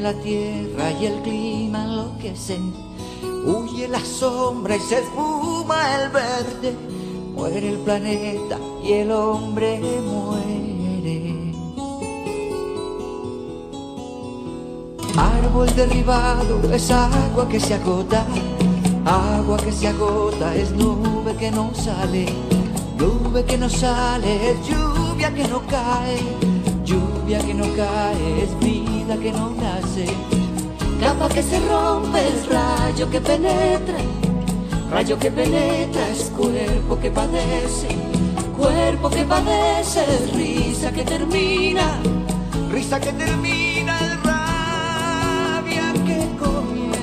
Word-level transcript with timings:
la 0.00 0.12
tierra 0.14 0.90
y 1.00 1.06
el 1.06 1.22
clima 1.22 1.84
enloquecen. 1.84 2.72
Huye 3.46 3.88
la 3.88 4.00
sombra 4.04 4.76
y 4.76 4.80
se 4.80 5.00
espuma 5.00 6.02
el 6.02 6.10
verde, 6.10 6.74
muere 7.34 7.70
el 7.70 7.78
planeta 7.78 8.58
y 8.82 8.92
el 8.92 9.10
hombre 9.10 9.80
muere. 10.02 11.52
Árbol 15.16 15.74
derribado 15.74 16.60
es 16.72 16.90
agua 16.90 17.48
que 17.48 17.58
se 17.58 17.74
agota, 17.74 18.24
agua 19.04 19.56
que 19.56 19.72
se 19.72 19.88
agota 19.88 20.54
es 20.54 20.70
nube 20.72 21.34
que 21.36 21.50
no 21.50 21.74
sale, 21.74 22.26
nube 22.96 23.44
que 23.44 23.58
no 23.58 23.68
sale 23.68 24.50
es 24.50 24.68
lluvia 24.68 25.34
que 25.34 25.48
no 25.48 25.60
cae, 25.66 26.18
lluvia 26.84 27.38
que 27.40 27.54
no 27.54 27.64
cae 27.74 28.42
es 28.44 28.58
vida 28.60 28.87
que 29.16 29.32
no 29.32 29.50
nace. 29.50 30.06
Capa 31.00 31.28
que 31.28 31.42
se 31.42 31.58
rompe 31.60 32.18
es 32.28 32.46
rayo 32.46 33.08
que 33.10 33.20
penetra, 33.20 33.96
rayo 34.90 35.18
que 35.18 35.30
penetra 35.30 36.08
es 36.08 36.24
cuerpo 36.36 36.98
que 37.00 37.10
padece, 37.10 37.88
cuerpo 38.56 39.08
que 39.08 39.24
padece 39.24 40.04
risa 40.34 40.92
que 40.92 41.04
termina, 41.04 42.00
risa 42.70 43.00
que 43.00 43.12
termina 43.12 43.98
es 43.98 44.22
rabia 44.24 45.92
que 46.06 46.28
comienza. 46.38 46.98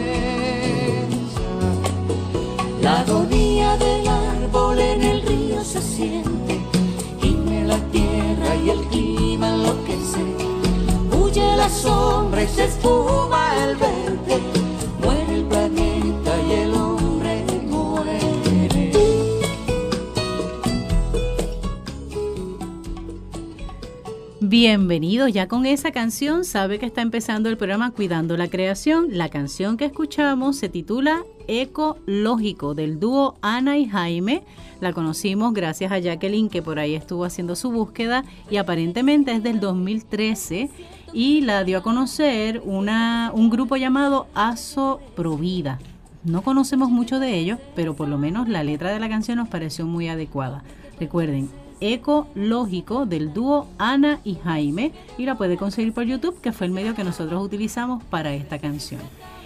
La 2.82 3.00
agonía 3.00 3.78
del 3.78 4.08
árbol 4.08 4.78
en 4.80 5.02
el 5.02 5.22
río 5.24 5.64
se 5.64 5.82
siente, 5.82 6.60
gime 7.20 7.66
la 7.66 7.78
tierra 7.92 8.56
y 8.64 8.70
el 8.70 8.82
clima 8.90 9.48
enloquece. 9.56 10.55
Huye 11.36 11.58
la 11.58 11.68
sombra 11.68 12.44
y 12.44 12.48
se 12.48 12.64
espuma 12.64 13.54
el 13.62 13.76
verde, 13.76 14.42
muere 15.04 15.36
el 15.36 15.44
planeta 15.44 16.42
y 16.48 16.52
el 16.54 16.74
hombre 16.74 17.44
muere. 17.68 18.92
Bienvenido, 24.40 25.28
ya 25.28 25.50
con 25.50 25.66
esa 25.66 25.92
canción 25.92 26.46
sabe 26.46 26.80
que 26.80 26.86
está 26.86 27.02
empezando 27.02 27.50
el 27.50 27.58
programa 27.58 27.92
Cuidando 27.92 28.38
la 28.38 28.48
Creación. 28.48 29.08
La 29.10 29.28
canción 29.28 29.76
que 29.76 29.84
escuchamos 29.84 30.56
se 30.56 30.70
titula 30.70 31.26
Ecológico 31.48 32.74
del 32.74 33.00
dúo 33.00 33.36
Ana 33.42 33.78
y 33.78 33.88
Jaime. 33.88 34.44
La 34.82 34.94
conocimos 34.94 35.54
gracias 35.54 35.92
a 35.92 36.00
Jacqueline 36.00 36.50
que 36.50 36.62
por 36.62 36.80
ahí 36.80 36.96
estuvo 36.96 37.26
haciendo 37.26 37.56
su 37.56 37.72
búsqueda 37.72 38.24
y 38.50 38.58
aparentemente 38.58 39.32
es 39.32 39.44
del 39.44 39.60
2013 39.60 40.70
y 41.14 41.42
la 41.42 41.64
dio 41.64 41.78
a 41.78 41.84
conocer 41.84 42.62
una, 42.66 43.32
un 43.34 43.50
grupo 43.50 43.78
llamado 43.78 44.28
Aso 44.34 45.00
Provida. 45.16 45.80
No 46.24 46.42
conocemos 46.42 46.90
mucho 46.90 47.20
de 47.20 47.36
ellos, 47.36 47.60
pero 47.76 47.96
por 47.96 48.08
lo 48.08 48.18
menos 48.18 48.50
la 48.50 48.64
letra 48.64 48.92
de 48.92 49.00
la 49.00 49.10
canción 49.10 49.38
nos 49.38 49.48
pareció 49.48 49.86
muy 49.86 50.08
adecuada. 50.08 50.64
Recuerden, 51.00 51.50
Ecológico 51.82 53.06
del 53.06 53.34
dúo 53.34 53.68
Ana 53.78 54.20
y 54.24 54.36
Jaime 54.36 54.92
y 55.18 55.26
la 55.26 55.38
puede 55.38 55.58
conseguir 55.58 55.94
por 55.94 56.04
YouTube, 56.04 56.40
que 56.42 56.52
fue 56.52 56.68
el 56.68 56.74
medio 56.74 56.96
que 56.96 57.04
nosotros 57.04 57.44
utilizamos 57.44 58.04
para 58.04 58.34
esta 58.34 58.60
canción. 58.60 59.02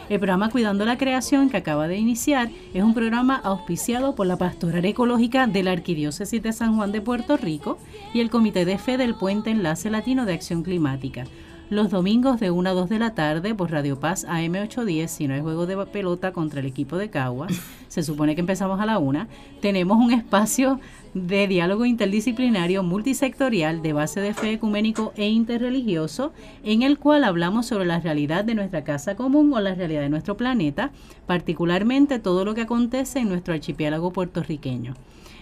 El 0.10 0.18
programa 0.18 0.50
Cuidando 0.50 0.86
la 0.86 0.98
Creación 0.98 1.52
que 1.52 1.58
acaba 1.58 1.88
de 1.88 1.98
iniciar 1.98 2.50
es 2.74 2.82
un 2.82 2.96
programa 2.96 3.36
auspiciado 3.44 4.16
por 4.16 4.26
la 4.26 4.38
Pastoral 4.38 4.84
Ecológica 4.86 5.46
de 5.46 5.62
la 5.62 5.72
Arquidiócesis 5.72 6.42
de 6.42 6.52
San 6.52 6.76
Juan 6.76 6.92
de 6.92 7.00
Puerto 7.00 7.38
Rico 7.38 7.78
y 8.12 8.20
el 8.20 8.32
Comité 8.32 8.66
de 8.66 8.80
Fe 8.80 8.98
del 8.98 9.14
Puente 9.14 9.52
Enlace 9.52 9.92
Latino 9.92 10.26
de 10.26 10.34
Acción 10.34 10.64
Climática. 10.64 11.26
Los 11.70 11.92
domingos 11.92 12.40
de 12.40 12.50
1 12.50 12.68
a 12.68 12.74
2 12.74 12.90
de 12.90 12.98
la 12.98 13.14
tarde 13.14 13.54
por 13.54 13.70
Radio 13.70 14.00
Paz 14.00 14.26
AM810, 14.28 15.08
si 15.08 15.28
no 15.28 15.36
hay 15.36 15.42
juego 15.42 15.68
de 15.68 15.78
pelota 15.86 16.34
contra 16.34 16.62
el 16.62 16.66
equipo 16.66 16.98
de 16.98 17.12
Caguas, 17.12 17.54
se 17.88 18.02
supone 18.02 18.34
que 18.34 18.42
empezamos 18.42 18.80
a 18.80 18.88
la 18.88 18.98
1, 18.98 19.28
tenemos 19.62 20.00
un 20.00 20.12
espacio 20.12 20.80
de 21.14 21.48
diálogo 21.48 21.86
interdisciplinario 21.86 22.84
multisectorial 22.84 23.82
de 23.82 23.94
base 23.94 24.22
de 24.22 24.34
fe 24.34 24.54
ecuménico 24.54 25.14
e 25.16 25.28
interreligioso, 25.28 26.34
en 26.64 26.84
el 26.84 26.98
cual 26.98 27.24
hablamos 27.24 27.66
sobre 27.66 27.86
la 27.86 28.00
realidad 28.00 28.44
de 28.46 28.56
nuestra 28.56 28.84
casa 28.84 29.16
común 29.16 29.54
o 29.54 29.60
la 29.60 29.76
realidad 29.76 30.02
de 30.02 30.10
nuestro 30.10 30.38
planeta, 30.38 30.92
particularmente 31.26 32.20
todo 32.20 32.46
lo 32.46 32.56
que 32.56 32.62
acontece 32.62 33.20
en 33.20 33.30
nuestro 33.30 33.54
archipiélago 33.54 34.12
puertorriqueño. 34.12 34.96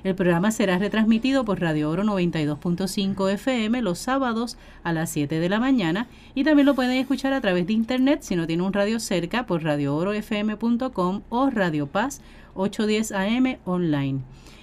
El 0.03 0.15
programa 0.15 0.51
será 0.51 0.77
retransmitido 0.77 1.43
por 1.43 1.59
Radio 1.59 1.89
Oro 1.89 2.03
92.5 2.03 3.31
FM 3.31 3.81
los 3.81 3.97
sábados 3.97 4.57
a 4.83 4.93
las 4.93 5.09
7 5.09 5.39
de 5.39 5.49
la 5.49 5.59
mañana 5.59 6.07
y 6.35 6.43
también 6.43 6.65
lo 6.65 6.75
pueden 6.75 6.97
escuchar 6.97 7.33
a 7.33 7.41
través 7.41 7.67
de 7.67 7.73
internet 7.73 8.19
si 8.21 8.35
no 8.35 8.47
tiene 8.47 8.63
un 8.63 8.73
radio 8.73 8.99
cerca 8.99 9.45
por 9.45 9.63
radioorofm.com 9.63 11.21
o 11.29 11.49
Radio 11.49 11.87
Paz 11.87 12.21
810 12.53 13.11
AM 13.11 13.57
online. 13.65 14.21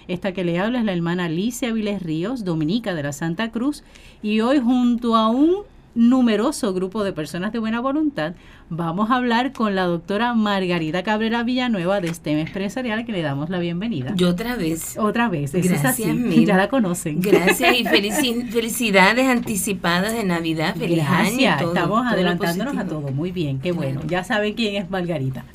Esta 0.09 0.33
que 0.33 0.45
le 0.45 0.59
habla 0.59 0.79
es 0.81 0.85
la 0.85 0.93
hermana 0.93 1.27
Alicia 1.27 1.73
Viles 1.73 2.03
Ríos, 2.03 2.45
dominica 2.45 2.95
de 2.95 3.03
la 3.03 3.13
Santa 3.13 3.51
Cruz, 3.51 3.83
y 4.23 4.41
hoy 4.41 4.59
junto 4.61 5.17
a 5.17 5.29
un 5.29 5.63
numeroso 5.97 6.75
grupo 6.75 7.05
de 7.05 7.13
personas 7.13 7.53
de 7.53 7.61
buena 7.61 7.79
voluntad, 7.79 8.35
vamos 8.69 9.13
a 9.13 9.15
hablar 9.15 9.53
con 9.53 9.77
la 9.77 9.85
doctora 9.85 10.35
Margarita 10.35 11.05
Cabrera 11.05 11.45
Villanueva 11.45 12.01
de 12.01 12.13
STEM 12.13 12.39
Empresarial, 12.39 13.07
que 13.07 13.13
le 13.13 13.23
damos 13.23 13.49
la 13.49 13.61
bienvenida. 13.61 14.13
Yo 14.17 14.31
otra 14.31 14.57
vez. 14.57 14.99
Otra 14.99 15.29
vez, 15.29 15.55
eso 15.55 15.69
Gracias, 15.69 16.01
es 16.01 16.07
así, 16.07 16.13
mil. 16.13 16.47
ya 16.47 16.57
la 16.57 16.69
conocen. 16.69 17.21
Gracias 17.21 17.79
y 17.79 17.85
felici- 17.85 18.49
felicidades 18.51 19.29
anticipadas 19.29 20.13
de 20.15 20.25
Navidad. 20.25 20.75
Feliz 20.75 20.99
año. 21.05 21.09
Gracias, 21.29 21.59
todo, 21.61 21.69
estamos 21.75 22.01
todo 22.01 22.09
adelantándonos 22.13 22.77
a 22.77 22.85
todo, 22.87 23.13
muy 23.13 23.31
bien, 23.31 23.61
qué 23.61 23.71
bueno. 23.71 23.95
Bueno. 24.01 24.11
Ya 24.11 24.25
saben 24.25 24.55
quién 24.55 24.75
es 24.75 24.91
Margarita. 24.91 25.45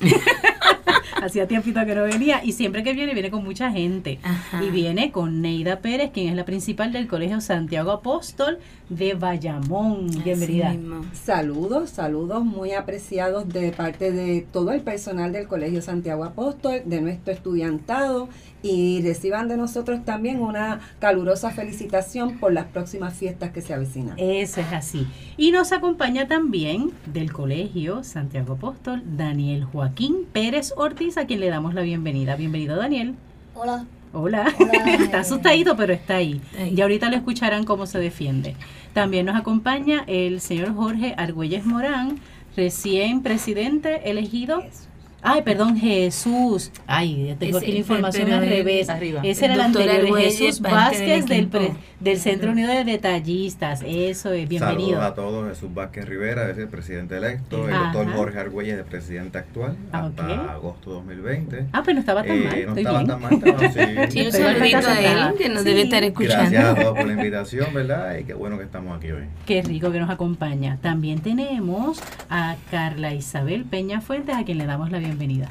Hacía 1.22 1.46
tiempito 1.46 1.84
que 1.84 1.94
no 1.94 2.04
venía 2.04 2.42
y 2.42 2.52
siempre 2.52 2.82
que 2.82 2.94
viene 2.94 3.12
viene 3.12 3.30
con 3.30 3.44
mucha 3.44 3.70
gente. 3.70 4.18
Ajá. 4.22 4.64
Y 4.64 4.70
viene 4.70 5.12
con 5.12 5.42
Neida 5.42 5.80
Pérez, 5.80 6.10
quien 6.12 6.28
es 6.28 6.34
la 6.34 6.44
principal 6.44 6.92
del 6.92 7.06
Colegio 7.08 7.40
Santiago 7.40 7.90
Apóstol 7.90 8.58
de 8.88 9.14
Bayamón. 9.14 10.08
Bienvenida. 10.24 10.74
Saludos, 11.12 11.90
saludos 11.90 12.44
muy 12.44 12.72
apreciados 12.72 13.48
de 13.48 13.70
parte 13.72 14.12
de 14.12 14.40
todo 14.40 14.72
el 14.72 14.80
personal 14.80 15.32
del 15.32 15.46
Colegio 15.46 15.82
Santiago 15.82 16.24
Apóstol, 16.24 16.82
de 16.86 17.00
nuestro 17.00 17.32
estudiantado 17.32 18.28
y 18.62 19.00
reciban 19.02 19.48
de 19.48 19.56
nosotros 19.56 20.04
también 20.04 20.40
una 20.40 20.80
calurosa 20.98 21.50
felicitación 21.50 22.38
por 22.38 22.52
las 22.52 22.66
próximas 22.66 23.14
fiestas 23.14 23.52
que 23.52 23.62
se 23.62 23.74
avecinan. 23.74 24.18
Eso 24.18 24.60
es 24.60 24.72
así. 24.72 25.06
Y 25.36 25.52
nos 25.52 25.72
acompaña 25.72 26.28
también 26.28 26.90
del 27.06 27.32
Colegio 27.32 28.04
Santiago 28.04 28.54
Apóstol 28.54 29.02
Daniel 29.16 29.64
Joaquín 29.64 30.26
Pérez 30.32 30.72
Ortiz, 30.76 31.09
a 31.16 31.26
quien 31.26 31.40
le 31.40 31.48
damos 31.48 31.74
la 31.74 31.82
bienvenida. 31.82 32.36
Bienvenido, 32.36 32.76
Daniel. 32.76 33.14
Hola. 33.54 33.84
Hola. 34.12 34.52
Hola. 34.58 34.94
Está 35.00 35.20
asustadito, 35.20 35.76
pero 35.76 35.92
está 35.92 36.16
ahí. 36.16 36.40
Y 36.74 36.80
ahorita 36.80 37.08
lo 37.10 37.16
escucharán 37.16 37.64
cómo 37.64 37.86
se 37.86 37.98
defiende. 37.98 38.56
También 38.92 39.26
nos 39.26 39.36
acompaña 39.36 40.04
el 40.06 40.40
señor 40.40 40.74
Jorge 40.74 41.14
Argüelles 41.16 41.64
Morán, 41.64 42.18
recién 42.56 43.22
presidente 43.22 44.10
elegido. 44.10 44.62
Ay, 45.22 45.42
perdón, 45.42 45.76
Jesús. 45.76 46.72
Ay, 46.86 47.36
tengo 47.38 47.58
Ese- 47.58 47.66
aquí 47.66 47.72
la 47.72 47.78
información 47.78 48.32
al 48.32 48.40
revés. 48.48 48.88
arriba. 48.88 49.20
Ese 49.22 49.44
era 49.44 49.54
el 49.54 49.60
anterior, 49.60 49.96
Argüelles, 50.06 50.38
Jesús 50.38 50.60
Vázquez 50.60 51.26
del 51.26 51.46
pre- 51.48 51.72
del 52.00 52.18
Centro 52.18 52.50
Unido 52.52 52.68
de 52.72 52.82
Detallistas. 52.84 53.82
Eso 53.86 54.32
es, 54.32 54.48
bienvenido. 54.48 54.88
Saludos 54.92 55.04
a 55.04 55.14
todos, 55.14 55.48
Jesús 55.50 55.74
Vázquez 55.74 56.06
Rivera, 56.08 56.48
es 56.50 56.56
el 56.56 56.68
presidente 56.68 57.18
electo, 57.18 57.68
el 57.68 57.74
Ajá. 57.74 57.92
doctor 57.92 58.14
Jorge 58.16 58.38
Argüelles, 58.38 58.78
el 58.78 58.84
presidente 58.84 59.36
actual, 59.38 59.76
Ah, 59.92 60.06
hasta 60.06 60.24
ok. 60.24 60.50
agosto 60.50 60.90
2020. 60.92 61.66
Ah, 61.72 61.82
pues 61.84 61.94
no 61.94 62.00
estaba 62.00 62.22
tan 62.24 62.36
Eh, 62.38 62.44
mal. 62.44 62.52
no 62.52 62.58
estoy 62.58 62.78
estaba 62.82 62.98
bien. 62.98 63.08
tan 63.10 63.20
mal, 63.20 63.32
estaba. 63.34 64.10
Sí, 64.10 64.20
un 64.26 64.32
saludito 64.32 64.88
a 64.88 65.00
él 65.28 65.34
que 65.36 65.48
nos 65.50 65.58
Sí. 65.62 65.68
debe 65.68 65.82
estar 65.82 66.02
escuchando. 66.02 66.50
Gracias 66.50 66.64
a 66.64 66.74
todos 66.74 66.96
por 66.96 67.06
la 67.06 67.12
invitación, 67.20 67.74
¿verdad? 67.74 68.16
Y 68.18 68.24
qué 68.24 68.34
bueno 68.34 68.56
que 68.56 68.64
estamos 68.64 68.96
aquí 68.96 69.10
hoy. 69.10 69.24
Qué 69.46 69.60
rico 69.62 69.92
que 69.92 70.00
nos 70.00 70.08
acompaña. 70.10 70.78
También 70.80 71.20
tenemos 71.20 72.00
a 72.30 72.56
Carla 72.70 73.12
Isabel 73.14 73.64
Peña 73.64 74.00
Fuentes, 74.00 74.34
a 74.36 74.44
quien 74.44 74.56
le 74.58 74.64
damos 74.66 74.90
la 74.90 74.98
bienvenida. 75.00 75.48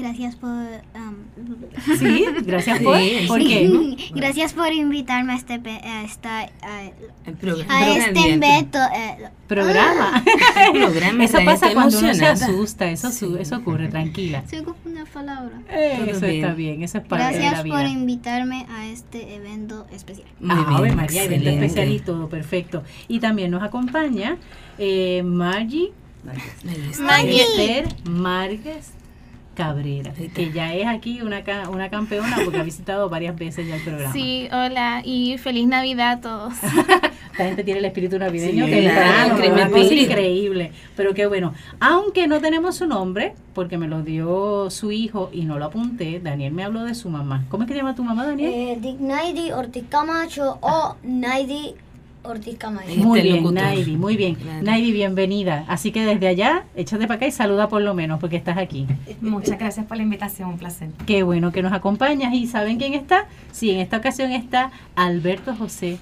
Gracias 0.00 0.36
por 0.36 0.50
um, 0.50 1.96
Sí, 1.98 2.24
gracias 2.44 2.80
por. 2.80 2.96
Sí, 2.98 3.24
¿Por 3.28 3.38
qué? 3.40 3.96
gracias 4.14 4.52
por 4.54 4.72
invitarme 4.72 5.32
a 5.32 5.36
este 5.36 5.58
pe- 5.58 5.80
a 5.84 6.02
esta 6.04 6.40
a, 6.40 6.82
El 7.26 7.34
programa. 7.38 7.76
a 7.78 7.96
este 7.96 8.32
evento. 8.34 8.78
eh, 8.96 9.28
Programa. 9.46 10.22
programa 10.72 11.24
Eso 11.24 11.38
pasa 11.44 11.72
cuando 11.74 11.98
uno 11.98 12.14
se 12.14 12.26
asusta, 12.26 12.90
eso, 12.90 13.10
su- 13.10 13.36
Sí. 13.36 13.42
eso 13.42 13.56
ocurre, 13.56 13.88
tranquila. 13.88 14.42
soy 14.50 14.62
como 14.62 14.76
una 14.86 15.04
palabra. 15.04 15.60
Eh, 15.70 16.06
eso 16.10 16.20
bien. 16.20 16.34
está 16.36 16.54
bien, 16.54 16.82
eso 16.82 16.98
es 16.98 17.04
parte 17.04 17.24
de 17.26 17.32
la 17.32 17.38
Gracias 17.38 17.60
por 17.68 17.80
vida. 17.80 17.88
invitarme 17.88 18.66
a 18.70 18.86
este 18.88 19.34
evento 19.34 19.86
especial. 19.92 20.28
Muy 20.40 20.50
Ah, 20.56 20.80
bien, 20.82 20.96
María, 20.96 21.24
evento 21.24 21.34
excelente. 21.48 21.66
especial 21.66 21.92
y 21.92 21.98
todo, 22.00 22.28
perfecto. 22.28 22.82
Y 23.08 23.20
también 23.20 23.50
nos 23.50 23.62
acompaña 23.62 24.36
eh, 24.78 25.22
Margie 25.24 25.92
Maggie. 27.00 27.42
Esther 27.42 27.88
Márquez 28.08 28.92
Cabrera, 29.64 30.12
que 30.34 30.50
ya 30.52 30.74
es 30.74 30.86
aquí 30.86 31.20
una, 31.20 31.42
una 31.70 31.90
campeona 31.90 32.36
porque 32.44 32.58
ha 32.58 32.62
visitado 32.62 33.08
varias 33.08 33.36
veces 33.36 33.66
ya 33.68 33.76
el 33.76 33.82
programa. 33.82 34.12
Sí, 34.12 34.48
hola 34.52 35.02
y 35.04 35.36
feliz 35.38 35.66
Navidad 35.66 36.12
a 36.12 36.20
todos. 36.20 36.54
Esta 37.32 37.44
gente 37.44 37.62
tiene 37.64 37.78
el 37.80 37.84
espíritu 37.86 38.18
navideño 38.18 38.64
Sí, 38.66 38.70
temprano, 38.72 39.36
claro, 39.36 39.52
una 39.54 39.66
cosa 39.68 39.80
espíritu. 39.82 40.10
increíble. 40.10 40.72
Pero 40.96 41.14
qué 41.14 41.26
bueno. 41.26 41.54
Aunque 41.78 42.26
no 42.26 42.40
tenemos 42.40 42.76
su 42.76 42.86
nombre, 42.86 43.34
porque 43.54 43.78
me 43.78 43.86
lo 43.88 44.02
dio 44.02 44.68
su 44.70 44.92
hijo 44.92 45.30
y 45.32 45.42
no 45.44 45.58
lo 45.58 45.66
apunté, 45.66 46.20
Daniel 46.20 46.52
me 46.52 46.64
habló 46.64 46.84
de 46.84 46.94
su 46.94 47.08
mamá. 47.08 47.44
¿Cómo 47.48 47.62
es 47.64 47.68
que 47.68 47.74
se 47.74 47.78
llama 47.80 47.94
tu 47.94 48.02
mamá, 48.04 48.24
Daniel? 48.26 48.50
Eh, 48.52 48.78
Dignaidi 48.80 49.52
Ortiz 49.52 49.84
Camacho 49.88 50.58
o 50.60 50.96
Naidi 51.02 51.74
Ortiz 52.22 52.58
Camacho. 52.58 52.88
Este 52.88 53.02
Muy 53.02 53.22
bien. 53.22 53.54
Naidi, 53.54 53.96
muy 53.96 54.16
bien. 54.16 54.34
Claro. 54.34 54.62
Naidi, 54.62 54.92
bienvenida. 54.92 55.64
Así 55.68 55.90
que 55.90 56.04
desde 56.04 56.28
allá, 56.28 56.64
échate 56.76 57.06
para 57.06 57.16
acá 57.16 57.26
y 57.26 57.32
saluda 57.32 57.68
por 57.68 57.82
lo 57.82 57.94
menos, 57.94 58.20
porque 58.20 58.36
estás 58.36 58.58
aquí. 58.58 58.86
Muchas 59.20 59.58
gracias 59.58 59.86
por 59.86 59.96
la 59.96 60.02
invitación, 60.02 60.50
un 60.50 60.58
placer. 60.58 60.90
Qué 61.06 61.22
bueno 61.22 61.50
que 61.50 61.62
nos 61.62 61.72
acompañas. 61.72 62.34
¿Y 62.34 62.46
saben 62.46 62.78
quién 62.78 62.94
está? 62.94 63.26
Sí, 63.52 63.70
en 63.70 63.80
esta 63.80 63.96
ocasión 63.96 64.32
está 64.32 64.70
Alberto 64.96 65.54
José. 65.56 65.98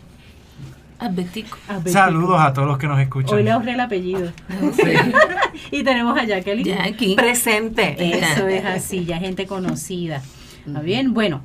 Abetico. 0.98 1.56
Albertico. 1.68 1.92
Saludos 1.92 2.40
a 2.40 2.52
todos 2.52 2.66
los 2.66 2.78
que 2.78 2.88
nos 2.88 2.98
escuchan. 2.98 3.36
Hoy 3.36 3.44
le 3.44 3.52
ahorré 3.52 3.72
el 3.72 3.80
apellido. 3.80 4.32
y 5.70 5.84
tenemos 5.84 6.18
a 6.18 6.24
Jacqueline. 6.24 6.80
Aquí. 6.80 7.14
Presente. 7.14 7.96
Eso 8.18 8.48
es 8.48 8.64
así, 8.64 9.04
ya 9.04 9.18
gente 9.18 9.46
conocida. 9.46 10.20
¿Está 10.66 10.80
bien? 10.80 11.14
Bueno, 11.14 11.42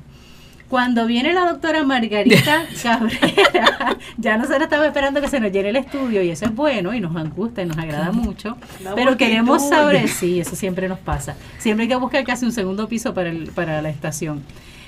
cuando 0.74 1.06
viene 1.06 1.32
la 1.32 1.48
doctora 1.52 1.84
Margarita 1.84 2.64
Cabrera, 2.82 3.96
ya 4.16 4.36
nosotros 4.36 4.62
estamos 4.64 4.86
esperando 4.86 5.20
que 5.20 5.28
se 5.28 5.38
nos 5.38 5.52
llene 5.52 5.68
el 5.68 5.76
estudio 5.76 6.20
y 6.20 6.30
eso 6.30 6.46
es 6.46 6.52
bueno 6.52 6.92
y 6.92 6.98
nos 7.00 7.12
gusta 7.32 7.62
y 7.62 7.66
nos 7.66 7.78
agrada 7.78 8.10
mucho. 8.10 8.56
La 8.82 8.96
Pero 8.96 9.16
queremos 9.16 9.68
saber, 9.68 10.08
sí, 10.08 10.40
eso 10.40 10.56
siempre 10.56 10.88
nos 10.88 10.98
pasa. 10.98 11.36
Siempre 11.58 11.84
hay 11.84 11.88
que 11.88 11.94
buscar 11.94 12.24
casi 12.24 12.44
un 12.44 12.50
segundo 12.50 12.88
piso 12.88 13.14
para, 13.14 13.30
el, 13.30 13.50
para 13.52 13.80
la 13.82 13.88
estación. 13.88 14.42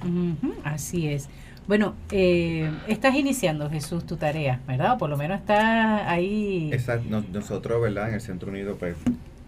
Así 0.64 1.06
es. 1.06 1.28
Bueno, 1.68 1.94
eh, 2.10 2.70
estás 2.88 3.14
iniciando, 3.14 3.68
Jesús, 3.68 4.04
tu 4.06 4.16
tarea, 4.16 4.60
¿verdad? 4.66 4.94
O 4.94 4.98
por 4.98 5.10
lo 5.10 5.18
menos 5.18 5.38
estás 5.40 6.02
ahí. 6.06 6.70
Exacto. 6.72 7.06
Nos- 7.10 7.28
Nosotros, 7.28 7.80
¿verdad? 7.82 8.08
En 8.08 8.14
el 8.14 8.20
Centro 8.22 8.48
Unido, 8.50 8.76
pues 8.76 8.96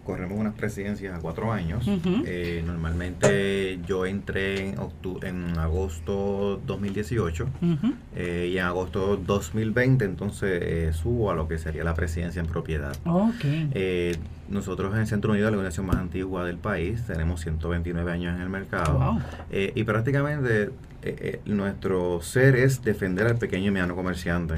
corremos 0.05 0.37
unas 0.39 0.53
presidencias 0.55 1.15
a 1.15 1.19
cuatro 1.19 1.51
años. 1.51 1.87
Eh, 2.25 2.63
normalmente 2.65 3.79
yo 3.87 4.05
entré 4.05 4.75
en, 5.23 5.57
agosto 5.57 6.59
2018 6.65 7.43
Ujú. 7.61 7.93
eh, 8.15 8.49
y 8.51 8.57
en 8.57 8.65
agosto 8.65 9.15
2020 9.17 10.05
entonces 10.05 10.59
eh, 10.63 10.91
subo 10.93 11.29
a 11.31 11.35
lo 11.35 11.47
que 11.47 11.57
sería 11.59 11.83
la 11.83 11.93
presidencia 11.93 12.39
en 12.39 12.47
propiedad. 12.47 12.95
Ok. 13.05 13.33
Eh, 13.73 14.15
nosotros 14.49 14.93
en 14.93 15.01
el 15.01 15.07
Centro 15.07 15.31
Unido, 15.31 15.49
la 15.49 15.57
organización 15.57 15.85
más 15.87 15.97
antigua 15.97 16.45
del 16.45 16.57
país, 16.57 17.03
tenemos 17.05 17.41
129 17.41 18.11
años 18.11 18.35
en 18.35 18.41
el 18.41 18.49
mercado. 18.49 18.97
Wow. 18.99 19.19
Eh, 19.51 19.71
y 19.75 19.83
prácticamente 19.83 20.71
eh, 21.03 21.15
eh, 21.19 21.41
nuestro 21.45 22.21
ser 22.21 22.55
es 22.55 22.83
defender 22.83 23.27
al 23.27 23.37
pequeño 23.37 23.67
y 23.67 23.71
mediano 23.71 23.95
comerciante. 23.95 24.55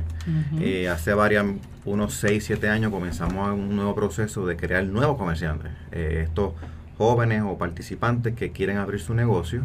Eh, 0.60 0.90
hace 0.90 1.14
varias, 1.14 1.46
unos 1.86 2.14
6, 2.16 2.44
7 2.44 2.70
años 2.70 2.92
comenzamos 2.92 3.54
un 3.54 3.76
nuevo 3.76 3.96
proceso 3.96 4.46
de 4.46 4.56
crear 4.58 4.84
nuevos 4.86 5.18
comerciantes. 5.18 5.72
Eh, 5.92 6.26
estos 6.26 6.54
jóvenes 6.98 7.42
o 7.46 7.58
participantes 7.58 8.36
que 8.36 8.52
quieren 8.52 8.78
abrir 8.78 9.00
su 9.00 9.14
negocio. 9.14 9.64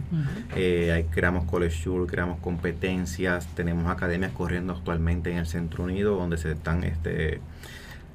Ahí 0.55 1.05
creamos 1.11 1.45
College 1.45 1.85
Tour, 1.85 2.07
creamos 2.07 2.39
competencias, 2.41 3.47
tenemos 3.55 3.87
academias 3.91 4.33
corriendo 4.33 4.73
actualmente 4.73 5.31
en 5.31 5.39
el 5.39 5.47
Centro 5.47 5.85
Unido 5.85 6.17
donde 6.17 6.39
se 6.39 6.53
están 6.53 6.85
este 6.85 7.41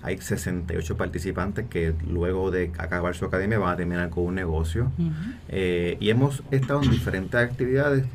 hay 0.03 0.17
68 0.17 0.97
participantes 0.97 1.65
que 1.69 1.93
luego 2.05 2.51
de 2.51 2.71
acabar 2.77 3.15
su 3.15 3.23
academia 3.23 3.57
van 3.57 3.73
a 3.73 3.77
terminar 3.77 4.09
con 4.09 4.25
un 4.25 4.35
negocio. 4.35 4.91
Eh, 5.47 5.95
y 6.01 6.09
hemos 6.09 6.43
estado 6.51 6.83
en 6.83 6.91
diferentes 6.91 7.39
actividades, 7.39 8.05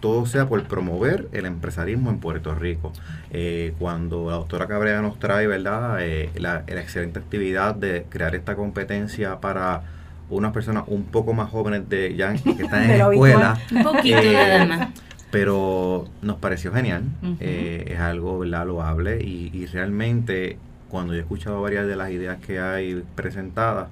todo 0.00 0.26
sea 0.26 0.46
por 0.48 0.62
promover 0.64 1.28
el 1.32 1.46
empresarismo 1.46 2.10
en 2.10 2.18
Puerto 2.18 2.54
Rico. 2.54 2.92
Eh, 3.30 3.74
cuando 3.78 4.30
la 4.30 4.36
doctora 4.36 4.66
Cabrera 4.66 5.02
nos 5.02 5.18
trae, 5.18 5.46
¿verdad?, 5.46 5.96
Eh, 6.00 6.30
la, 6.36 6.62
la 6.66 6.80
excelente 6.80 7.18
actividad 7.18 7.74
de 7.74 8.04
crear 8.08 8.34
esta 8.34 8.54
competencia 8.54 9.40
para 9.40 9.82
unas 10.30 10.52
personas 10.52 10.84
un 10.86 11.04
poco 11.04 11.32
más 11.32 11.50
jóvenes 11.50 11.88
de 11.88 12.14
ya 12.14 12.34
que 12.34 12.50
están 12.62 12.90
en 12.90 12.98
lo 13.04 13.12
escuela. 13.12 13.58
Un 13.72 13.82
poquito 13.82 14.18
Eh, 14.18 14.32
nada 14.32 14.66
más. 14.66 14.88
Pero 15.30 16.06
nos 16.22 16.36
pareció 16.36 16.72
genial, 16.72 17.02
eh, 17.40 17.84
es 17.88 17.98
algo 17.98 18.38
¿verdad? 18.38 18.66
loable 18.66 19.20
y, 19.22 19.50
y 19.52 19.66
realmente 19.66 20.56
cuando 20.88 21.12
yo 21.12 21.18
he 21.18 21.22
escuchado 21.22 21.60
varias 21.60 21.86
de 21.86 21.96
las 21.96 22.10
ideas 22.10 22.38
que 22.38 22.60
hay 22.60 23.02
presentadas, 23.14 23.88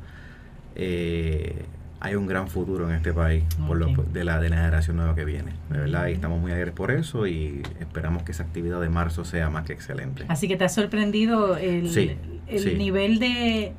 eh, 0.76 1.64
hay 2.00 2.14
un 2.14 2.26
gran 2.26 2.48
futuro 2.48 2.88
en 2.88 2.94
este 2.96 3.12
país 3.12 3.44
por 3.66 3.76
lo- 3.78 3.86
de, 4.12 4.24
la, 4.24 4.38
de 4.38 4.50
la 4.50 4.56
generación 4.56 4.96
nueva 4.96 5.14
que 5.14 5.24
viene, 5.24 5.52
de 5.70 5.78
verdad, 5.78 6.08
y 6.08 6.12
estamos 6.12 6.40
muy 6.40 6.52
alegres 6.52 6.74
por 6.74 6.90
eso 6.90 7.26
y 7.26 7.62
esperamos 7.80 8.22
que 8.22 8.32
esa 8.32 8.42
actividad 8.42 8.80
de 8.80 8.88
marzo 8.90 9.24
sea 9.24 9.48
más 9.50 9.64
que 9.64 9.72
excelente. 9.72 10.24
Así 10.28 10.46
que 10.48 10.56
te 10.56 10.64
ha 10.64 10.68
sorprendido 10.68 11.56
el, 11.56 11.88
Sí, 11.90 12.12
el 12.48 12.58
sí. 12.60 12.74
nivel 12.74 13.18
de, 13.18 13.72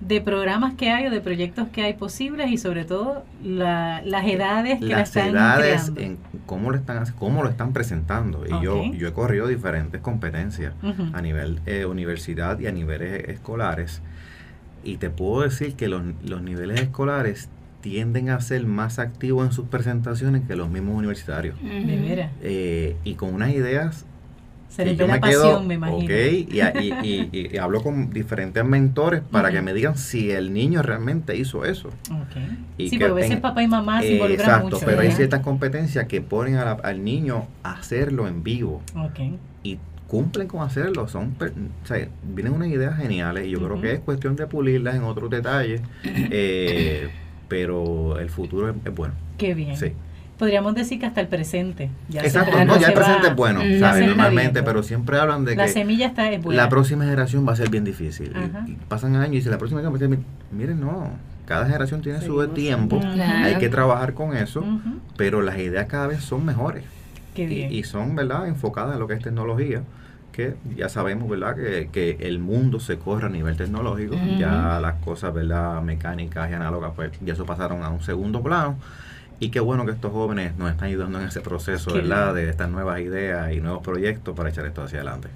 de 0.00 0.20
programas 0.20 0.74
que 0.74 0.90
hay 0.90 1.06
o 1.06 1.10
de 1.10 1.20
proyectos 1.20 1.68
que 1.68 1.82
hay 1.82 1.94
posibles 1.94 2.50
y 2.50 2.58
sobre 2.58 2.84
todo 2.84 3.24
la- 3.42 4.02
las 4.04 4.26
edades 4.26 4.80
que 4.80 4.86
la 4.86 4.98
las 4.98 5.08
están 5.16 5.28
edades 5.30 5.90
creando. 5.94 6.00
en 6.00 6.18
cómo 6.46 6.70
lo 6.72 6.76
están 6.76 7.04
cómo 7.16 7.42
lo 7.44 7.48
están 7.48 7.72
presentando. 7.72 8.44
Y 8.46 8.64
yo 8.64 8.82
yo 8.92 9.08
he 9.08 9.12
corrido 9.12 9.46
diferentes 9.46 10.00
competencias 10.00 10.74
a 11.12 11.22
nivel 11.22 11.60
eh, 11.66 11.86
universidad 11.86 12.58
y 12.58 12.66
a 12.66 12.72
niveles 12.72 13.28
escolares 13.28 14.02
y 14.84 14.96
te 14.98 15.10
puedo 15.10 15.42
decir 15.42 15.74
que 15.74 15.88
los, 15.88 16.02
los 16.24 16.42
niveles 16.42 16.80
escolares 16.80 17.48
tienden 17.80 18.30
a 18.30 18.40
ser 18.40 18.66
más 18.66 18.98
activos 18.98 19.46
en 19.46 19.52
sus 19.52 19.66
presentaciones 19.68 20.42
que 20.46 20.56
los 20.56 20.70
mismos 20.70 20.96
universitarios 20.96 21.56
De 21.62 21.96
veras. 22.00 22.30
Eh, 22.42 22.96
y 23.04 23.14
con 23.14 23.34
unas 23.34 23.50
ideas 23.50 24.06
Se 24.70 24.84
les 24.86 24.96
yo 24.96 25.04
ve 25.06 25.12
la 25.12 25.20
me 25.20 25.28
quedo, 25.28 25.42
pasión, 25.42 25.66
me 25.68 25.74
imagino. 25.74 25.98
ok, 26.04 26.10
y, 26.50 26.60
a- 26.60 26.72
y- 26.82 26.92
y- 27.02 27.28
y- 27.32 27.50
y 27.54 27.58
hablo 27.58 27.82
con 27.82 28.08
diferentes 28.10 28.64
mentores 28.64 29.20
para 29.30 29.50
que 29.50 29.60
me 29.62 29.74
digan 29.74 29.96
si 29.98 30.30
el 30.30 30.52
niño 30.54 30.80
realmente 30.82 31.36
hizo 31.36 31.64
eso 31.66 31.88
Ok. 31.88 32.36
y 32.78 32.88
sí, 32.88 32.96
que 32.98 33.04
porque 33.06 33.12
a 33.22 33.26
veces 33.26 33.40
papá 33.40 33.62
y 33.62 33.68
mamá 33.68 34.00
se 34.00 34.14
involucran 34.14 34.48
exacto, 34.48 34.76
mucho. 34.76 34.86
pero 34.86 35.00
hay 35.02 35.12
ciertas 35.12 35.40
competencias 35.40 36.06
que 36.06 36.20
ponen 36.22 36.56
a 36.56 36.64
la- 36.64 36.72
al 36.72 37.04
niño 37.04 37.46
a 37.62 37.72
hacerlo 37.74 38.26
en 38.28 38.42
vivo 38.42 38.80
Ok. 38.96 39.20
y 39.62 39.78
cumplen 40.14 40.46
con 40.46 40.62
hacerlo. 40.62 41.08
Son, 41.08 41.34
o 41.40 41.86
sea, 41.86 42.06
vienen 42.22 42.52
unas 42.52 42.68
ideas 42.68 42.96
geniales 42.96 43.46
y 43.46 43.50
yo 43.50 43.58
creo 43.58 43.80
que 43.80 43.92
es 43.94 43.98
cuestión 44.00 44.36
de 44.36 44.46
pulirlas 44.46 44.94
en 44.94 45.02
otros 45.02 45.28
detalles, 45.28 45.80
eh, 46.04 47.10
pero 47.48 48.18
el 48.20 48.30
futuro 48.30 48.68
es, 48.70 48.76
es 48.84 48.94
bueno. 48.94 49.14
Qué 49.38 49.54
bien. 49.54 49.76
Sí. 49.76 49.92
Podríamos 50.38 50.74
decir 50.74 50.98
que 51.00 51.06
hasta 51.06 51.20
el 51.20 51.26
presente. 51.28 51.90
Ya 52.08 52.20
Exacto, 52.22 52.52
no, 52.64 52.78
ya 52.78 52.88
el 52.88 52.94
presente 52.94 53.22
va- 53.22 53.28
es 53.28 53.36
bueno, 53.36 53.60
Mm, 53.64 53.78
¿sabes? 53.80 54.06
Normalmente, 54.06 54.62
pero 54.62 54.82
siempre 54.82 55.18
hablan 55.18 55.44
de 55.44 55.56
La 55.56 55.66
que 55.66 55.72
semilla 55.72 56.06
está 56.06 56.30
es 56.30 56.42
buena. 56.42 56.62
la 56.64 56.68
próxima 56.68 57.04
generación 57.04 57.46
va 57.46 57.52
a 57.52 57.56
ser 57.56 57.70
bien 57.70 57.84
difícil. 57.84 58.32
Y-. 58.66 58.70
Y, 58.72 58.76
pasan 58.88 59.16
años 59.16 59.32
y 59.32 59.36
dice, 59.36 59.50
la 59.50 59.58
próxima 59.58 59.80
generación 59.80 59.94
va 59.94 59.96
a 59.96 60.08
ser 60.08 60.08
bien-". 60.08 60.24
Miren, 60.52 60.80
no, 60.80 61.10
cada 61.46 61.66
generación 61.66 62.02
tiene 62.02 62.20
su 62.20 62.46
tiempo, 62.48 62.98
Claro. 63.00 63.44
hay 63.46 63.56
que 63.56 63.68
trabajar 63.68 64.14
con 64.14 64.36
eso, 64.36 64.64
pero 65.16 65.42
las 65.42 65.58
ideas 65.58 65.86
cada 65.86 66.06
vez 66.08 66.20
son 66.22 66.44
mejores. 66.44 66.84
Qué 67.34 67.42
y, 67.42 67.46
bien. 67.46 67.72
y 67.72 67.82
son, 67.82 68.14
¿verdad?, 68.16 68.46
enfocadas 68.48 68.94
en 68.94 69.00
lo 69.00 69.06
que 69.08 69.14
es 69.14 69.22
tecnología. 69.22 69.82
Que 70.34 70.54
ya 70.76 70.88
sabemos, 70.88 71.28
¿verdad?, 71.28 71.54
que, 71.54 71.88
que 71.92 72.16
el 72.20 72.38
mundo 72.38 72.80
se 72.80 72.98
corre 72.98 73.26
a 73.26 73.28
nivel 73.28 73.56
tecnológico, 73.56 74.16
ya 74.38 74.78
las 74.80 74.96
cosas, 74.96 75.32
¿verdad?, 75.32 75.80
mecánicas 75.82 76.50
y 76.50 76.54
análogas, 76.54 76.92
pues 76.96 77.12
ya 77.24 77.34
eso 77.34 77.46
pasaron 77.46 77.82
a 77.82 77.88
un 77.90 78.02
segundo 78.02 78.42
plano. 78.42 78.76
Y 79.40 79.50
qué 79.50 79.60
bueno 79.60 79.84
que 79.84 79.92
estos 79.92 80.12
jóvenes 80.12 80.56
nos 80.56 80.70
están 80.70 80.88
ayudando 80.88 81.20
en 81.20 81.28
ese 81.28 81.40
proceso, 81.40 81.92
¿verdad?, 81.94 82.34
de 82.34 82.50
estas 82.50 82.68
nuevas 82.68 83.00
ideas 83.00 83.52
y 83.52 83.60
nuevos 83.60 83.82
proyectos 83.82 84.34
para 84.34 84.48
echar 84.48 84.66
esto 84.66 84.82
hacia 84.82 84.98
adelante. 84.98 85.28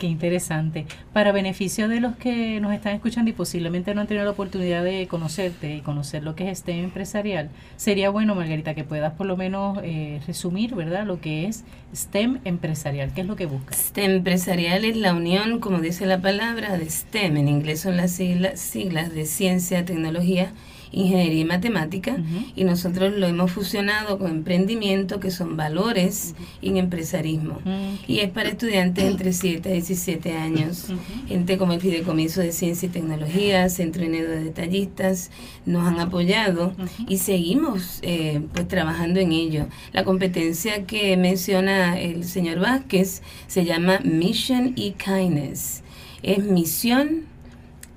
Qué 0.00 0.06
interesante. 0.06 0.86
Para 1.12 1.30
beneficio 1.30 1.86
de 1.86 2.00
los 2.00 2.16
que 2.16 2.58
nos 2.58 2.72
están 2.72 2.94
escuchando 2.94 3.30
y 3.30 3.34
posiblemente 3.34 3.94
no 3.94 4.00
han 4.00 4.06
tenido 4.06 4.24
la 4.24 4.30
oportunidad 4.30 4.82
de 4.82 5.06
conocerte 5.06 5.76
y 5.76 5.80
conocer 5.82 6.22
lo 6.22 6.34
que 6.34 6.50
es 6.50 6.60
STEM 6.60 6.84
empresarial, 6.84 7.50
sería 7.76 8.08
bueno, 8.08 8.34
Margarita, 8.34 8.72
que 8.72 8.82
puedas 8.82 9.12
por 9.12 9.26
lo 9.26 9.36
menos 9.36 9.78
eh, 9.82 10.22
resumir, 10.26 10.74
¿verdad?, 10.74 11.04
lo 11.04 11.20
que 11.20 11.44
es 11.44 11.64
STEM 11.94 12.38
empresarial. 12.46 13.12
¿Qué 13.12 13.20
es 13.20 13.26
lo 13.26 13.36
que 13.36 13.44
buscas? 13.44 13.76
STEM 13.76 14.10
empresarial 14.12 14.86
es 14.86 14.96
la 14.96 15.12
unión, 15.12 15.60
como 15.60 15.80
dice 15.80 16.06
la 16.06 16.22
palabra, 16.22 16.78
de 16.78 16.88
STEM. 16.88 17.36
En 17.36 17.48
inglés 17.48 17.80
son 17.80 17.98
las 17.98 18.12
siglas, 18.12 19.14
de 19.14 19.26
ciencia, 19.26 19.84
tecnología, 19.84 20.50
ingeniería 20.92 21.40
y 21.40 21.44
matemática. 21.44 22.12
Ujú. 22.12 22.52
Y 22.56 22.64
nosotros 22.64 23.12
lo 23.14 23.26
hemos 23.26 23.50
fusionado 23.50 24.18
con 24.18 24.30
emprendimiento, 24.30 25.20
que 25.20 25.30
son 25.30 25.56
valores, 25.56 26.34
y 26.60 26.70
en 26.70 26.76
empresarismo. 26.76 27.60
Mm. 27.64 27.94
Y 28.06 28.20
es 28.20 28.30
para 28.30 28.48
estudiantes 28.48 29.04
entre 29.04 29.32
7 29.32 29.68
a 29.68 29.72
17 29.72 30.32
años. 30.32 30.86
Gente 31.28 31.58
como 31.58 31.72
el 31.72 31.80
Fideicomiso 31.80 32.40
de 32.40 32.52
Ciencia 32.52 32.86
y 32.86 32.90
Tecnología, 32.90 33.68
Centro 33.68 34.04
Unido 34.04 34.28
de 34.28 34.44
Detallistas, 34.44 35.30
nos 35.66 35.86
han 35.86 36.00
apoyado 36.00 36.72
y 37.08 37.18
seguimos 37.18 38.00
eh, 38.02 38.42
pues 38.52 38.68
trabajando 38.68 39.20
en 39.20 39.32
ello. 39.32 39.66
La 39.92 40.04
competencia 40.04 40.86
que 40.86 41.16
menciona 41.16 41.98
el 41.98 42.24
señor 42.24 42.60
Vázquez 42.60 43.22
se 43.46 43.64
llama 43.64 44.00
Mission 44.02 44.74
e 44.76 44.92
Kindness. 44.92 45.82
Es 46.22 46.44
misión, 46.44 47.29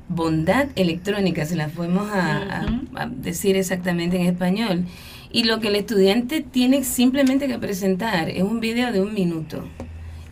bondad 0.10 0.68
electrónica, 0.76 1.46
se 1.46 1.56
la 1.56 1.68
podemos 1.70 2.10
a, 2.12 2.66
a 2.96 3.06
decir 3.08 3.56
exactamente 3.56 4.18
en 4.18 4.28
español. 4.28 4.86
Y 5.32 5.46
lo 5.46 5.60
que 5.60 5.70
el 5.70 5.76
estudiante 5.76 6.42
tiene 6.42 6.84
simplemente 6.84 7.48
que 7.48 7.58
presentar 7.58 8.30
es 8.30 8.44
un 8.44 8.60
video 8.60 8.92
de 8.92 9.02
un 9.02 9.14
minuto. 9.14 9.66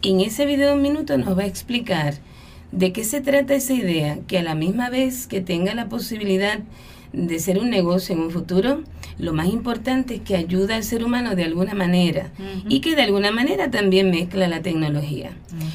Y 0.01 0.11
en 0.11 0.21
ese 0.21 0.45
video 0.45 0.69
de 0.69 0.75
un 0.75 0.81
minuto 0.81 1.17
nos 1.17 1.37
va 1.37 1.43
a 1.43 1.47
explicar 1.47 2.15
de 2.71 2.93
qué 2.93 3.03
se 3.03 3.21
trata 3.21 3.53
esa 3.53 3.73
idea, 3.73 4.19
que 4.27 4.37
a 4.37 4.43
la 4.43 4.55
misma 4.55 4.89
vez 4.89 5.27
que 5.27 5.41
tenga 5.41 5.73
la 5.73 5.89
posibilidad 5.89 6.59
de 7.13 7.39
ser 7.39 7.59
un 7.59 7.69
negocio 7.69 8.15
en 8.15 8.21
un 8.21 8.31
futuro, 8.31 8.83
lo 9.17 9.33
más 9.33 9.47
importante 9.47 10.15
es 10.15 10.21
que 10.21 10.35
ayuda 10.35 10.75
al 10.75 10.83
ser 10.83 11.03
humano 11.03 11.35
de 11.35 11.43
alguna 11.43 11.73
manera 11.73 12.31
y 12.67 12.79
que 12.79 12.95
de 12.95 13.03
alguna 13.03 13.31
manera 13.31 13.69
también 13.69 14.09
mezcla 14.09 14.47
la 14.47 14.61
tecnología. 14.61 15.31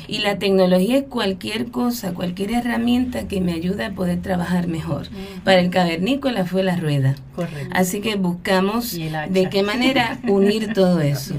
Y 0.09 0.19
la 0.19 0.39
tecnología 0.39 0.99
es 0.99 1.05
cualquier 1.05 1.67
cosa, 1.71 2.15
cualquier 2.15 2.53
herramienta 2.53 3.29
que 3.29 3.41
me 3.41 3.53
ayuda 3.53 3.89
a 3.89 3.93
poder 3.93 4.21
trabajar 4.23 4.67
mejor. 4.67 5.09
Para 5.45 5.61
el 5.61 5.71
cavernícola 5.71 6.45
fue 6.45 6.63
la 6.63 6.77
rueda. 6.77 7.15
Correcto. 7.35 7.71
Así 7.73 8.01
que 8.01 8.17
buscamos 8.17 8.93
de 8.93 9.49
qué 9.51 9.63
manera 9.63 10.19
unir 10.27 10.73
todo 10.75 11.01
eso. 11.01 11.35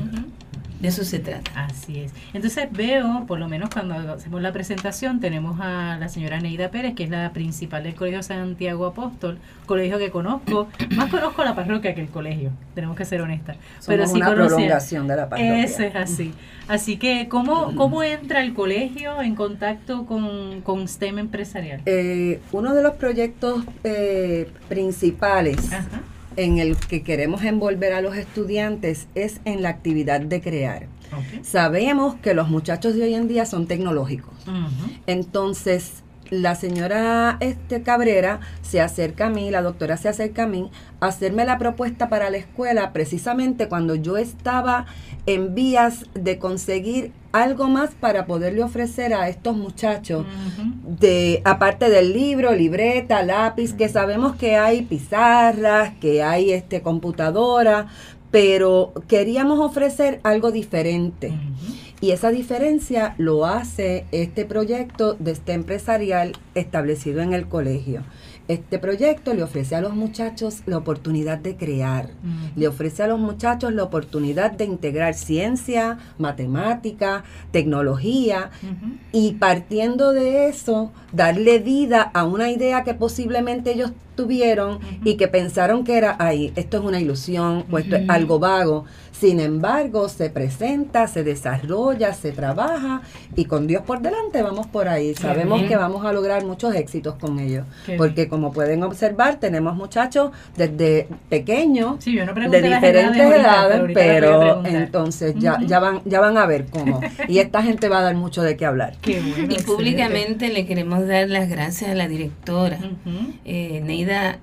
De 0.79 0.89
eso 0.89 1.03
se 1.03 1.17
trata. 1.19 1.51
Así 1.55 1.99
es. 2.01 2.11
Entonces 2.33 2.67
veo, 2.71 3.25
por 3.27 3.39
lo 3.39 3.47
menos 3.47 3.69
cuando 3.71 3.95
hacemos 4.13 4.41
la 4.41 4.53
presentación, 4.53 5.19
tenemos 5.19 5.59
a 5.59 5.97
la 5.99 6.07
señora 6.07 6.39
Neida 6.39 6.69
Pérez, 6.69 6.93
que 6.93 7.03
es 7.03 7.09
la 7.09 7.31
principal 7.33 7.83
del 7.83 7.95
Colegio 7.95 8.21
Santiago 8.21 8.85
Apóstol, 8.85 9.39
colegio 9.65 9.97
que 9.97 10.11
conozco, 10.11 10.67
más 10.95 11.09
conozco 11.09 11.43
la 11.43 11.55
parroquia 11.55 11.95
que 11.95 12.01
el 12.01 12.09
colegio, 12.09 12.51
tenemos 12.75 12.95
que 12.95 13.05
ser 13.05 13.21
honestas. 13.21 13.57
Pero 13.87 14.03
Somos 14.05 14.11
sí 14.11 14.17
una 14.17 14.25
conocía- 14.27 14.55
prolongación 14.55 15.07
de 15.07 15.15
la 15.15 15.29
parroquia. 15.29 15.63
Eso 15.63 15.83
es 15.83 15.95
así. 15.95 16.33
Así 16.67 16.97
que, 16.97 17.27
¿cómo, 17.29 17.73
cómo 17.75 18.03
entra 18.03 18.41
el 18.43 18.53
colegio 18.53 19.21
en 19.21 19.35
contacto 19.35 20.05
con, 20.05 20.61
con 20.61 20.87
STEM 20.87 21.17
empresarial? 21.19 21.81
Eh, 21.85 22.39
uno 22.51 22.75
de 22.75 22.83
los 22.83 22.93
proyectos 22.95 23.63
eh, 23.83 24.49
principales 24.69 25.71
Ajá. 25.73 25.87
En 26.37 26.59
el 26.59 26.77
que 26.77 27.03
queremos 27.03 27.43
envolver 27.43 27.93
a 27.93 28.01
los 28.01 28.15
estudiantes 28.15 29.07
es 29.15 29.41
en 29.43 29.61
la 29.61 29.69
actividad 29.69 30.21
de 30.21 30.41
crear. 30.41 30.87
Sabemos 31.41 32.15
que 32.15 32.33
los 32.33 32.49
muchachos 32.49 32.95
de 32.95 33.03
hoy 33.03 33.15
en 33.15 33.27
día 33.27 33.45
son 33.45 33.67
tecnológicos. 33.67 34.33
Entonces, 35.07 36.03
la 36.29 36.55
señora 36.55 37.37
este, 37.39 37.81
Cabrera 37.81 38.39
se 38.61 38.81
acerca 38.81 39.27
a 39.27 39.29
mí, 39.29 39.49
la 39.51 39.61
doctora 39.61 39.97
se 39.97 40.09
acerca 40.09 40.43
a 40.43 40.47
mí, 40.47 40.71
a 40.99 41.07
hacerme 41.07 41.45
la 41.45 41.57
propuesta 41.57 42.09
para 42.09 42.29
la 42.29 42.37
escuela 42.37 42.93
precisamente 42.93 43.67
cuando 43.67 43.95
yo 43.95 44.17
estaba 44.17 44.85
en 45.25 45.55
vías 45.55 46.05
de 46.13 46.39
conseguir 46.39 47.11
algo 47.31 47.67
más 47.67 47.91
para 47.91 48.25
poderle 48.25 48.63
ofrecer 48.63 49.13
a 49.13 49.29
estos 49.29 49.55
muchachos 49.55 50.25
de 50.87 51.41
aparte 51.45 51.89
del 51.89 52.13
libro, 52.13 52.53
libreta, 52.53 53.21
lápiz, 53.23 53.73
que 53.73 53.89
sabemos 53.89 54.35
que 54.35 54.55
hay 54.55 54.83
pizarras, 54.83 55.93
que 55.99 56.23
hay 56.23 56.51
este 56.51 56.81
computadora, 56.81 57.87
pero 58.31 58.93
queríamos 59.07 59.59
ofrecer 59.59 60.19
algo 60.23 60.51
diferente. 60.51 61.33
Y 61.99 62.11
esa 62.11 62.29
diferencia 62.29 63.15
lo 63.17 63.45
hace 63.45 64.05
este 64.11 64.45
proyecto 64.45 65.15
de 65.15 65.31
este 65.31 65.53
empresarial 65.53 66.33
establecido 66.53 67.21
en 67.21 67.33
el 67.33 67.47
colegio. 67.47 68.03
Este 68.47 68.79
proyecto 68.79 69.33
le 69.33 69.43
ofrece 69.43 69.75
a 69.75 69.81
los 69.81 69.93
muchachos 69.93 70.61
la 70.67 70.77
oportunidad 70.77 71.37
de 71.37 71.57
crear, 71.57 72.11
le 72.55 72.67
ofrece 72.69 73.03
a 73.03 73.07
los 73.07 73.19
muchachos 73.19 73.73
la 73.73 73.83
oportunidad 73.83 74.51
de 74.51 74.63
integrar 74.63 75.15
ciencia, 75.15 75.97
matemática, 76.17 77.25
tecnología. 77.51 78.51
Y 79.11 79.33
partiendo 79.33 80.13
de 80.13 80.47
eso, 80.47 80.93
darle 81.11 81.59
vida 81.59 82.01
a 82.01 82.23
una 82.23 82.49
idea 82.49 82.83
que 82.83 82.93
posiblemente 82.93 83.73
ellos 83.73 83.91
tuvieron 84.15 84.79
y 85.03 85.15
que 85.15 85.27
pensaron 85.27 85.83
que 85.83 85.97
era, 85.97 86.15
ay, 86.17 86.53
esto 86.55 86.77
es 86.77 86.83
una 86.83 87.01
ilusión 87.01 87.65
o 87.69 87.77
esto 87.77 87.97
es 87.97 88.09
algo 88.09 88.39
vago. 88.39 88.85
Sin 89.19 89.39
embargo, 89.39 90.09
se 90.09 90.29
presenta, 90.29 91.07
se 91.07 91.23
desarrolla, 91.23 92.13
se 92.13 92.31
trabaja 92.31 93.01
y 93.35 93.45
con 93.45 93.65
Dios 93.65 93.81
por 93.83 94.01
delante 94.01 94.43
vamos 94.43 94.67
por 94.67 94.87
ahí. 94.87 95.15
Sabemos 95.15 95.57
bien. 95.59 95.69
que 95.69 95.75
vamos 95.75 96.05
a 96.05 96.13
lograr 96.13 96.45
muchos 96.45 96.75
éxitos 96.75 97.15
con 97.15 97.39
ellos. 97.39 97.65
Qué 97.85 97.95
Porque 97.97 98.27
como 98.27 98.51
pueden 98.51 98.83
observar, 98.83 99.39
tenemos 99.39 99.75
muchachos 99.75 100.31
desde 100.55 101.07
pequeños 101.29 101.95
Sí, 101.99 102.13
yo 102.13 102.25
no 102.25 102.33
pregunté 102.33 102.61
de 102.61 102.69
diferentes 102.75 103.21
edades 103.21 103.79
ahorita 103.79 103.99
pero 103.99 104.65
entonces 104.65 105.35
ya, 105.37 105.57
van, 105.79 106.01
ya 106.05 106.19
van 106.19 106.37
a 106.37 106.45
ver 106.45 106.65
cómo. 106.67 107.01
Y 107.27 107.39
esta 107.39 107.63
gente 107.63 107.89
va 107.89 107.99
a 107.99 108.03
dar 108.03 108.15
mucho 108.15 108.41
de 108.43 108.55
qué 108.55 108.65
hablar. 108.65 108.97
Qué 109.01 109.19
bueno, 109.19 109.35
Y 109.35 109.41
excelente. 109.41 109.63
públicamente 109.65 110.49
le 110.49 110.65
queremos 110.65 111.07
dar 111.07 111.27
las 111.29 111.49
gracias 111.49 111.89
a 111.91 111.95
la 111.95 112.07
directora, 112.07 112.79
eh, 113.45 113.81
Neida 113.83 114.39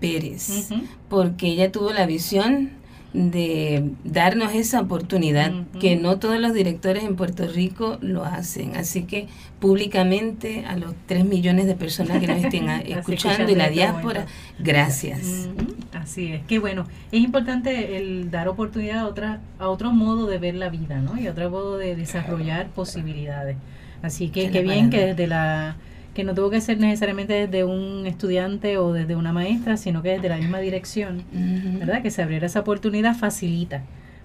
Pérez, 0.00 0.68
porque 1.08 1.48
ella 1.48 1.70
tuvo 1.72 1.92
la 1.92 2.06
visión 2.06 2.70
de 3.12 3.90
darnos 4.04 4.54
esa 4.54 4.80
oportunidad 4.80 5.52
que 5.80 5.96
no 5.96 6.18
todos 6.18 6.40
los 6.40 6.54
directores 6.54 7.04
en 7.04 7.16
Puerto 7.16 7.46
Rico 7.46 7.98
lo 8.00 8.24
hacen. 8.24 8.76
Así 8.76 9.02
que 9.02 9.28
públicamente 9.60 10.64
a 10.64 10.76
los 10.76 10.94
3 11.06 11.24
millones 11.24 11.66
de 11.66 11.74
personas 11.74 12.20
que 12.20 12.26
nos 12.26 12.38
estén 12.38 12.68
escuchando 12.86 13.50
y 13.52 13.54
la 13.54 13.68
diáspora, 13.68 14.26
gracias. 14.58 15.48
Así 15.92 16.32
es, 16.32 16.42
qué 16.46 16.58
bueno. 16.58 16.86
Es 17.12 17.22
importante 17.22 17.98
el 17.98 18.30
dar 18.30 18.48
oportunidad 18.48 19.00
a 19.00 19.06
otra, 19.06 19.40
a 19.58 19.68
otro 19.68 19.92
modo 19.92 20.26
de 20.26 20.38
ver 20.38 20.54
la 20.54 20.70
vida, 20.70 20.98
¿no? 21.00 21.20
Y 21.20 21.26
a 21.26 21.32
otro 21.32 21.50
modo 21.50 21.76
de 21.76 21.94
desarrollar 21.94 22.68
posibilidades. 22.68 23.56
Así 24.02 24.30
que 24.30 24.50
qué 24.50 24.62
bien 24.62 24.90
que 24.90 25.06
desde 25.06 25.26
la 25.26 25.76
que 26.14 26.24
no 26.24 26.34
tuvo 26.34 26.50
que 26.50 26.60
ser 26.60 26.78
necesariamente 26.78 27.32
desde 27.32 27.64
un 27.64 28.06
estudiante 28.06 28.76
o 28.78 28.92
desde 28.92 29.16
una 29.16 29.32
maestra, 29.32 29.76
sino 29.76 30.02
que 30.02 30.10
desde 30.10 30.28
la 30.28 30.36
misma 30.36 30.58
dirección. 30.58 31.22
¿verdad? 31.32 32.02
Que 32.02 32.10
se 32.10 32.22
abriera 32.22 32.46
esa 32.46 32.60
oportunidad 32.60 33.16
facilita. 33.16 33.82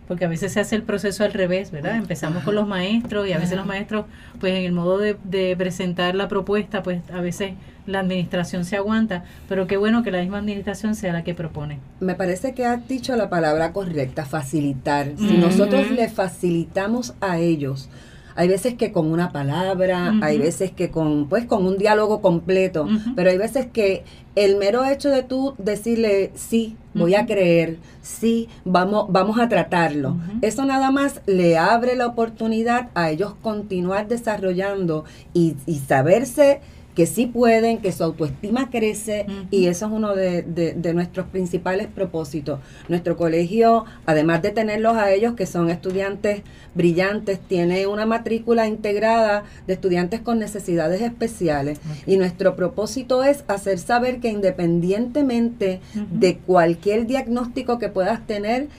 Porque 0.07 0.23
a 0.23 0.29
veces 0.29 0.53
se 0.53 0.61
hace 0.61 0.75
el 0.75 0.83
proceso 0.83 1.25
al 1.25 1.33
revés, 1.33 1.69
¿verdad? 1.71 1.97
Empezamos 1.97 2.43
con 2.43 2.55
los 2.55 2.65
maestros 2.65 3.27
y 3.27 3.33
a 3.33 3.39
veces 3.39 3.57
los 3.57 3.65
maestros, 3.65 4.05
pues 4.39 4.53
en 4.53 4.63
el 4.63 4.71
modo 4.71 4.99
de, 4.99 5.17
de 5.25 5.53
presentar 5.57 6.15
la 6.15 6.29
propuesta, 6.29 6.81
pues 6.81 7.01
a 7.11 7.19
veces 7.19 7.55
la 7.87 7.99
administración 7.99 8.63
se 8.63 8.77
aguanta, 8.77 9.23
pero 9.49 9.67
qué 9.67 9.77
bueno 9.77 10.03
que 10.03 10.11
la 10.11 10.19
misma 10.19 10.37
administración 10.37 10.95
sea 10.95 11.13
la 11.13 11.23
que 11.23 11.33
propone. 11.33 11.79
Me 11.99 12.15
parece 12.15 12.53
que 12.53 12.65
has 12.65 12.87
dicho 12.87 13.15
la 13.15 13.29
palabra 13.29 13.73
correcta, 13.73 14.25
facilitar. 14.25 15.11
Si 15.17 15.37
nosotros 15.37 15.91
le 15.91 16.07
facilitamos 16.07 17.13
a 17.19 17.39
ellos, 17.39 17.89
hay 18.37 18.47
veces 18.47 18.75
que 18.75 18.91
con 18.91 19.11
una 19.11 19.31
palabra, 19.31 20.13
hay 20.21 20.37
veces 20.37 20.71
que 20.71 20.91
con, 20.91 21.27
pues, 21.27 21.45
con 21.45 21.65
un 21.65 21.77
diálogo 21.79 22.21
completo, 22.21 22.87
pero 23.15 23.31
hay 23.31 23.37
veces 23.37 23.65
que 23.65 24.03
el 24.35 24.57
mero 24.57 24.85
hecho 24.85 25.09
de 25.09 25.23
tú 25.23 25.55
decirle, 25.57 26.31
sí, 26.35 26.75
voy 26.93 27.15
a 27.15 27.25
creer, 27.25 27.77
sí, 28.03 28.47
vamos, 28.63 29.07
vamos 29.09 29.39
a 29.39 29.49
tratarlo, 29.49 30.17
eso 30.43 30.65
nada 30.65 30.91
más 30.91 31.21
le 31.25 31.57
abre 31.57 31.95
la 31.95 32.05
oportunidad 32.05 32.89
a 32.93 33.09
ellos 33.09 33.33
continuar 33.41 34.07
desarrollando 34.07 35.03
y, 35.33 35.55
y 35.65 35.79
saberse 35.79 36.61
que 36.97 37.05
sí 37.05 37.27
pueden, 37.27 37.77
que 37.77 37.91
su 37.91 38.03
autoestima 38.03 38.71
crece 38.71 39.27
y 39.51 39.67
eso 39.67 39.85
es 39.85 39.91
uno 39.91 40.15
de, 40.15 40.41
de- 40.41 40.73
de 40.73 40.93
nuestros 40.95 41.27
principales 41.27 41.85
propósitos. 41.85 42.59
Nuestro 42.89 43.15
colegio, 43.15 43.85
además 44.07 44.41
de 44.41 44.49
tenerlos 44.49 44.97
a 44.97 45.11
ellos 45.11 45.35
que 45.35 45.45
son 45.45 45.69
estudiantes 45.69 46.41
brillantes, 46.73 47.39
tiene 47.39 47.85
una 47.85 48.07
matrícula 48.07 48.65
integrada 48.65 49.43
de 49.67 49.73
estudiantes 49.73 50.21
con 50.21 50.39
necesidades 50.39 51.01
especiales 51.01 51.79
y 52.07 52.17
nuestro 52.17 52.55
propósito 52.55 53.23
es 53.23 53.43
hacer 53.47 53.77
saber 53.77 54.19
que 54.19 54.29
independientemente 54.29 55.81
de 56.11 56.37
cualquier 56.37 57.05
diagnóstico 57.05 57.77
que 57.77 57.89
puedas 57.89 58.25
tener, 58.25 58.69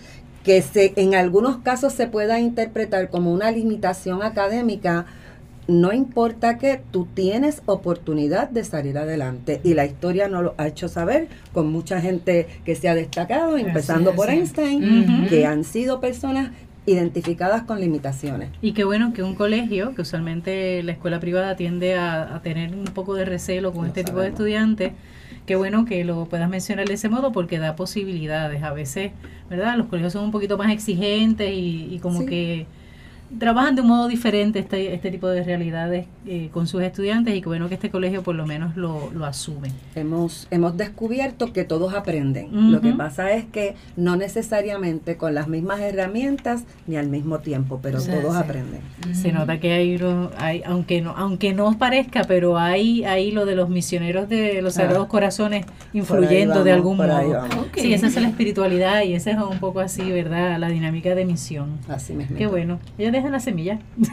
que 0.42 0.60
se, 0.62 0.92
en 0.96 1.14
algunos 1.14 1.58
casos 1.58 1.92
se 1.92 2.08
pueda 2.08 2.40
interpretar 2.40 3.10
como 3.10 3.32
una 3.32 3.50
limitación 3.52 4.22
académica, 4.24 5.06
no 5.68 5.92
importa 5.92 6.56
que 6.58 6.80
tú 6.90 7.06
tienes 7.14 7.62
oportunidad 7.66 8.48
de 8.48 8.64
salir 8.64 8.96
adelante 8.98 9.60
y 9.62 9.74
la 9.74 9.84
historia 9.84 10.26
nos 10.26 10.42
lo 10.42 10.54
ha 10.56 10.66
hecho 10.66 10.88
saber 10.88 11.28
con 11.52 11.70
mucha 11.70 12.00
gente 12.00 12.46
que 12.64 12.74
se 12.74 12.88
ha 12.88 12.94
destacado, 12.94 13.56
empezando 13.58 14.14
por 14.14 14.30
Einstein, 14.30 15.26
que 15.28 15.44
han 15.46 15.64
sido 15.64 16.00
personas 16.00 16.50
identificadas 16.86 17.64
con 17.64 17.80
limitaciones. 17.80 18.48
Y 18.62 18.72
qué 18.72 18.82
bueno 18.84 19.12
que 19.12 19.22
un 19.22 19.34
colegio, 19.34 19.94
que 19.94 20.00
usualmente 20.02 20.82
la 20.82 20.92
escuela 20.92 21.20
privada 21.20 21.54
tiende 21.54 21.94
a, 21.96 22.34
a 22.34 22.40
tener 22.40 22.74
un 22.74 22.84
poco 22.86 23.14
de 23.14 23.26
recelo 23.26 23.72
con 23.74 23.86
este 23.86 24.04
tipo 24.04 24.20
de 24.20 24.28
estudiantes, 24.28 24.92
qué 25.44 25.54
bueno 25.56 25.84
que 25.84 26.02
lo 26.04 26.24
puedas 26.30 26.48
mencionar 26.48 26.88
de 26.88 26.94
ese 26.94 27.10
modo 27.10 27.30
porque 27.30 27.58
da 27.58 27.76
posibilidades. 27.76 28.62
A 28.62 28.72
veces, 28.72 29.12
¿verdad? 29.50 29.76
Los 29.76 29.88
colegios 29.88 30.14
son 30.14 30.24
un 30.24 30.30
poquito 30.30 30.56
más 30.56 30.72
exigentes 30.72 31.52
y, 31.52 31.88
y 31.90 31.98
como 31.98 32.20
Sí. 32.20 32.26
que 32.26 32.66
trabajan 33.38 33.74
de 33.74 33.82
un 33.82 33.88
modo 33.88 34.08
diferente 34.08 34.58
este, 34.58 34.94
este 34.94 35.10
tipo 35.10 35.28
de 35.28 35.42
realidades 35.44 36.06
eh, 36.26 36.48
con 36.52 36.66
sus 36.66 36.82
estudiantes 36.82 37.34
y 37.34 37.40
qué 37.42 37.48
bueno 37.48 37.68
que 37.68 37.74
este 37.74 37.90
colegio 37.90 38.22
por 38.22 38.34
lo 38.34 38.46
menos 38.46 38.76
lo, 38.76 39.10
lo 39.12 39.26
asume. 39.26 39.70
Hemos, 39.94 40.46
hemos 40.50 40.76
descubierto 40.76 41.52
que 41.52 41.64
todos 41.64 41.92
aprenden. 41.94 42.72
Lo 42.72 42.80
que 42.80 42.92
pasa 42.92 43.32
es 43.32 43.44
que 43.44 43.74
no 43.96 44.16
necesariamente 44.16 45.16
con 45.16 45.34
las 45.34 45.48
mismas 45.48 45.80
herramientas 45.80 46.64
ni 46.86 46.96
al 46.96 47.08
mismo 47.08 47.40
tiempo, 47.40 47.80
pero 47.82 47.98
todos 48.00 48.34
sí. 48.34 48.40
aprenden. 48.42 48.80
Se 49.12 49.32
nota 49.32 49.60
que 49.60 49.72
hay, 49.72 50.00
hay 50.38 50.62
aunque 50.64 51.02
no 51.02 51.14
aunque 51.16 51.52
no 51.52 51.66
os 51.66 51.76
parezca, 51.76 52.22
pero 52.24 52.58
hay 52.58 53.04
ahí 53.04 53.30
lo 53.32 53.44
de 53.44 53.54
los 53.56 53.68
misioneros 53.68 54.28
de 54.28 54.62
los 54.62 54.76
Ah. 54.78 54.82
Sagrados 54.82 55.08
Corazones 55.08 55.66
influyendo 55.92 56.62
de 56.64 56.72
algún 56.72 56.96
modo. 56.98 57.08
vamos. 57.08 57.56
Ok. 57.56 57.78
Sí, 57.78 57.92
esa 57.92 58.06
es 58.06 58.16
la 58.16 58.28
espiritualidad 58.28 59.02
y 59.02 59.14
esa 59.14 59.32
es 59.32 59.38
un 59.38 59.58
poco 59.58 59.80
así, 59.80 60.10
¿verdad? 60.12 60.58
La 60.58 60.68
dinámica 60.68 61.14
de 61.14 61.24
misión. 61.24 61.78
Así 61.88 62.12
mismo. 62.12 62.36
Qué 62.36 62.46
bueno. 62.46 62.78
Dejan 63.18 63.32
la 63.32 63.40
semilla. 63.40 63.78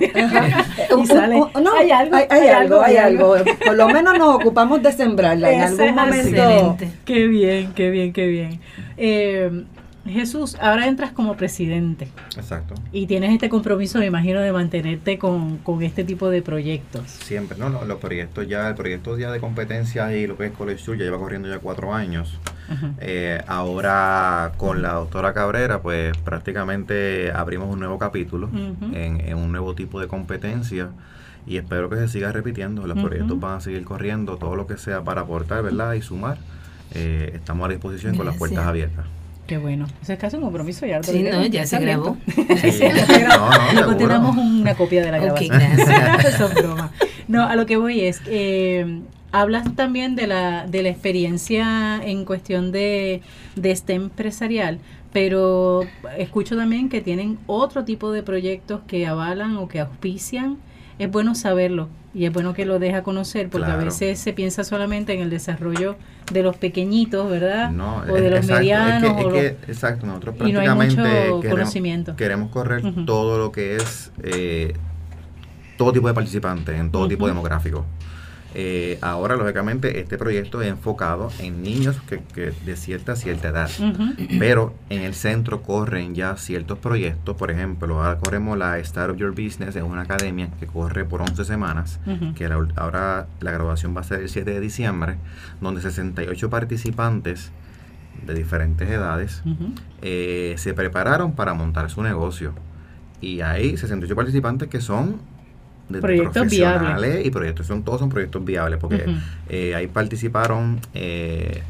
Y 0.97 1.05
sale. 1.07 1.35
no, 1.35 1.73
Hay 1.77 1.91
algo, 1.91 2.15
hay, 2.15 2.25
hay 2.29 2.39
hay 2.41 2.47
algo, 2.49 2.81
hay 2.81 2.97
algo. 2.97 3.33
algo. 3.33 3.51
Por 3.65 3.75
lo 3.75 3.87
menos 3.87 4.17
nos 4.17 4.35
ocupamos 4.35 4.81
de 4.81 4.91
sembrarla 4.91 5.51
en 5.51 5.61
algún 5.61 5.81
es 5.81 5.95
momento. 5.95 6.27
Excelente. 6.27 6.91
qué 7.05 7.27
bien, 7.27 7.73
qué 7.73 7.89
bien, 7.89 8.13
qué 8.13 8.27
bien. 8.27 8.59
Eh, 8.97 9.65
Jesús, 10.07 10.55
ahora 10.61 10.87
entras 10.87 11.11
como 11.13 11.35
presidente 11.35 12.07
Exacto. 12.37 12.75
y 12.91 13.07
tienes 13.07 13.31
este 13.33 13.49
compromiso, 13.49 13.97
me 13.97 14.05
imagino, 14.05 14.39
de 14.39 14.51
mantenerte 14.51 15.17
con, 15.17 15.57
con 15.57 15.81
este 15.81 16.03
tipo 16.03 16.29
de 16.29 16.43
proyectos. 16.43 17.09
Siempre, 17.09 17.57
no, 17.57 17.69
no, 17.69 17.85
los 17.85 17.97
proyectos 17.99 18.47
ya, 18.47 18.67
el 18.69 18.75
proyecto 18.75 19.17
ya 19.17 19.31
de 19.31 19.39
competencias 19.39 20.13
y 20.13 20.27
lo 20.27 20.37
que 20.37 20.45
es 20.45 20.51
College 20.51 20.83
Tour 20.85 20.97
ya 20.97 21.05
lleva 21.05 21.17
corriendo 21.17 21.49
ya 21.49 21.57
cuatro 21.57 21.91
años. 21.93 22.39
Eh, 22.99 23.41
ahora 23.47 24.53
con 24.57 24.81
la 24.81 24.93
doctora 24.93 25.33
Cabrera, 25.33 25.81
pues 25.81 26.15
prácticamente 26.17 27.31
abrimos 27.31 27.71
un 27.71 27.79
nuevo 27.79 27.97
capítulo 27.99 28.47
Ujú. 28.47 28.95
en, 28.95 29.21
en 29.21 29.37
un 29.37 29.51
nuevo 29.51 29.75
tipo 29.75 29.99
de 29.99 30.07
competencia 30.07 30.89
y 31.47 31.57
espero 31.57 31.89
que 31.89 31.97
se 31.97 32.07
siga 32.07 32.31
repitiendo. 32.31 32.87
Los 32.87 32.97
Ujú. 32.97 33.07
proyectos 33.07 33.39
van 33.39 33.57
a 33.57 33.61
seguir 33.61 33.83
corriendo, 33.83 34.37
todo 34.37 34.55
lo 34.55 34.65
que 34.67 34.77
sea 34.77 35.01
para 35.03 35.21
aportar, 35.21 35.61
¿verdad? 35.63 35.93
Y 35.93 36.01
sumar. 36.01 36.37
Eh, 36.93 37.31
estamos 37.35 37.65
a 37.67 37.69
disposición 37.69 38.15
con 38.15 38.25
las 38.25 38.35
puertas 38.37 38.57
Gracias. 38.65 38.69
abiertas. 38.69 39.05
Qué 39.47 39.57
bueno. 39.59 39.85
Eso 40.01 40.13
es 40.13 40.17
casi 40.17 40.37
un 40.37 40.41
compromiso 40.41 40.87
ya. 40.87 41.03
Sí, 41.03 41.21
no, 41.21 41.45
ya 41.45 41.67
se 41.67 41.77
grabó. 41.79 42.17
Sí, 42.25 42.33
no, 43.29 43.37
no, 43.37 43.49
Luego 43.73 43.91
seguro. 43.91 43.97
te 43.97 44.07
damos 44.07 44.37
una 44.37 44.73
copia 44.73 45.03
de 45.05 45.11
la 45.11 45.17
Ok, 45.17 45.23
grabación. 45.23 45.59
gracias. 45.59 46.25
Eso 46.33 46.45
es 46.47 46.53
broma. 46.55 46.91
No, 47.27 47.43
a 47.47 47.55
lo 47.55 47.67
que 47.67 47.77
voy 47.77 48.01
es, 48.01 48.21
eh, 48.25 49.01
hablas 49.41 49.75
también 49.75 50.15
de 50.15 50.27
la, 50.27 50.65
de 50.65 50.81
la 50.83 50.89
experiencia 50.89 51.97
en 52.03 52.23
cuestión 52.25 52.71
de, 52.71 53.21
de 53.55 53.71
este 53.71 53.93
empresarial, 53.93 54.79
pero 55.11 55.81
escucho 56.17 56.55
también 56.55 56.87
que 56.89 57.01
tienen 57.01 57.37
otro 57.45 57.83
tipo 57.83 58.11
de 58.11 58.23
proyectos 58.23 58.81
que 58.87 59.05
avalan 59.07 59.57
o 59.57 59.67
que 59.67 59.79
auspician. 59.81 60.57
Es 60.99 61.11
bueno 61.11 61.35
saberlo 61.35 61.89
y 62.13 62.23
es 62.23 62.31
bueno 62.31 62.53
que 62.53 62.65
lo 62.65 62.79
deja 62.79 63.03
conocer 63.03 63.49
porque 63.49 63.69
a 63.69 63.75
veces 63.75 64.17
se 64.19 64.31
piensa 64.31 64.63
solamente 64.63 65.13
en 65.13 65.19
el 65.19 65.29
desarrollo 65.29 65.97
de 66.31 66.41
los 66.41 66.55
pequeñitos, 66.55 67.29
¿verdad? 67.29 67.71
No, 67.71 67.97
o 67.97 68.13
de 68.13 68.29
los 68.29 68.39
exacto, 68.39 68.53
medianos. 68.61 69.03
Es 69.03 69.15
que, 69.17 69.23
o 69.25 69.27
es 69.27 69.33
los- 69.33 69.33
que, 69.33 69.71
exacto, 69.71 70.05
nosotros 70.07 70.35
no 70.35 70.37
prácticamente 70.39 71.01
queremos, 71.03 71.45
conocimiento. 71.49 72.15
queremos 72.15 72.49
correr 72.51 72.81
todo 73.05 73.37
lo 73.37 73.51
que 73.51 73.75
es 73.75 74.13
eh, 74.23 74.73
todo 75.77 75.91
tipo 75.91 76.07
de 76.07 76.13
participantes, 76.13 76.79
en 76.79 76.89
todo 76.89 77.09
tipo 77.09 77.27
demográfico. 77.27 77.85
Eh, 78.57 78.97
ahora, 79.01 79.35
lógicamente, 79.35 79.99
este 79.99 80.17
proyecto 80.17 80.61
es 80.61 80.69
enfocado 80.69 81.29
en 81.39 81.61
niños 81.61 81.97
que, 82.07 82.21
que 82.33 82.53
de 82.65 82.77
cierta 82.77 83.11
a 83.11 83.15
cierta 83.17 83.49
edad. 83.49 83.69
Pero 84.39 84.73
en 84.89 85.01
el 85.01 85.13
centro 85.13 85.61
corren 85.61 86.15
ya 86.15 86.37
ciertos 86.37 86.79
proyectos. 86.79 87.35
Por 87.35 87.51
ejemplo, 87.51 88.01
ahora 88.01 88.17
corremos 88.17 88.57
la 88.57 88.81
Start 88.81 89.11
of 89.11 89.17
Your 89.17 89.31
Business, 89.31 89.75
es 89.75 89.83
una 89.83 90.03
academia 90.03 90.49
que 90.57 90.67
corre 90.67 91.03
por 91.03 91.21
11 91.21 91.43
semanas. 91.43 91.99
Que 92.35 92.47
la 92.47 92.55
ahora 92.77 93.27
la 93.41 93.51
graduación 93.51 93.93
va 93.95 93.99
a 93.99 94.05
ser 94.05 94.21
el 94.21 94.29
7 94.29 94.49
de 94.49 94.59
diciembre, 94.61 95.17
donde 95.59 95.81
68 95.81 96.49
participantes 96.49 97.51
de 98.25 98.33
diferentes 98.33 98.89
edades 98.89 99.43
eh, 100.01 100.55
se 100.57 100.73
prepararon 100.73 101.33
para 101.33 101.53
montar 101.53 101.89
su 101.89 102.01
negocio. 102.01 102.53
Y 103.19 103.41
hay 103.41 103.75
68 103.75 104.15
participantes 104.15 104.69
que 104.69 104.79
son 104.79 105.34
de 105.89 106.01
Proyectos 106.01 106.33
profesionales 106.33 107.25
y 107.25 107.31
proyectos, 107.31 107.67
son, 107.67 107.83
todos 107.83 107.99
son 107.99 108.09
proyectos 108.09 108.43
viables, 108.43 108.79
porque 108.79 109.05
eh, 109.49 109.75
ahí 109.75 109.87
participaron 109.87 110.79
eh, 110.93 111.61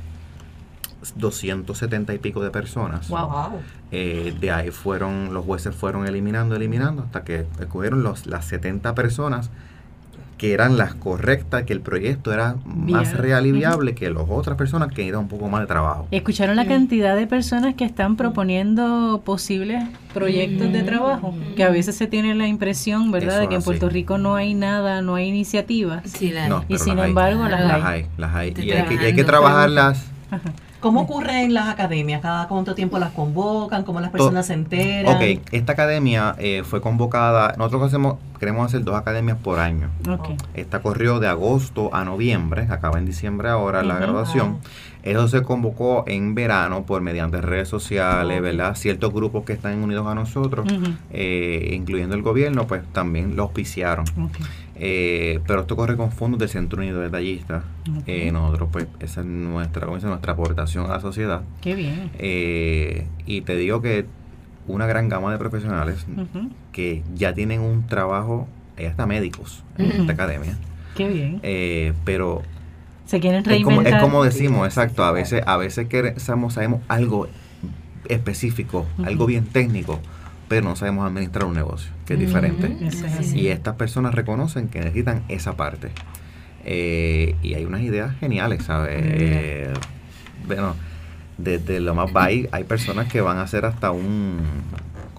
270 1.16 2.14
y 2.14 2.18
pico 2.20 2.42
de 2.42 2.50
personas. 2.50 3.10
Wow. 3.10 3.60
Eh, 3.92 4.36
de 4.40 4.52
ahí 4.52 4.72
fueron, 4.72 5.34
los 5.34 5.46
jueces 5.46 5.76
fueron 5.76 6.08
eliminando, 6.08 6.56
eliminando, 6.56 7.04
hasta 7.04 7.24
que 7.24 7.46
escogieron 7.60 8.04
los, 8.04 8.26
las 8.26 8.46
70 8.46 8.96
personas 8.96 9.50
que 10.38 10.52
eran 10.54 10.76
las 10.78 10.94
correctas, 10.96 11.64
que 11.64 11.72
el 11.72 11.80
proyecto 11.80 12.34
era 12.34 12.56
más 12.66 12.86
Viable. 13.04 13.14
real 13.14 13.46
y 13.46 13.52
viable 13.54 13.96
que 13.96 14.10
las 14.10 14.24
otras 14.28 14.58
personas 14.58 14.92
que 14.94 15.04
iban 15.04 15.22
un 15.22 15.28
poco 15.30 15.48
más 15.48 15.62
de 15.62 15.68
trabajo. 15.68 16.08
¿Escucharon 16.12 16.58
la 16.58 16.66
cantidad 16.66 17.16
de 17.16 17.26
personas 17.26 17.76
que 17.76 17.86
están 17.86 18.18
proponiendo 18.18 19.22
posibles 19.24 19.84
proyectos 20.14 20.74
de 20.74 20.84
trabajo? 20.84 21.34
Que 21.56 21.64
a 21.64 21.70
veces 21.70 21.96
se 21.96 22.08
tiene 22.08 22.36
la 22.36 22.48
impresión, 22.48 23.12
¿verdad?, 23.12 23.36
Eso 23.36 23.40
de 23.42 23.48
que 23.48 23.56
en 23.56 23.60
así. 23.60 23.66
Puerto 23.66 23.88
Rico 23.90 24.18
no 24.18 24.36
hay 24.36 24.54
nada, 24.56 25.02
no 25.02 25.16
hay 25.16 25.28
iniciativas. 25.30 26.02
Sí, 26.06 26.32
la 26.32 26.50
No, 26.50 26.66
Y 26.68 26.78
sin 26.80 26.96
las 26.98 27.06
hay. 27.06 27.10
embargo, 27.12 27.48
las 27.48 27.62
las 27.62 27.84
hay. 27.84 28.02
hay, 28.02 28.08
las 28.18 28.36
hay. 28.36 28.54
Y 28.58 28.72
hay, 28.72 28.84
que, 28.86 28.94
y 28.96 28.98
hay 28.98 29.16
que 29.16 29.24
trabajarlas. 29.24 30.06
Ajá. 30.32 30.52
¿Cómo 30.86 31.02
ocurre 31.02 31.42
en 31.42 31.56
las 31.56 31.68
academias? 31.68 32.22
¿Cada 32.22 32.48
cuánto 32.48 32.76
tiempo 32.76 33.00
las 33.00 33.12
convocan? 33.12 33.82
¿Cómo 33.82 34.00
las 34.02 34.12
personas 34.12 34.46
se 34.46 34.54
enteran? 34.54 35.16
Ok, 35.16 35.42
esta 35.52 35.74
academia 35.74 36.36
eh, 36.38 36.62
fue 36.64 36.80
convocada, 36.80 37.56
nosotros 37.58 37.82
hacemos, 37.82 38.18
queremos 38.40 38.68
hacer 38.68 38.84
dos 38.84 38.94
academias 38.94 39.36
por 39.42 39.58
año. 39.58 39.90
Ok. 40.08 40.40
Esta 40.54 40.84
corrió 40.84 41.20
de 41.20 41.28
agosto 41.28 41.90
a 41.92 42.06
noviembre, 42.06 42.68
acaba 42.70 43.00
en 43.00 43.08
diciembre 43.08 43.50
ahora 43.50 43.82
la 43.82 43.96
graduación. 43.96 44.60
Eso 45.02 45.28
se 45.28 45.42
convocó 45.42 46.04
en 46.06 46.36
verano 46.36 46.84
por 46.84 47.02
mediante 47.02 47.42
redes 47.42 47.68
sociales. 47.68 48.40
¿verdad? 48.40 48.76
Ciertos 48.76 49.12
grupos 49.12 49.44
que 49.44 49.54
están 49.54 49.82
unidos 49.82 50.06
a 50.06 50.14
nosotros, 50.14 50.68
eh, 51.12 51.72
incluyendo 51.74 52.14
el 52.14 52.22
gobierno, 52.22 52.68
pues 52.68 52.84
también 52.94 53.36
lo 53.36 53.44
auspiciaron. 53.44 54.06
Ok. 54.20 54.38
Eh, 54.78 55.40
pero 55.48 55.62
esto 55.62 55.76
corre 55.76 55.96
con 55.96 56.12
fondos 56.12 56.40
del 56.40 56.50
Centro 56.50 56.80
Unido 56.80 57.00
de 57.00 57.10
Tallistas. 57.10 57.64
Eh, 58.08 58.32
nosotros, 58.32 58.70
pues, 58.72 58.88
esa 59.00 59.22
es 59.22 59.26
nuestra, 59.28 59.88
dice, 59.94 60.08
nuestra 60.08 60.34
aportación 60.34 60.86
a 60.86 60.90
la 60.90 61.00
sociedad. 61.00 61.42
Qué 61.62 61.76
bien. 61.76 62.12
Eh, 62.20 63.08
y 63.26 63.42
te 63.42 63.56
digo 63.56 63.82
que 63.82 64.06
una 64.68 64.86
gran 64.86 65.08
gama 65.10 65.32
de 65.32 65.38
profesionales 65.38 66.06
que 66.72 67.04
ya 67.16 67.34
tienen 67.34 67.62
un 67.62 67.88
trabajo, 67.88 68.48
hay 68.78 68.86
hasta 68.86 69.06
médicos 69.06 69.64
en 69.78 69.86
Ujú. 69.92 70.02
esta 70.02 70.14
academia, 70.14 70.58
Qué 70.96 71.08
bien. 71.08 71.40
eh, 71.44 71.94
pero 72.04 72.42
Se 73.06 73.20
quieren 73.22 73.40
es 73.50 73.64
como, 73.64 73.78
reinventar. 73.78 73.94
es 74.00 74.02
como 74.04 74.24
decimos, 74.26 74.68
exacto, 74.68 75.04
a 75.06 75.12
veces, 75.12 75.42
a 75.46 75.56
veces 75.58 75.88
que 75.88 76.20
sabemos, 76.20 76.56
sabemos 76.56 76.82
algo 76.90 77.28
específico, 78.10 78.86
algo 79.04 79.26
bien 79.26 79.46
técnico, 79.46 80.00
pero 80.48 80.64
no 80.64 80.76
sabemos 80.76 81.08
administrar 81.08 81.46
un 81.46 81.56
negocio, 81.56 81.92
que 82.06 82.14
es 82.14 82.20
diferente. 82.20 82.78
Es. 82.82 83.34
Y 83.34 83.48
estas 83.48 83.76
personas 83.76 84.14
reconocen 84.14 84.68
que 84.68 84.80
necesitan 84.80 85.24
esa 85.28 85.56
parte. 85.56 85.90
Eh, 86.64 87.36
y 87.42 87.54
hay 87.54 87.66
unas 87.66 87.82
ideas 87.82 88.16
geniales, 88.20 88.64
¿sabes? 88.64 89.02
Eh, 89.04 89.74
bueno, 90.48 90.76
desde 91.38 91.80
lo 91.80 91.96
más 91.96 92.12
hay, 92.16 92.48
hay 92.52 92.64
personas 92.64 93.12
que 93.12 93.22
van 93.22 93.38
a 93.38 93.44
hacer 93.44 93.66
hasta 93.66 93.92
un 93.92 94.40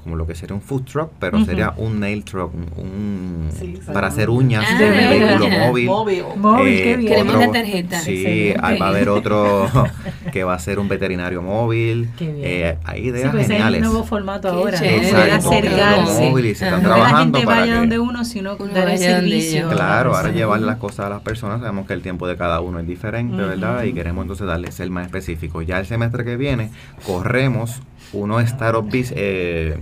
como 0.06 0.16
lo 0.16 0.24
que 0.26 0.36
sería 0.36 0.54
un 0.54 0.62
food 0.62 0.84
truck, 0.84 1.10
pero 1.18 1.44
sería 1.44 1.74
un 1.76 1.98
nail 1.98 2.22
truck, 2.24 2.54
un, 2.54 2.68
un- 2.84 3.50
Sí, 3.50 3.74
sí. 3.84 3.92
para 3.92 4.06
hacer 4.06 4.30
uñas, 4.30 4.64
Ah, 4.68 4.78
de 4.78 4.90
vehículo 4.90 5.48
ya. 5.48 5.58
móvil. 5.66 5.86
Móvil. 5.86 6.22
Móvil, 6.36 6.76
qué 6.82 6.96
bien. 6.96 7.12
Queremos 7.12 7.34
la 7.40 7.50
tarjeta. 7.52 7.98
Sí, 8.00 8.54
ahí 8.62 8.78
va 8.78 8.86
a 8.86 8.88
haber 8.90 9.08
otro 9.08 9.68
que 10.32 10.44
va 10.44 10.54
a 10.54 10.58
ser 10.60 10.78
un 10.78 10.86
veterinario 10.88 11.42
móvil. 11.42 12.08
Qué 12.16 12.26
bien. 12.32 12.40
Eh, 12.44 12.78
hay 12.84 13.00
Sí, 13.02 13.08
ideas 13.08 13.30
pues 13.32 13.44
ese 13.44 13.52
es 13.54 13.58
geniales. 13.58 13.82
nuevo 13.82 14.04
formato 14.04 14.48
Qué 14.48 14.54
ahora, 14.54 14.78
¿no? 14.80 14.86
chévere. 14.86 15.32
Acercarse. 15.32 16.30
móvil 16.30 16.46
y 16.46 16.54
se 16.54 16.64
están 16.66 16.74
Ajá. 16.74 16.76
No 16.76 16.82
que 16.82 16.88
la 16.88 16.94
trabajando 17.06 17.38
gente 17.38 17.46
para 17.46 17.60
vaya 17.62 17.74
donde 17.76 17.98
uno, 17.98 18.24
sino 18.24 18.56
Uno 18.56 18.72
dar 18.72 18.88
el 18.88 18.98
servicio. 18.98 19.68
Claro, 19.68 20.14
ahora 20.16 20.30
llevar 20.30 20.60
las 20.60 20.76
cosas 20.76 21.06
a 21.06 21.08
las 21.08 21.22
personas, 21.22 21.60
sabemos 21.60 21.86
que 21.86 21.94
el 21.94 22.02
tiempo 22.02 22.28
de 22.28 22.36
cada 22.36 22.60
uno 22.60 22.78
es 22.78 22.86
diferente, 22.86 23.36
¿verdad? 23.36 23.82
Y 23.82 23.92
queremos 23.92 24.22
entonces 24.22 24.46
darle 24.46 24.70
ser 24.70 24.88
más 24.90 25.06
específico. 25.06 25.62
Ya 25.62 25.78
el 25.80 25.86
semestre 25.86 26.24
que 26.24 26.36
viene 26.36 26.70
corremos 27.04 27.80
unos 28.12 28.42
Startup 28.44 28.88
Biz, 28.88 29.12
eh, 29.16 29.78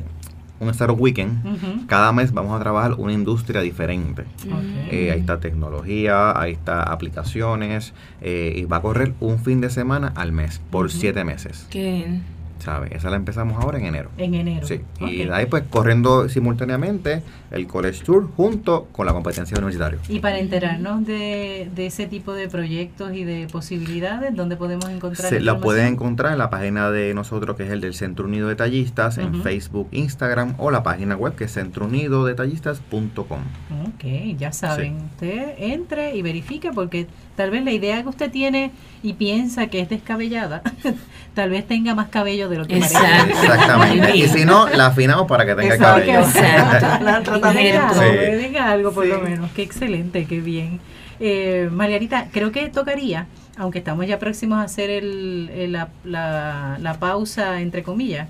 un 0.64 0.70
Startup 0.70 0.98
Weekend. 1.00 1.44
Ujú. 1.46 1.86
Cada 1.86 2.12
mes 2.12 2.32
vamos 2.32 2.58
a 2.58 2.62
trabajar 2.62 2.94
una 2.94 3.12
industria 3.12 3.60
diferente. 3.60 4.22
Ok. 4.22 4.90
Eh, 4.90 5.10
ahí 5.12 5.20
está 5.20 5.40
tecnología, 5.40 6.38
ahí 6.38 6.52
está 6.52 6.82
aplicaciones, 6.82 7.92
eh, 8.20 8.52
y 8.56 8.64
va 8.64 8.78
a 8.78 8.82
correr 8.82 9.14
un 9.20 9.38
fin 9.38 9.60
de 9.60 9.70
semana 9.70 10.12
al 10.16 10.32
mes, 10.32 10.60
por 10.70 10.86
Ujú. 10.86 10.96
siete 10.96 11.24
meses. 11.24 11.66
Qué. 11.70 12.20
¿Sabes? 12.64 12.92
Esa 12.92 13.10
la 13.10 13.16
empezamos 13.16 13.62
ahora 13.62 13.78
en 13.78 13.84
enero. 13.84 14.10
En 14.16 14.34
enero. 14.34 14.66
Sí, 14.66 14.80
y 15.00 15.24
de 15.24 15.34
ahí 15.34 15.44
pues 15.44 15.64
corriendo 15.68 16.30
simultáneamente 16.30 17.22
el 17.50 17.66
College 17.66 18.02
Tour 18.02 18.30
junto 18.34 18.84
con 18.90 19.04
la 19.04 19.12
competencia 19.12 19.54
universitaria. 19.58 19.98
Y 20.08 20.20
para 20.20 20.38
enterarnos 20.38 21.06
de, 21.06 21.68
de 21.74 21.86
ese 21.86 22.06
tipo 22.06 22.32
de 22.32 22.48
proyectos 22.48 23.12
y 23.14 23.24
de 23.24 23.48
posibilidades, 23.52 24.34
¿dónde 24.34 24.56
podemos 24.56 24.88
encontrar 24.88 25.28
Se 25.28 25.40
la 25.40 25.60
pueden 25.60 25.88
encontrar 25.88 26.32
en 26.32 26.38
la 26.38 26.48
página 26.48 26.90
de 26.90 27.12
nosotros, 27.12 27.54
que 27.56 27.64
es 27.64 27.70
el 27.70 27.82
del 27.82 27.92
Centro 27.92 28.24
Unido 28.24 28.48
de 28.48 28.56
Tallistas, 28.56 29.18
en. 29.18 29.42
Facebook, 29.42 29.88
Instagram 29.92 30.54
o 30.56 30.70
la 30.70 30.82
página 30.82 31.16
web 31.16 31.34
que 31.34 31.44
es 31.44 31.52
centrounidodetallistas.com. 31.52 33.40
Ok, 33.86 34.04
ya 34.38 34.52
saben, 34.52 34.96
usted 35.12 35.54
entre 35.58 36.16
y 36.16 36.22
verifique 36.22 36.70
porque 36.72 37.06
tal 37.36 37.50
vez 37.50 37.64
la 37.64 37.72
idea 37.72 38.02
que 38.02 38.08
usted 38.08 38.30
tiene 38.30 38.70
y 39.02 39.14
piensa 39.14 39.66
que 39.66 39.80
es 39.80 39.88
descabellada, 39.88 40.62
tal 41.34 41.50
vez 41.50 41.66
tenga 41.66 41.94
más 41.94 42.08
cabello 42.08 42.48
de 42.48 42.58
lo 42.58 42.66
que 42.66 42.76
Exacto. 42.78 43.06
parece. 43.08 43.42
Exactamente. 43.46 44.16
y 44.16 44.28
si 44.28 44.44
no, 44.44 44.68
la 44.68 44.86
afinamos 44.86 45.26
para 45.26 45.44
que 45.44 45.54
tenga 45.54 45.74
Exacto. 45.74 46.00
cabello. 46.06 46.20
Exacto. 46.20 47.04
La 47.04 47.16
algo, 47.16 47.94
Sí. 47.94 48.00
tenga 48.42 48.70
algo 48.70 48.92
por 48.92 49.06
lo 49.06 49.20
menos. 49.20 49.50
Qué 49.52 49.62
excelente, 49.62 50.24
qué 50.26 50.40
bien. 50.40 50.80
Eh, 51.20 51.68
Margarita, 51.70 52.28
creo 52.32 52.50
que 52.50 52.68
tocaría, 52.68 53.26
aunque 53.56 53.78
estamos 53.78 54.06
ya 54.06 54.18
próximos 54.18 54.58
a 54.58 54.62
hacer 54.62 54.90
el, 54.90 55.50
el- 55.54 55.72
la, 55.72 55.88
la- 56.04 56.76
la 56.80 56.94
pausa, 56.94 57.60
entre 57.60 57.82
comillas, 57.82 58.28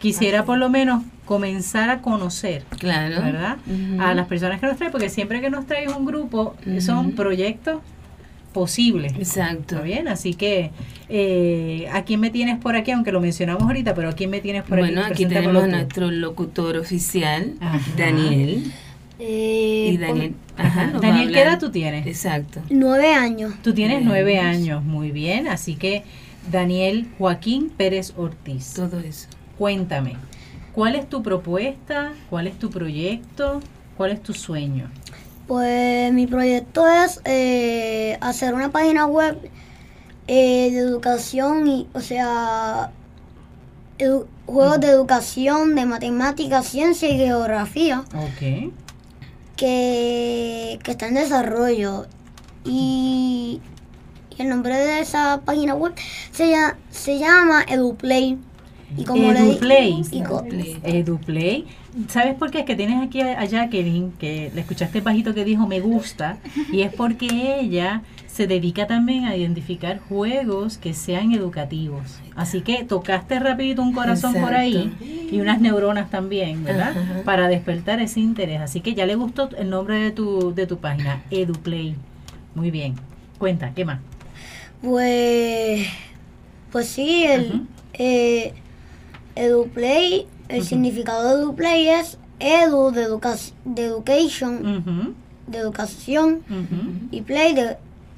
quisiera 0.00 0.44
por 0.44 0.58
lo 0.58 0.68
menos 0.68 1.02
comenzar 1.24 1.88
a 1.90 2.00
conocer 2.00 2.64
Claro. 2.78 3.22
¿verdad? 3.22 3.56
A 4.00 4.14
las 4.14 4.26
personas 4.26 4.60
que 4.60 4.66
nos 4.66 4.76
traen, 4.76 4.90
porque 4.92 5.08
siempre 5.08 5.40
que 5.40 5.48
nos 5.50 5.66
traes 5.66 5.92
un 5.94 6.04
grupo 6.04 6.54
son 6.80 7.12
proyectos 7.12 7.80
posibles. 8.52 9.12
Exacto. 9.14 9.74
¿Está 9.76 9.80
bien? 9.82 10.08
Así 10.08 10.34
que, 10.34 10.70
eh, 11.08 11.88
¿a 11.92 12.04
quién 12.04 12.20
me 12.20 12.30
tienes 12.30 12.58
por 12.58 12.76
aquí? 12.76 12.90
Aunque 12.92 13.10
lo 13.12 13.20
mencionamos 13.20 13.62
ahorita, 13.64 13.94
pero 13.94 14.10
¿a 14.10 14.12
quién 14.12 14.30
me 14.30 14.40
tienes 14.40 14.62
por 14.62 14.78
Bueno, 14.78 15.00
aquí? 15.02 15.12
aquí 15.12 15.26
Preséntamelo 15.26 15.60
tenemos 15.60 15.74
a 15.74 15.82
nuestro 15.82 16.10
locutor 16.10 16.76
oficial, 16.76 17.54
Ajá. 17.60 17.80
Daniel. 17.96 18.70
Eh, 19.18 19.90
Y 19.92 19.96
Daniel, 19.98 20.34
ajá, 20.56 20.92
Daniel, 21.00 21.32
¿qué 21.32 21.42
edad 21.42 21.58
tú 21.60 21.70
tienes? 21.70 22.06
Exacto. 22.06 22.60
Nueve 22.70 23.14
años. 23.14 23.54
Tú 23.62 23.72
tienes 23.72 24.02
Nueve 24.04 24.22
nueve 24.24 24.38
años. 24.38 24.56
años, 24.78 24.84
muy 24.84 25.10
bien. 25.12 25.46
Así 25.48 25.74
que, 25.76 26.02
Daniel 26.50 27.06
Joaquín 27.18 27.70
Pérez 27.76 28.14
Ortiz, 28.16 28.72
Todo 28.74 28.98
eso. 28.98 29.28
cuéntame, 29.58 30.14
¿cuál 30.72 30.96
es 30.96 31.08
tu 31.08 31.22
propuesta? 31.22 32.12
¿Cuál 32.30 32.48
es 32.48 32.58
tu 32.58 32.68
proyecto? 32.70 33.60
¿Cuál 33.96 34.10
es 34.10 34.22
tu 34.22 34.32
sueño? 34.32 34.90
Pues 35.52 36.10
mi 36.14 36.26
proyecto 36.26 36.88
es 36.88 37.20
eh, 37.26 38.16
hacer 38.22 38.54
una 38.54 38.72
página 38.72 39.04
web 39.04 39.36
eh, 40.26 40.70
de 40.70 40.78
educación 40.78 41.68
y, 41.68 41.88
o 41.92 42.00
sea, 42.00 42.90
edu- 43.98 44.24
juegos 44.46 44.80
de 44.80 44.86
educación, 44.88 45.74
de 45.74 45.84
matemáticas, 45.84 46.64
ciencia 46.66 47.06
y 47.10 47.18
geografía 47.18 48.00
Ok. 48.14 48.72
que, 49.56 50.78
que 50.82 50.90
está 50.90 51.08
en 51.08 51.16
desarrollo. 51.16 52.06
Y, 52.64 53.60
y 54.38 54.40
el 54.42 54.48
nombre 54.48 54.74
de 54.74 55.00
esa 55.00 55.42
página 55.44 55.74
web 55.74 55.92
se, 56.30 56.48
llama, 56.48 56.78
se 56.90 57.18
llama 57.18 57.62
EduPlay. 57.68 58.38
Y 58.96 59.04
como 59.04 59.30
le 59.32 59.38
Eduplay. 59.38 60.02
y 60.10 60.22
co- 60.22 60.44
EduPlay. 60.82 61.66
¿Sabes 62.08 62.34
por 62.34 62.50
qué? 62.50 62.60
Es 62.60 62.64
que 62.64 62.76
tienes 62.76 63.02
aquí 63.02 63.20
a, 63.20 63.40
a 63.40 63.44
Jacqueline, 63.44 64.12
que 64.18 64.50
le 64.54 64.60
escuchaste 64.62 65.00
bajito 65.00 65.34
que 65.34 65.44
dijo 65.44 65.66
me 65.66 65.80
gusta, 65.80 66.38
y 66.72 66.82
es 66.82 66.92
porque 66.94 67.58
ella 67.60 68.02
se 68.26 68.46
dedica 68.46 68.86
también 68.86 69.26
a 69.26 69.36
identificar 69.36 69.98
juegos 69.98 70.78
que 70.78 70.94
sean 70.94 71.32
educativos. 71.32 72.18
Así 72.34 72.62
que 72.62 72.82
tocaste 72.82 73.38
rapidito 73.38 73.82
un 73.82 73.92
corazón 73.92 74.32
por 74.32 74.54
ahí 74.54 74.90
y 75.30 75.38
unas 75.40 75.60
neuronas 75.60 76.08
también, 76.08 76.64
¿verdad? 76.64 76.96
Ajá. 76.96 77.22
Para 77.24 77.48
despertar 77.48 78.00
ese 78.00 78.20
interés. 78.20 78.62
Así 78.62 78.80
que 78.80 78.94
ya 78.94 79.04
le 79.04 79.16
gustó 79.16 79.50
el 79.58 79.68
nombre 79.68 79.98
de 79.98 80.12
tu, 80.12 80.54
de 80.54 80.66
tu 80.66 80.78
página, 80.78 81.22
EduPlay. 81.30 81.94
Muy 82.54 82.70
bien. 82.70 82.94
Cuenta, 83.38 83.74
¿qué 83.74 83.84
más? 83.84 83.98
Pues, 84.80 85.86
pues 86.70 86.88
sí, 86.88 87.24
el 87.24 87.66
eh, 87.92 88.54
EduPlay, 89.34 90.26
el 90.56 90.64
significado 90.64 91.36
de 91.36 91.42
EduPlay 91.42 91.88
es 91.88 92.18
edu 92.40 92.90
de, 92.90 93.02
educa 93.04 93.36
de 93.64 93.84
education, 93.84 95.14
de 95.46 95.58
educación 95.58 96.40
y 97.10 97.20
play 97.22 97.54
de, 97.54 97.76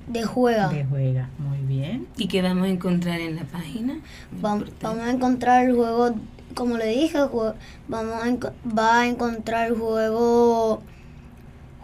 de 0.09 0.23
juega. 0.25 0.69
De 0.69 0.85
juega. 0.85 1.29
Muy 1.39 1.59
bien. 1.67 2.07
¿Y 2.17 2.29
qué 2.29 2.43
vamos 2.43 2.65
a 2.65 2.69
encontrar 2.69 3.21
en 3.21 3.37
la 3.37 3.45
página? 3.45 3.95
Vam- 4.41 4.67
vamos 4.83 5.05
a 5.05 5.11
encontrar 5.11 5.65
el 5.67 5.75
juego, 5.75 6.15
como 6.55 6.77
le 6.79 6.87
dije, 6.89 7.19
jue- 7.19 7.55
vamos 7.89 8.15
a 8.15 8.53
va 8.79 9.01
a 9.01 9.07
encontrar 9.07 9.69
el 9.69 9.77
juego 9.79 10.83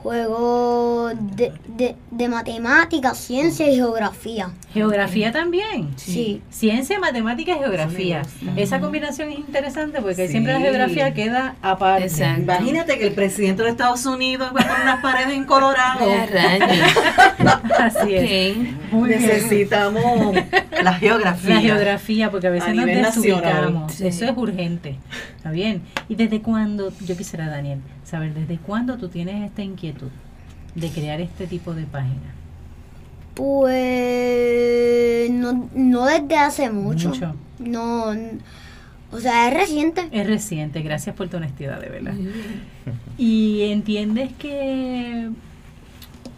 juego 0.02 1.10
de, 1.14 1.52
de, 1.68 1.94
de 2.10 2.28
matemáticas, 2.28 3.18
ciencia 3.18 3.70
y 3.70 3.74
geografía. 3.76 4.50
Geografía 4.72 5.30
también. 5.32 5.90
Sí. 5.96 6.42
Ciencia, 6.50 6.98
matemática 6.98 7.52
y 7.52 7.58
geografía. 7.58 8.22
Esa 8.56 8.80
combinación 8.80 9.30
es 9.30 9.38
interesante 9.38 10.00
porque 10.00 10.26
Sí. 10.26 10.32
siempre 10.32 10.52
la 10.54 10.60
geografía 10.60 11.12
queda 11.14 11.56
aparte. 11.62 12.04
Exacto. 12.04 12.42
Imagínate 12.42 12.98
que 12.98 13.06
el 13.08 13.12
presidente 13.14 13.62
de 13.62 13.70
Estados 13.70 14.06
Unidos 14.06 14.50
va 14.56 14.66
con 14.66 14.80
unas 14.82 15.00
paredes 15.02 15.34
en 15.34 15.44
Colorado. 15.44 16.00
Así 17.78 18.14
es. 18.14 18.56
Ok. 18.56 18.92
Muy 18.92 19.08
bien. 19.08 19.22
Necesitamos 19.22 20.34
la 20.82 20.94
geografía. 20.94 21.54
La 21.56 21.60
geografía, 21.60 22.30
porque 22.30 22.46
a 22.46 22.50
veces 22.50 22.68
A 22.70 22.74
nos 22.74 22.86
desubicamos. 22.86 23.92
Sí. 23.92 24.06
Eso 24.06 24.24
es 24.24 24.36
urgente. 24.36 24.96
¿Está 25.40 25.52
bien? 25.52 25.80
¿Y 26.06 26.16
desde 26.16 26.42
cuándo, 26.42 26.92
yo 27.06 27.16
quisiera, 27.16 27.48
Daniel, 27.48 27.78
saber 28.04 28.34
desde 28.34 28.58
cuándo 28.58 28.98
tú 28.98 29.08
tienes 29.08 29.42
esta 29.42 29.62
inquietud 29.62 30.10
de 30.74 30.90
crear 30.90 31.18
este 31.22 31.46
tipo 31.46 31.72
de 31.72 31.84
página? 31.84 32.34
Pues 33.32 35.30
no, 35.30 35.70
no 35.74 36.04
desde 36.04 36.36
hace 36.36 36.68
mucho. 36.68 37.08
Mucho. 37.08 37.34
No, 37.58 38.14
o 39.10 39.18
sea, 39.18 39.48
es 39.48 39.54
reciente. 39.54 40.10
Es 40.12 40.26
reciente, 40.26 40.82
gracias 40.82 41.16
por 41.16 41.30
tu 41.30 41.38
honestidad, 41.38 41.80
de 41.80 41.88
verdad. 41.88 42.12
¿Y 43.16 43.62
entiendes 43.62 44.34
que 44.34 45.30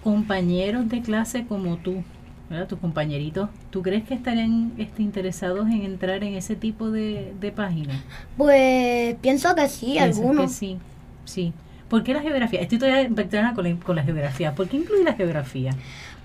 compañeros 0.04 0.88
de 0.88 1.02
clase 1.02 1.44
como 1.44 1.76
tú, 1.78 2.04
¿verdad? 2.52 2.68
tus 2.68 2.78
compañeritos, 2.78 3.48
¿tú 3.70 3.82
crees 3.82 4.04
que 4.04 4.14
estarían 4.14 4.72
este, 4.78 5.02
interesados 5.02 5.66
en 5.66 5.82
entrar 5.82 6.22
en 6.22 6.34
ese 6.34 6.54
tipo 6.54 6.90
de, 6.90 7.32
de 7.40 7.50
página? 7.50 8.02
Pues 8.36 9.16
pienso 9.20 9.54
que 9.54 9.68
sí, 9.68 9.92
¿Piensas 9.94 10.18
algunos. 10.18 10.44
que 10.46 10.48
sí, 10.56 10.78
sí. 11.24 11.52
¿Por 11.88 12.02
qué 12.04 12.14
la 12.14 12.20
geografía? 12.20 12.60
Estoy 12.60 12.78
todavía 12.78 13.06
veterana 13.10 13.54
con 13.54 13.64
la, 13.68 13.74
con 13.76 13.96
la 13.96 14.02
geografía. 14.02 14.54
¿Por 14.54 14.66
qué 14.68 14.78
incluir 14.78 15.04
la 15.04 15.12
geografía? 15.12 15.74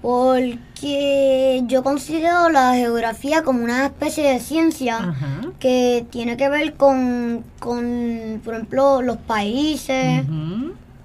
Porque 0.01 1.63
yo 1.67 1.83
considero 1.83 2.49
la 2.49 2.73
geografía 2.75 3.43
como 3.43 3.63
una 3.63 3.85
especie 3.87 4.31
de 4.31 4.39
ciencia 4.39 4.97
Ajá. 4.97 5.41
que 5.59 6.05
tiene 6.09 6.37
que 6.37 6.47
ver 6.49 6.75
con, 6.75 7.43
con, 7.59 8.41
por 8.45 8.53
ejemplo, 8.53 9.01
los 9.01 9.17
países. 9.17 10.23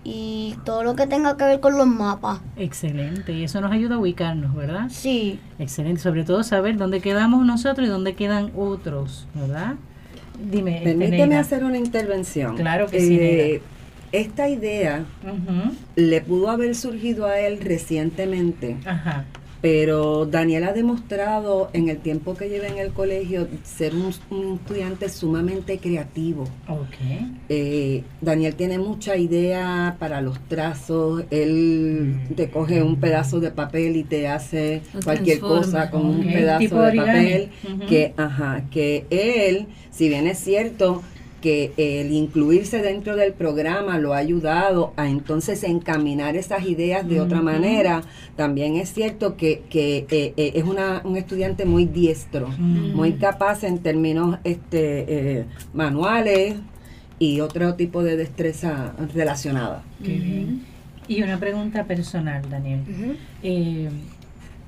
Y 0.04 0.56
todo 0.64 0.82
lo 0.82 0.96
que 0.96 1.06
tenga 1.06 1.36
que 1.36 1.44
ver 1.44 1.60
con 1.60 1.76
los 1.78 1.86
mapas. 1.86 2.40
Excelente. 2.56 3.32
Y 3.32 3.44
eso 3.44 3.60
nos 3.60 3.70
ayuda 3.72 3.94
a 3.96 3.98
ubicarnos, 3.98 4.54
¿verdad? 4.54 4.88
Sí, 4.90 5.38
Excelente, 5.58 6.00
sobre 6.00 6.24
todo 6.24 6.42
saber 6.42 6.76
dónde 6.76 7.00
quedamos 7.00 7.44
nosotros 7.46 7.86
y 7.86 7.90
dónde 7.90 8.14
quedan 8.14 8.50
otros, 8.56 9.26
¿verdad? 9.34 9.74
Dime, 10.50 10.80
Permíteme 10.82 11.36
hacer 11.36 11.62
una 11.64 11.78
intervención. 11.78 12.56
Claro 12.56 12.86
que 12.86 13.00
sí, 13.00 13.18
Eh, 13.20 13.62
Esta 14.10 14.48
idea 14.48 15.04
le 15.96 16.20
pudo 16.20 16.50
haber 16.50 16.74
surgido 16.74 17.26
a 17.26 17.38
él 17.38 17.60
recientemente 17.60 18.76
Ajá. 18.84 19.24
Pero 19.62 20.26
Daniel 20.26 20.64
ha 20.64 20.72
demostrado 20.72 21.70
en 21.72 21.88
el 21.88 21.98
tiempo 21.98 22.34
que 22.34 22.48
lleva 22.48 22.66
en 22.66 22.78
el 22.78 22.92
colegio 22.92 23.46
ser 23.62 23.94
un, 23.94 24.12
un 24.30 24.54
estudiante 24.56 25.08
sumamente 25.08 25.78
creativo. 25.78 26.42
Ok. 26.68 26.96
Eh, 27.48 28.02
Daniel 28.20 28.56
tiene 28.56 28.78
mucha 28.78 29.16
idea 29.16 29.96
para 30.00 30.20
los 30.20 30.38
trazos, 30.48 31.24
él 31.30 32.20
te 32.36 32.50
coge 32.50 32.82
un 32.82 32.96
pedazo 32.96 33.38
de 33.38 33.52
papel 33.52 33.96
y 33.96 34.02
te 34.04 34.26
hace 34.26 34.82
Lo 34.92 35.00
cualquier 35.00 35.38
transforma. 35.38 35.62
cosa 35.64 35.90
con 35.90 36.06
un 36.06 36.24
pedazo 36.24 36.82
de 36.82 36.92
papel 36.96 37.50
que, 37.88 38.14
ajá, 38.16 38.64
que 38.70 39.06
él, 39.10 39.68
si 39.90 40.08
bien 40.08 40.26
es 40.26 40.38
cierto 40.38 41.02
que 41.42 41.72
el 41.76 42.10
incluirse 42.12 42.80
dentro 42.80 43.16
del 43.16 43.34
programa 43.34 43.98
lo 43.98 44.14
ha 44.14 44.16
ayudado 44.16 44.94
a 44.96 45.08
entonces 45.08 45.62
encaminar 45.64 46.36
esas 46.36 46.64
ideas 46.66 47.06
de 47.06 47.20
otra 47.20 47.42
manera, 47.42 48.00
también 48.36 48.76
es 48.76 48.94
cierto 48.94 49.36
que, 49.36 49.62
que 49.68 50.06
eh, 50.10 50.32
eh, 50.38 50.52
es 50.54 50.64
una, 50.64 51.02
un 51.04 51.18
estudiante 51.18 51.66
muy 51.66 51.84
diestro, 51.84 52.48
Mm. 52.48 52.94
muy 52.94 53.12
capaz 53.14 53.64
en 53.64 53.80
términos 53.80 54.38
este, 54.44 55.40
eh, 55.40 55.44
manuales 55.74 56.54
y 57.18 57.40
otro 57.40 57.74
tipo 57.74 58.02
de 58.02 58.16
destreza 58.16 58.94
relacionada. 59.14 59.82
Qué 60.02 60.12
bien. 60.12 60.62
Y 61.08 61.22
una 61.22 61.38
pregunta 61.38 61.84
personal, 61.84 62.42
Daniel. 62.48 62.80
Eh, 63.42 63.90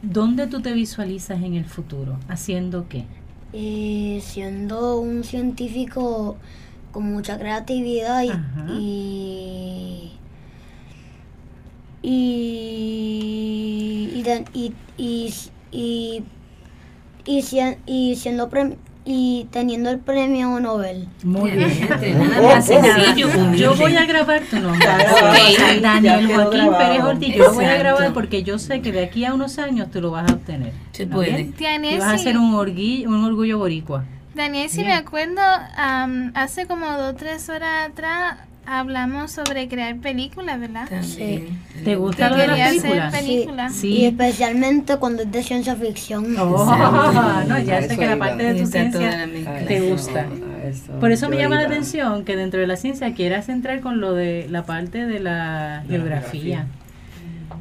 ¿Dónde 0.02 0.46
tú 0.48 0.60
te 0.60 0.72
visualizas 0.72 1.42
en 1.42 1.54
el 1.54 1.64
futuro? 1.64 2.18
¿Haciendo 2.28 2.86
qué? 2.88 3.04
Eh, 3.56 4.20
siendo 4.20 4.98
un 5.00 5.22
científico 5.24 6.36
con 6.94 7.12
mucha 7.12 7.38
creatividad 7.38 8.22
y, 8.22 8.30
y 8.72 10.12
y 12.02 14.10
y, 14.22 14.24
y, 14.54 14.72
y, 14.96 15.34
y, 15.72 16.22
y 17.26 17.42
sien- 17.42 17.78
y 17.86 18.14
siendo 18.16 18.48
prem- 18.50 18.76
y 19.06 19.46
teniendo 19.50 19.90
el 19.90 19.98
premio 19.98 20.58
Nobel. 20.60 21.08
Muy 21.24 21.50
bien. 21.50 21.70
Yo 23.56 23.74
voy 23.76 23.96
a 23.96 24.06
grabar 24.06 24.40
tu 24.48 24.58
nombre. 24.60 24.86
Daniel 25.82 26.26
Joaquín 26.26 26.60
grabado. 26.60 26.78
Pérez 26.78 27.02
Ortiz. 27.02 27.34
Yo 27.34 27.44
lo 27.44 27.52
voy 27.54 27.64
a 27.66 27.76
grabar 27.76 28.12
porque 28.14 28.42
yo 28.42 28.58
sé 28.58 28.80
que 28.80 28.92
de 28.92 29.04
aquí 29.04 29.24
a 29.26 29.34
unos 29.34 29.58
años 29.58 29.90
tú 29.90 30.00
lo 30.00 30.10
vas 30.10 30.30
a 30.30 30.34
obtener. 30.34 30.72
Se 30.92 31.02
¿Está 31.02 31.16
puede. 31.16 31.52
vas 31.98 32.14
a 32.14 32.18
ser 32.18 32.38
un, 32.38 32.54
orgullo, 32.54 33.08
un 33.10 33.24
orgullo 33.24 33.58
boricua. 33.58 34.04
Daniel, 34.34 34.68
si 34.68 34.78
Bien. 34.78 34.88
me 34.88 34.94
acuerdo, 34.94 35.40
am, 35.76 36.32
hace 36.34 36.66
como 36.66 36.86
dos 36.98 37.12
o 37.12 37.14
tres 37.14 37.48
horas 37.48 37.88
atrás 37.90 38.36
hablamos 38.66 39.30
sobre 39.30 39.68
crear 39.68 39.96
películas, 39.96 40.58
¿verdad? 40.58 40.88
También. 40.88 41.60
¿Te 41.84 41.96
gusta 41.96 42.30
lo 42.30 42.36
de 42.36 42.46
las 42.46 42.58
hacer 42.60 42.80
películas? 42.82 43.14
películas. 43.14 43.72
Y 43.72 43.78
Sí. 43.80 44.04
especialmente 44.06 44.96
cuando 44.96 45.22
es 45.22 45.30
de 45.30 45.42
ciencia 45.42 45.76
ficción. 45.76 46.34
Oh, 46.38 46.64
no, 47.48 47.58
ya 47.58 47.82
sé 47.82 47.96
que 47.96 48.06
la 48.06 48.16
parte 48.18 48.42
de 48.42 48.54
tu 48.54 48.60
la 48.60 48.66
ciencia 48.66 49.28
te 49.68 49.80
gusta. 49.90 50.26
eso 50.66 50.92
Por 50.98 51.12
eso 51.12 51.28
me 51.28 51.36
llama 51.36 51.56
la 51.56 51.66
atención 51.66 52.24
que 52.24 52.36
dentro 52.36 52.58
de 52.60 52.66
la 52.66 52.76
ciencia 52.76 53.12
quieras 53.14 53.48
entrar 53.50 53.80
con 53.80 54.00
lo 54.00 54.14
de 54.14 54.46
la 54.48 54.64
parte 54.64 55.06
de 55.06 55.20
la 55.20 55.84
geografía. 55.88 56.66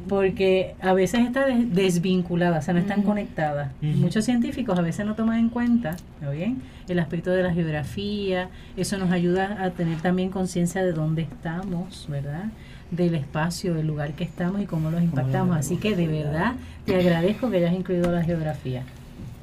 Porque 0.08 0.74
a 0.80 0.92
veces 0.92 1.20
está 1.20 1.46
des- 1.46 1.74
desvinculada, 1.74 2.58
o 2.58 2.62
sea, 2.62 2.74
no 2.74 2.80
están 2.80 3.02
conectadas. 3.02 3.70
Muchos 3.80 4.24
científicos 4.24 4.78
a 4.78 4.82
veces 4.82 5.06
no 5.06 5.14
toman 5.14 5.38
en 5.38 5.48
cuenta, 5.48 5.96
¿está 6.16 6.30
bien? 6.30 6.62
El 6.88 6.98
aspecto 6.98 7.30
de 7.30 7.42
la 7.42 7.52
geografía, 7.54 8.48
eso 8.76 8.98
nos 8.98 9.10
ayuda 9.10 9.58
a 9.64 9.70
tener 9.70 10.00
también 10.00 10.28
conciencia 10.30 10.82
de 10.84 10.92
dónde 10.92 11.22
estamos, 11.22 12.06
¿verdad? 12.10 12.44
Del 12.90 13.14
espacio, 13.14 13.74
del 13.74 13.86
lugar 13.86 14.12
que 14.12 14.24
estamos 14.24 14.60
y 14.60 14.66
cómo 14.66 14.90
los 14.90 15.02
impactamos. 15.02 15.56
Así 15.56 15.76
que 15.76 15.96
de 15.96 16.06
verdad 16.06 16.52
te 16.84 16.94
agradezco 16.96 17.50
que 17.50 17.56
hayas 17.56 17.72
incluido 17.74 18.12
la 18.12 18.22
geografía. 18.22 18.82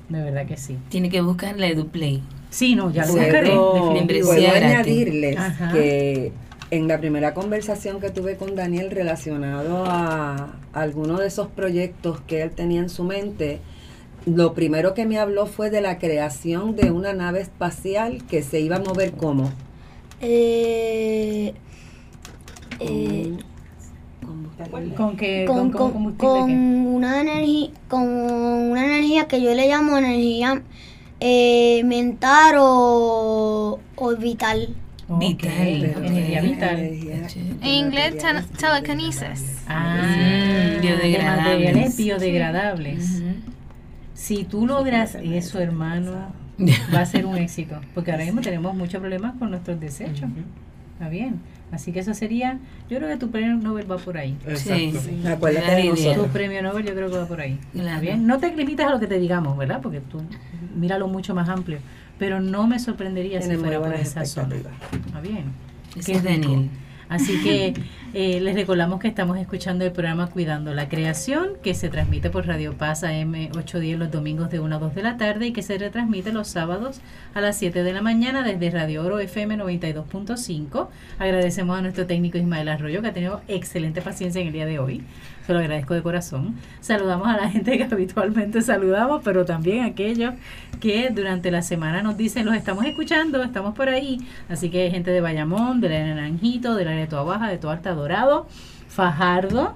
De 0.09 0.21
verdad 0.21 0.45
que 0.45 0.57
sí. 0.57 0.77
Tiene 0.89 1.09
que 1.09 1.21
buscar 1.21 1.57
la 1.57 1.67
EduPlay. 1.67 2.21
Sí, 2.49 2.75
no, 2.75 2.91
ya 2.91 3.05
lo 3.05 3.13
Puedo- 3.13 3.23
buscaré, 3.23 3.49
puedo 3.49 4.41
gratis. 4.41 4.63
añadirles 4.63 5.37
Ajá. 5.37 5.71
que 5.71 6.33
en 6.71 6.87
la 6.87 6.99
primera 6.99 7.33
conversación 7.33 7.99
que 7.99 8.09
tuve 8.09 8.37
con 8.37 8.55
Daniel 8.55 8.91
relacionado 8.91 9.83
a 9.85 10.55
alguno 10.73 11.19
de 11.19 11.27
esos 11.27 11.47
proyectos 11.47 12.21
que 12.21 12.41
él 12.43 12.51
tenía 12.51 12.79
en 12.79 12.89
su 12.89 13.03
mente, 13.03 13.59
lo 14.25 14.53
primero 14.53 14.93
que 14.93 15.05
me 15.05 15.19
habló 15.19 15.47
fue 15.47 15.69
de 15.69 15.81
la 15.81 15.97
creación 15.99 16.75
de 16.75 16.91
una 16.91 17.13
nave 17.13 17.41
espacial 17.41 18.23
que 18.29 18.41
se 18.41 18.59
iba 18.61 18.77
a 18.77 18.79
mover 18.79 19.11
como 19.13 19.51
Eh, 20.21 21.53
eh, 22.79 23.37
¿Con 24.95 25.17
qué? 25.17 25.45
con, 25.45 25.55
¿Con, 25.57 25.71
con 25.71 25.71
con- 25.71 25.91
combustible 25.91 26.29
con 26.29 26.47
qué? 26.47 26.53
una 26.53 27.21
energía 27.21 27.69
con 27.89 28.03
una 28.07 28.85
energía 28.85 29.27
que 29.27 29.41
yo 29.41 29.53
le 29.55 29.67
llamo 29.67 29.97
energía 29.97 30.61
eh, 31.19 31.81
mental 31.83 32.55
o 32.59 33.79
orbital 33.95 34.75
Vital, 35.19 35.51
energía 36.05 36.41
vital. 36.41 36.79
En 36.79 37.67
inglés, 37.67 38.17
tel- 38.17 38.45
telekinesis. 38.57 39.57
Ah, 39.67 40.77
biodegradables. 40.81 41.97
biodegradables. 41.97 43.21
Si 44.13 44.43
tú 44.43 44.67
logras 44.67 45.15
eso, 45.15 45.59
hermano, 45.59 46.33
va 46.93 46.99
a 47.01 47.05
ser 47.05 47.25
un 47.25 47.37
éxito. 47.37 47.79
Porque 47.93 48.11
ahora 48.11 48.23
mismo 48.25 48.41
tenemos 48.41 48.75
muchos 48.75 48.99
problemas 48.99 49.33
con 49.37 49.49
nuestros 49.49 49.79
desechos. 49.79 50.29
Está 51.01 51.09
bien. 51.09 51.39
Así 51.71 51.91
que 51.91 51.99
eso 52.01 52.13
sería, 52.13 52.59
yo 52.87 52.97
creo 52.99 53.09
que 53.09 53.17
tu 53.17 53.31
premio 53.31 53.55
Nobel 53.55 53.89
va 53.91 53.97
por 53.97 54.19
ahí. 54.19 54.37
Sí, 54.55 54.93
sí. 54.93 55.27
Acuérdate 55.27 55.83
idea. 55.83 56.13
Tu 56.15 56.27
premio 56.27 56.61
Nobel 56.61 56.85
yo 56.85 56.93
creo 56.93 57.09
que 57.09 57.17
va 57.17 57.25
por 57.25 57.41
ahí. 57.41 57.53
¿Está 57.73 57.81
Claro. 57.81 58.01
bien? 58.01 58.27
No 58.27 58.37
te 58.37 58.55
limites 58.55 58.85
a 58.85 58.91
lo 58.91 58.99
que 58.99 59.07
te 59.07 59.17
digamos, 59.17 59.57
¿verdad? 59.57 59.79
Porque 59.81 59.99
tú 59.99 60.21
míralo 60.75 61.07
mucho 61.07 61.33
más 61.33 61.49
amplio. 61.49 61.79
Pero 62.19 62.39
no 62.39 62.67
me 62.67 62.77
sorprendería 62.77 63.39
Tiene 63.39 63.55
si 63.55 63.59
fuera 63.61 63.79
por 63.79 63.95
esa 63.95 64.23
zona. 64.25 64.57
Está 65.07 65.21
bien. 65.21 65.45
Ese 65.97 66.11
Qué 66.11 66.17
es 66.19 66.23
rico. 66.23 66.65
Así 67.11 67.41
que 67.43 67.73
eh, 68.13 68.39
les 68.39 68.55
recordamos 68.55 69.01
que 69.01 69.09
estamos 69.09 69.37
escuchando 69.37 69.83
el 69.83 69.91
programa 69.91 70.27
Cuidando 70.27 70.73
la 70.73 70.87
Creación, 70.87 71.57
que 71.61 71.73
se 71.73 71.89
transmite 71.89 72.29
por 72.29 72.47
Radio 72.47 72.77
Paz 72.77 73.03
AM 73.03 73.49
810 73.51 73.99
los 73.99 74.11
domingos 74.11 74.49
de 74.49 74.61
1 74.61 74.73
a 74.73 74.79
2 74.79 74.95
de 74.95 75.03
la 75.03 75.17
tarde 75.17 75.47
y 75.47 75.51
que 75.51 75.61
se 75.61 75.77
retransmite 75.77 76.31
los 76.31 76.47
sábados 76.47 77.01
a 77.33 77.41
las 77.41 77.57
7 77.57 77.83
de 77.83 77.91
la 77.91 78.01
mañana 78.01 78.43
desde 78.43 78.71
Radio 78.71 79.03
Oro 79.03 79.19
FM 79.19 79.57
92.5. 79.57 80.87
Agradecemos 81.19 81.77
a 81.77 81.81
nuestro 81.81 82.05
técnico 82.05 82.37
Ismael 82.37 82.69
Arroyo, 82.69 83.01
que 83.01 83.09
ha 83.09 83.13
tenido 83.13 83.41
excelente 83.49 84.01
paciencia 84.01 84.39
en 84.39 84.47
el 84.47 84.53
día 84.53 84.65
de 84.65 84.79
hoy. 84.79 85.03
Se 85.45 85.53
lo 85.53 85.59
agradezco 85.59 85.93
de 85.95 86.01
corazón. 86.03 86.55
Saludamos 86.81 87.27
a 87.27 87.35
la 87.37 87.49
gente 87.49 87.77
que 87.77 87.83
habitualmente 87.83 88.61
saludamos, 88.61 89.21
pero 89.23 89.43
también 89.45 89.83
a 89.83 89.87
aquellos 89.87 90.33
que 90.79 91.09
durante 91.09 91.49
la 91.51 91.61
semana 91.61 92.01
nos 92.03 92.15
dicen, 92.17 92.45
los 92.45 92.55
estamos 92.55 92.85
escuchando, 92.85 93.41
estamos 93.43 93.73
por 93.75 93.89
ahí. 93.89 94.19
Así 94.49 94.69
que 94.69 94.83
hay 94.83 94.91
gente 94.91 95.11
de 95.11 95.19
Bayamón, 95.21 95.81
de 95.81 95.89
la 95.89 96.05
Naranjito, 96.15 96.75
de 96.75 96.85
la 96.85 96.91
de 96.91 97.07
Toa 97.07 97.23
Baja, 97.23 97.49
de 97.49 97.57
Toa 97.57 97.73
Alta 97.73 97.93
Dorado, 97.93 98.47
Fajardo. 98.87 99.75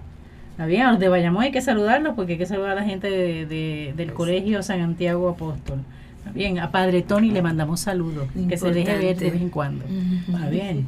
Está 0.51 0.65
bien, 0.65 0.83
a 0.83 0.91
los 0.91 0.99
de 0.99 1.09
Bayamón 1.09 1.43
hay 1.43 1.51
que 1.51 1.61
saludarlos 1.61 2.13
porque 2.15 2.33
hay 2.33 2.37
que 2.37 2.45
saludar 2.45 2.71
a 2.71 2.75
la 2.75 2.83
gente 2.83 3.09
de- 3.09 3.45
de- 3.45 3.93
del 3.97 4.13
Colegio 4.13 4.61
San 4.63 4.79
Santiago 4.79 5.29
Apóstol. 5.29 5.79
Está 6.19 6.31
bien, 6.31 6.59
a 6.59 6.71
Padre 6.71 7.01
Tony 7.01 7.29
le 7.31 7.41
mandamos 7.41 7.81
saludos, 7.81 8.27
que 8.47 8.57
se 8.57 8.71
deje 8.71 8.97
ver 8.97 9.17
de 9.17 9.31
vez 9.31 9.41
en 9.41 9.49
cuando. 9.49 9.83
Está 10.27 10.47
bien, 10.49 10.85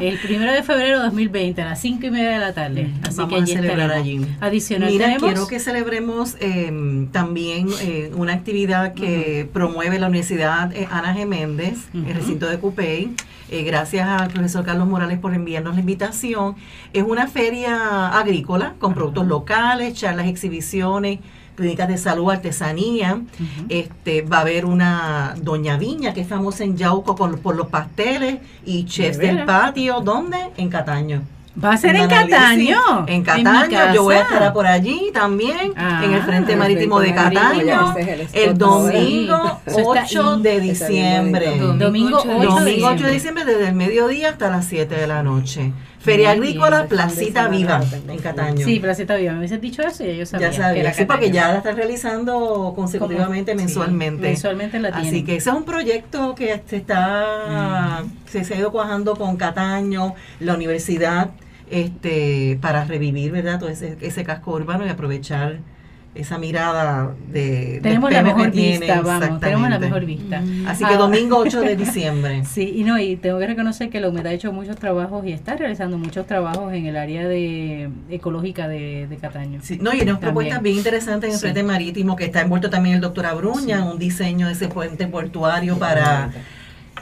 El 0.00 0.18
primero 0.18 0.52
de 0.52 0.62
febrero 0.62 0.98
de 0.98 1.04
2020 1.06 1.62
a 1.62 1.64
las 1.64 1.80
5 1.80 2.06
y 2.06 2.10
media 2.10 2.30
de 2.30 2.38
la 2.38 2.52
tarde. 2.52 2.90
Así 3.02 3.16
Vamos 3.16 3.30
que 3.32 3.34
a 3.40 3.42
allí 3.42 3.52
celebrar 3.54 3.90
estaremos. 3.90 4.26
allí. 4.28 4.36
Adicional 4.40 4.90
Mira, 4.92 5.06
tenemos- 5.06 5.24
quiero 5.32 5.46
que 5.48 5.58
celebremos 5.58 6.36
eh, 6.40 7.06
también 7.10 7.68
eh, 7.80 8.12
una 8.14 8.34
actividad 8.34 8.94
que 8.94 9.48
promueve 9.52 9.98
la 9.98 10.06
Universidad 10.08 10.72
eh, 10.76 10.86
Ana 10.90 11.16
G. 11.16 11.26
Méndez, 11.26 11.78
el 11.94 12.14
recinto 12.14 12.46
de 12.48 12.58
Cupey. 12.58 13.10
Eh, 13.54 13.62
gracias 13.62 14.08
al 14.08 14.30
profesor 14.30 14.64
Carlos 14.64 14.88
Morales 14.88 15.20
por 15.20 15.32
enviarnos 15.32 15.74
la 15.74 15.80
invitación. 15.80 16.56
Es 16.92 17.04
una 17.04 17.28
feria 17.28 18.08
agrícola 18.08 18.74
con 18.80 18.94
productos 18.94 19.28
locales, 19.28 19.94
charlas, 19.94 20.26
exhibiciones, 20.26 21.20
clínicas 21.54 21.86
de 21.86 21.96
salud, 21.96 22.32
artesanía. 22.32 23.20
Este 23.68 24.22
va 24.22 24.38
a 24.38 24.40
haber 24.40 24.64
una 24.64 25.36
Doña 25.40 25.76
Viña 25.76 26.12
que 26.14 26.22
es 26.22 26.26
famosa 26.26 26.64
en 26.64 26.76
Yauco 26.76 27.14
con- 27.14 27.38
por 27.38 27.54
los 27.54 27.68
pasteles 27.68 28.38
y 28.66 28.86
chefs 28.86 29.18
¿De 29.18 29.28
del 29.28 29.44
patio. 29.44 30.00
¿Dónde? 30.00 30.36
En 30.56 30.68
Cataño. 30.68 31.22
Va 31.62 31.72
a 31.72 31.76
ser 31.76 31.94
en 31.94 32.08
Cataño. 32.08 33.04
En 33.06 33.22
Cataño, 33.22 33.94
yo 33.94 34.02
voy 34.02 34.16
a 34.16 34.22
estar 34.22 34.52
por 34.52 34.66
allí 34.66 35.10
también, 35.12 35.72
Ah, 35.76 36.02
en 36.04 36.12
el 36.14 36.22
Frente 36.22 36.52
el 36.52 36.58
Marítimo 36.58 36.98
de 36.98 37.12
Frente 37.14 37.30
Marítimo, 37.30 37.62
ya 37.64 37.76
Cataño, 37.94 38.28
el 38.32 38.58
domingo 38.58 39.60
Sí, 39.64 39.70
eso 39.70 39.78
está 39.94 40.04
8 40.04 40.34
in- 40.36 40.42
de 40.42 40.60
diciembre. 40.60 41.58
Domingo 41.78 42.18
8 42.18 42.28
de 42.28 42.34
Domingo 42.46 42.88
8 42.88 43.04
de 43.06 43.12
diciembre. 43.12 43.44
desde 43.44 43.68
el 43.68 43.74
mediodía 43.74 44.30
hasta 44.30 44.50
las 44.50 44.64
7 44.66 44.96
de 44.96 45.06
la 45.06 45.22
noche. 45.22 45.72
Feria 46.00 46.32
Agrícola, 46.32 46.82
de 46.82 46.88
Placita 46.88 47.48
Viva, 47.48 47.80
en. 48.08 48.18
Cataño. 48.18 48.66
Sí, 48.66 48.78
Placita 48.78 49.14
Viva. 49.16 49.32
Me 49.32 49.38
hubiese 49.38 49.56
dicho 49.56 49.80
eso 49.82 50.04
y 50.04 50.18
yo 50.18 50.26
sabía. 50.26 50.48
ya 50.48 50.50
que 50.50 50.56
sabía, 50.62 50.80
era 50.82 50.92
sí, 50.92 51.04
porque 51.06 51.30
ya 51.30 51.48
la 51.52 51.58
están 51.58 51.76
realizando 51.76 52.74
consecutivamente 52.76 53.52
Como- 53.52 53.60
sí, 53.60 53.64
mensualmente. 53.66 54.22
mensualmente 54.28 54.80
la 54.80 54.90
tienen. 54.90 55.08
Así 55.08 55.24
que 55.24 55.36
ese 55.36 55.48
es 55.48 55.56
un 55.56 55.64
proyecto 55.64 56.34
que 56.34 56.60
se 56.68 56.76
está 56.76 58.02
se, 58.26 58.44
se 58.44 58.54
ha 58.54 58.56
ido 58.58 58.70
cuajando 58.72 59.16
con 59.16 59.36
Cataño, 59.38 60.14
la 60.40 60.54
universidad, 60.54 61.30
este, 61.70 62.58
para 62.60 62.84
revivir, 62.84 63.32
¿verdad? 63.32 63.58
Todo 63.58 63.68
ese, 63.68 63.96
ese 64.00 64.24
casco 64.24 64.52
urbano 64.52 64.86
y 64.86 64.88
aprovechar 64.88 65.58
esa 66.14 66.38
mirada 66.38 67.12
de 67.32 67.80
Tenemos 67.82 68.12
la 68.12 68.22
mejor 68.22 68.44
que 68.44 68.50
tiene, 68.52 68.78
vista, 68.78 69.00
vamos. 69.00 69.40
Tenemos 69.40 69.68
la 69.68 69.76
exactamente. 69.76 69.86
mejor 69.86 70.04
vista. 70.04 70.70
Así 70.70 70.84
que 70.84 70.94
Ah. 70.94 70.96
domingo 70.96 71.38
8 71.38 71.60
de 71.62 71.74
diciembre. 71.74 72.42
Sí, 72.48 72.72
y 72.76 72.84
no, 72.84 73.00
y 73.00 73.16
tengo 73.16 73.40
que 73.40 73.48
reconocer 73.48 73.90
que 73.90 73.98
la 73.98 74.10
humedad 74.10 74.28
ha 74.28 74.32
hecho 74.32 74.52
muchos 74.52 74.76
trabajos 74.76 75.26
y 75.26 75.32
está 75.32 75.56
realizando 75.56 75.98
muchos 75.98 76.24
trabajos 76.28 76.72
en 76.72 76.86
el 76.86 76.96
área 76.96 77.26
de 77.26 77.88
ecológica 78.10 78.68
de, 78.68 79.08
de 79.08 79.16
Cataño. 79.16 79.58
Sí, 79.60 79.78
no, 79.82 79.92
y 79.92 80.02
unas 80.02 80.18
propuestas 80.18 80.62
bien 80.62 80.76
interesantes 80.76 81.30
en 81.30 81.34
el 81.34 81.38
Sí. 81.40 81.46
Frente 81.46 81.64
Marítimo, 81.64 82.14
que 82.14 82.26
está 82.26 82.42
envuelto 82.42 82.70
también 82.70 82.94
el 82.94 83.00
doctor 83.00 83.26
Abruña, 83.26 83.82
un 83.84 83.98
diseño 83.98 84.46
de 84.46 84.52
ese 84.52 84.68
puente 84.68 85.08
portuario 85.08 85.78
para... 85.80 86.30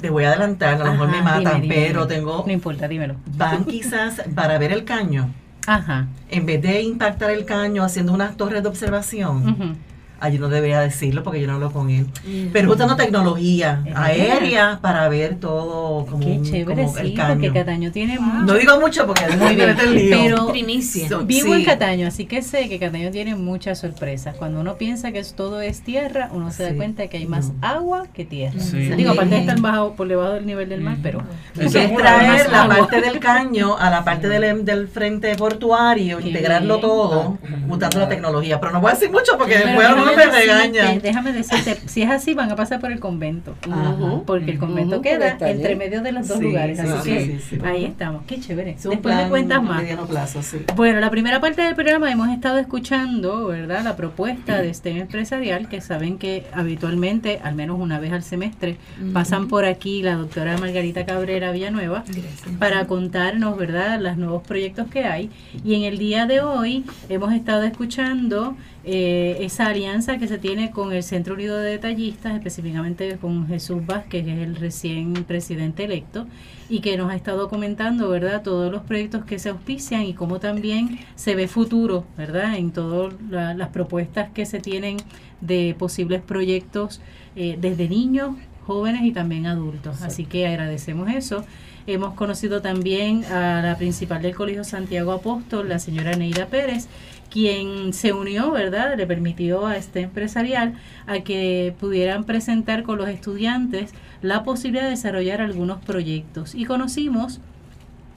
Te 0.02 0.10
voy 0.10 0.24
a 0.24 0.30
adelantar, 0.30 0.74
a 0.74 0.84
lo 0.84 0.92
mejor 0.92 1.08
me 1.10 1.22
matan, 1.22 1.62
dime, 1.62 1.74
dime, 1.74 1.86
pero 1.86 2.06
tengo... 2.08 2.42
No 2.44 2.52
importa, 2.52 2.88
dímelo. 2.88 3.14
Van 3.36 3.64
quizás 3.64 4.20
para 4.34 4.58
ver 4.58 4.72
el 4.72 4.84
caño. 4.84 5.32
Ajá. 5.64 6.08
en 6.28 6.44
vez 6.44 6.60
de 6.60 6.82
impactar 6.82 7.30
el 7.30 7.44
caño 7.44 7.84
haciendo 7.84 8.12
unas 8.12 8.36
torres 8.36 8.64
de 8.64 8.68
observación, 8.68 9.78
ujú. 10.22 10.26
allí 10.26 10.38
no 10.38 10.48
debería 10.48 10.80
decirlo 10.80 11.22
porque 11.22 11.40
yo 11.40 11.46
no 11.46 11.54
hablo 11.54 11.70
con 11.72 11.90
él, 11.90 12.06
pero 12.52 12.72
usando 12.72 12.96
tecnología 12.96 13.82
aérea 13.94 14.78
para 14.80 15.08
ver 15.08 15.36
todo 15.36 16.06
como, 16.06 16.20
Qué 16.24 16.40
chévere, 16.42 16.84
como 16.84 16.98
el 16.98 17.14
caño. 17.14 17.34
porque 17.34 17.52
Cataño 17.52 17.92
tiene 17.92 18.18
mucho. 18.18 18.52
No 18.52 18.54
digo 18.58 18.80
mucho 18.80 19.06
porque 19.06 19.26
Muy 19.28 19.38
me 19.50 19.54
bien, 19.56 19.68
mete 19.68 19.82
el 19.84 19.94
lío. 19.94 20.16
pero 20.22 20.46
Primicia. 20.48 21.08
So- 21.08 21.24
vivo 21.24 21.54
en. 21.54 21.62
Cataño, 21.64 22.08
así 22.08 22.26
que 22.26 22.42
sé 22.42 22.68
que 22.68 22.78
Cataño 22.78 23.10
tiene 23.10 23.34
muchas 23.34 23.78
sorpresas. 23.78 24.34
Cuando 24.36 24.60
uno 24.60 24.76
piensa 24.76 25.12
que 25.12 25.20
es- 25.20 25.34
todo 25.34 25.60
es 25.60 25.82
tierra, 25.82 26.28
uno 26.32 26.50
se 26.50 26.64
da 26.64 26.74
cuenta 26.74 27.06
que 27.06 27.16
hay 27.18 27.26
más 27.26 27.50
No. 27.50 27.54
agua 27.68 28.06
que 28.12 28.24
tierra. 28.24 28.58
Sí. 28.60 28.78
Digo, 28.78 29.12
aparte 29.12 29.34
de 29.36 29.40
estar 29.42 29.60
bajo, 29.60 29.92
por 29.94 30.08
debajo 30.08 30.32
del 30.32 30.46
nivel 30.46 30.68
del 30.68 30.80
mar, 30.80 30.96
pero 31.02 31.22
es 31.58 31.74
es 31.74 31.96
traer 31.96 32.50
la 32.50 32.62
agua. 32.62 32.76
parte 32.78 33.00
del 33.00 33.18
caño 33.20 33.76
a 33.78 33.90
la 33.90 34.04
parte 34.04 34.28
del, 34.28 34.64
del 34.64 34.88
frente 34.88 35.34
portuario, 35.36 36.18
Qué 36.18 36.28
integrarlo 36.28 36.78
bien. 36.78 36.80
todo, 36.88 37.38
usando 37.68 38.00
la 38.00 38.08
tecnología. 38.08 38.60
Pero 38.60 38.72
no 38.72 38.80
voy 38.80 38.90
a 38.90 38.94
decir 38.94 39.10
mucho 39.10 39.38
porque 39.38 39.54
Pero 39.54 39.66
después 39.68 39.88
déjame 40.16 40.32
me 40.32 40.38
decirte- 40.38 40.72
regaña. 40.72 41.00
Déjame 41.00 41.32
decirte, 41.32 41.78
si 41.86 42.02
es 42.02 42.10
así, 42.10 42.34
van 42.34 42.50
a 42.50 42.56
pasar 42.56 42.80
por 42.80 42.92
el 42.92 43.00
convento. 43.00 43.54
Ajá. 43.70 44.22
Porque 44.26 44.52
el 44.52 44.58
convento 44.58 45.00
queda 45.02 45.36
entre 45.40 45.76
medio 45.76 46.02
de 46.02 46.12
los 46.12 46.28
dos 46.28 46.38
Sí, 46.38 46.44
lugares. 46.44 46.78
sí, 46.78 46.86
Así 46.86 47.02
sí, 47.10 47.14
que 47.16 47.24
sí, 47.24 47.40
sí. 47.50 47.58
ahí 47.64 47.84
estamos. 47.84 48.22
Qué 48.26 48.40
chévere. 48.40 48.76
Después 48.82 49.16
me 49.16 49.28
cuentas 49.28 49.58
a 49.58 49.60
más. 49.60 49.82
mediano 49.82 50.06
plazo, 50.06 50.42
sí. 50.42 50.58
Bueno, 50.76 51.00
la 51.00 51.10
primera 51.10 51.40
parte 51.40 51.62
del 51.62 51.74
programa 51.74 52.10
hemos 52.10 52.28
estado 52.28 52.58
escuchando, 52.58 53.46
¿verdad? 53.48 53.82
La 53.84 53.96
propuesta 53.96 54.60
de 54.60 54.72
STEM 54.72 54.96
empresarial, 54.98 55.68
que 55.68 55.80
saben 55.80 56.18
que 56.18 56.44
habitualmente, 56.52 57.40
al 57.42 57.54
menos 57.54 57.78
una 57.80 57.98
vez 57.98 58.12
al 58.12 58.22
semestre, 58.22 58.76
pasan 59.12 59.48
por 59.48 59.64
aquí 59.64 60.02
la 60.02 60.14
doctora 60.14 60.56
Margarita 60.58 61.04
Cabrera 61.06 61.52
Villanueva 61.52 62.04
Gracias. 62.06 62.42
para 62.58 62.86
contarnos, 62.86 63.56
¿verdad?, 63.56 64.00
los 64.00 64.16
nuevos 64.16 64.42
proyectos 64.46 64.88
que 64.88 65.04
hay. 65.04 65.30
Y 65.64 65.74
en 65.74 65.82
el 65.84 65.98
día 65.98 66.26
de 66.26 66.40
hoy 66.40 66.84
hemos 67.08 67.32
estado 67.32 67.62
escuchando 67.62 68.56
eh, 68.84 69.38
esa 69.40 69.66
alianza 69.66 70.18
que 70.18 70.26
se 70.26 70.38
tiene 70.38 70.70
con 70.70 70.92
el 70.92 71.02
Centro 71.02 71.34
Unido 71.34 71.56
de 71.58 71.70
Detallistas, 71.70 72.34
específicamente 72.34 73.16
con 73.18 73.46
Jesús 73.46 73.84
Vázquez, 73.86 74.24
que 74.24 74.32
es 74.32 74.38
el 74.38 74.56
recién 74.56 75.12
presidente 75.24 75.84
electo, 75.84 76.26
y 76.68 76.80
que 76.80 76.96
nos 76.96 77.10
ha 77.10 77.14
estado 77.14 77.48
comentando, 77.48 78.08
¿verdad?, 78.08 78.42
todos 78.42 78.72
los 78.72 78.82
proyectos 78.82 79.24
que 79.24 79.38
se 79.38 79.50
auspician 79.50 80.02
y 80.02 80.14
cómo 80.14 80.40
también 80.40 80.98
se 81.16 81.34
ve 81.34 81.46
futuro, 81.46 82.04
¿verdad?, 82.16 82.56
en 82.56 82.70
todas 82.72 83.14
la- 83.30 83.54
las 83.54 83.68
propuestas 83.68 84.30
que 84.30 84.46
se 84.46 84.58
tienen 84.58 84.96
de 85.40 85.74
posibles 85.78 86.22
proyectos 86.22 87.00
eh, 87.36 87.56
desde 87.60 87.88
niños, 87.88 88.36
jóvenes 88.66 89.02
y 89.04 89.12
también 89.12 89.46
adultos. 89.46 90.02
Así 90.02 90.24
que 90.24 90.46
agradecemos 90.46 91.10
eso. 91.10 91.44
Hemos 91.86 92.14
conocido 92.14 92.62
también 92.62 93.24
a 93.24 93.60
la 93.60 93.76
principal 93.76 94.22
del 94.22 94.34
Colegio 94.36 94.62
Santiago 94.62 95.10
Apóstol, 95.12 95.68
la 95.68 95.80
señora 95.80 96.14
Neida 96.14 96.46
Pérez, 96.46 96.86
quien 97.32 97.94
se 97.94 98.12
unió, 98.12 98.50
¿verdad? 98.50 98.94
Le 98.96 99.06
permitió 99.06 99.66
a 99.66 99.76
este 99.76 100.00
empresarial 100.00 100.74
a 101.06 101.20
que 101.20 101.74
pudieran 101.80 102.24
presentar 102.24 102.82
con 102.82 102.98
los 102.98 103.08
estudiantes 103.08 103.94
la 104.20 104.44
posibilidad 104.44 104.84
de 104.84 104.90
desarrollar 104.90 105.40
algunos 105.40 105.82
proyectos. 105.82 106.54
Y 106.54 106.66
conocimos 106.66 107.40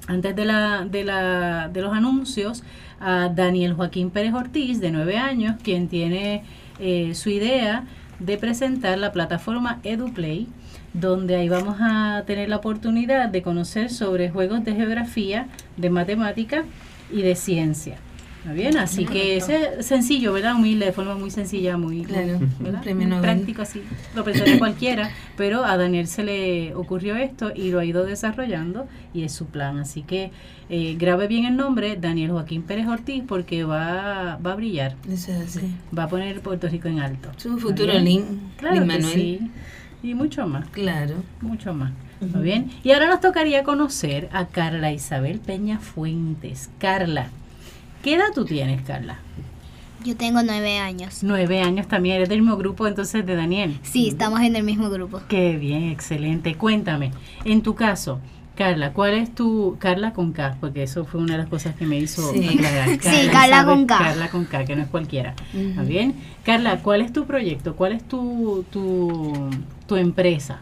antes 0.08 0.36
de, 0.36 0.43
la, 0.43 0.86
de, 0.86 1.06
la, 1.06 1.69
de 1.69 1.82
los 1.82 1.93
anuncios 1.93 2.63
a 2.99 3.30
Daniel 3.30 3.73
Joaquín 3.73 4.10
Pérez 4.10 4.34
Ortiz, 4.34 4.82
de 4.82 4.91
nueve 4.91 5.17
años, 5.17 5.56
quien 5.63 5.88
tiene 5.88 6.43
eh, 6.80 7.15
su 7.15 7.30
idea 7.30 7.86
de 8.19 8.38
presentar 8.38 8.97
la 8.97 9.13
plataforma 9.13 9.80
EduPlay, 9.84 10.47
donde 10.93 11.38
ahí 11.38 11.47
vamos 11.47 11.78
a 11.80 12.23
tener 12.28 12.49
la 12.49 12.58
oportunidad 12.58 13.30
de 13.30 13.41
conocer 13.41 13.89
sobre 13.89 14.30
juegos 14.30 14.65
de 14.65 14.75
geografía, 14.75 15.47
de 15.78 15.89
matemática 15.89 16.65
y 17.12 17.21
de 17.21 17.36
ciencia. 17.36 17.97
¿Está 18.45 18.53
bien? 18.53 18.77
Así 18.77 19.05
que 19.05 19.38
es 19.38 19.47
sencillo, 19.88 20.31
¿verdad? 20.31 20.53
Humilde, 20.53 20.86
de 20.86 20.91
forma 20.91 21.15
muy 21.15 21.31
sencilla, 21.31 21.77
muy 21.77 22.03
Claro, 22.03 22.39
Muy 22.60 23.19
práctico, 23.19 23.63
así 23.63 23.81
lo 24.15 24.23
pensaría 24.23 24.60
cualquiera, 24.60 25.10
pero 25.36 25.65
a 25.65 25.77
Daniel 25.77 26.05
se 26.05 26.23
le 26.23 26.75
ocurrió 26.75 27.15
esto 27.15 27.51
y 27.55 27.71
lo 27.71 27.79
ha 27.79 27.86
ido 27.86 28.05
desarrollando 28.05 28.88
y 29.15 29.23
es 29.23 29.31
su 29.31 29.47
plan. 29.47 29.79
Así 29.79 30.03
que 30.03 30.29
eh, 30.69 30.95
grabe 30.99 31.27
bien 31.27 31.45
el 31.45 31.55
nombre, 31.55 31.97
Daniel 31.99 32.29
Joaquín 32.34 32.62
Pérez 32.62 32.86
Ortiz, 32.86 33.23
porque 33.27 33.63
va, 33.63 34.38
va 34.45 34.51
a 34.51 34.55
brillar, 34.55 34.95
Eso 35.12 35.31
es 35.31 35.58
así. 35.58 35.75
va 35.97 36.03
a 36.03 36.08
poner 36.08 36.39
Puerto 36.41 36.67
Rico 36.69 36.88
en 36.88 36.99
alto. 36.99 37.31
Es 37.36 37.47
un 37.47 37.58
futuro. 37.58 37.93
Lin, 37.97 38.51
Claro 38.58 38.75
Lin 38.75 38.84
que 38.84 38.88
Manuel. 38.88 39.12
sí. 39.12 39.39
Y 40.03 40.13
mucho 40.13 40.45
más, 40.45 40.67
Claro. 40.69 41.15
mucho 41.41 41.73
más. 41.73 41.91
Muy 42.21 42.43
bien. 42.43 42.69
Y 42.84 42.91
ahora 42.91 43.08
nos 43.08 43.21
tocaría 43.21 43.63
conocer 43.63 44.29
a 44.31 44.45
Carla 44.45 44.91
Isabel 44.91 45.39
Peña 45.39 45.79
Fuentes. 45.79 46.69
Carla, 46.77 47.29
¿qué 48.06 48.13
edad 48.13 48.26
tú 48.36 48.46
tienes, 48.46 48.84
Carla? 48.84 49.18
Yo 50.04 50.15
tengo 50.15 50.44
nueve 50.44 50.78
años. 50.78 51.24
Nueve 51.24 51.60
años 51.62 51.88
también, 51.88 52.18
eres 52.18 52.30
del 52.30 52.41
mismo 52.41 52.56
grupo 52.56 52.86
entonces 52.86 53.26
de 53.26 53.36
Daniel. 53.36 53.80
Sí, 53.82 54.08
estamos 54.08 54.41
en 54.41 54.56
el 54.56 54.62
mismo 54.62 54.91
grupo. 54.91 55.22
Qué 55.28 55.58
bien, 55.58 55.86
excelente. 55.89 56.54
Cuéntame, 56.54 57.12
en 57.46 57.63
tu 57.63 57.74
caso, 57.74 58.20
Carla, 58.56 58.94
¿cuál 58.94 59.15
es 59.15 59.34
tu 59.34 59.78
Carla 59.80 60.13
con 60.13 60.34
K? 60.34 60.58
Porque 60.62 60.84
eso 60.84 61.06
fue 61.06 61.19
una 61.19 61.34
de 61.34 61.40
las 61.40 61.48
cosas 61.50 61.73
que 61.75 61.88
me 61.88 61.98
hizo 61.98 62.32
Sí. 62.32 62.48
aclarar. 62.48 62.90
Sí, 63.02 63.27
Carla 63.32 63.65
con 63.65 63.88
K. 63.88 63.98
Carla 63.98 64.29
con 64.29 64.46
K, 64.46 64.65
que 64.65 64.75
no 64.75 64.84
es 64.84 64.88
cualquiera. 64.90 65.34
¿Está 65.56 65.82
bien? 65.82 66.13
Carla, 66.44 66.77
¿cuál 66.84 67.02
es 67.02 67.12
tu 67.12 67.25
proyecto? 67.25 67.75
¿Cuál 67.75 67.94
es 67.94 68.08
tu, 68.08 68.63
tu, 68.71 69.50
tu 69.88 69.96
empresa? 69.96 70.60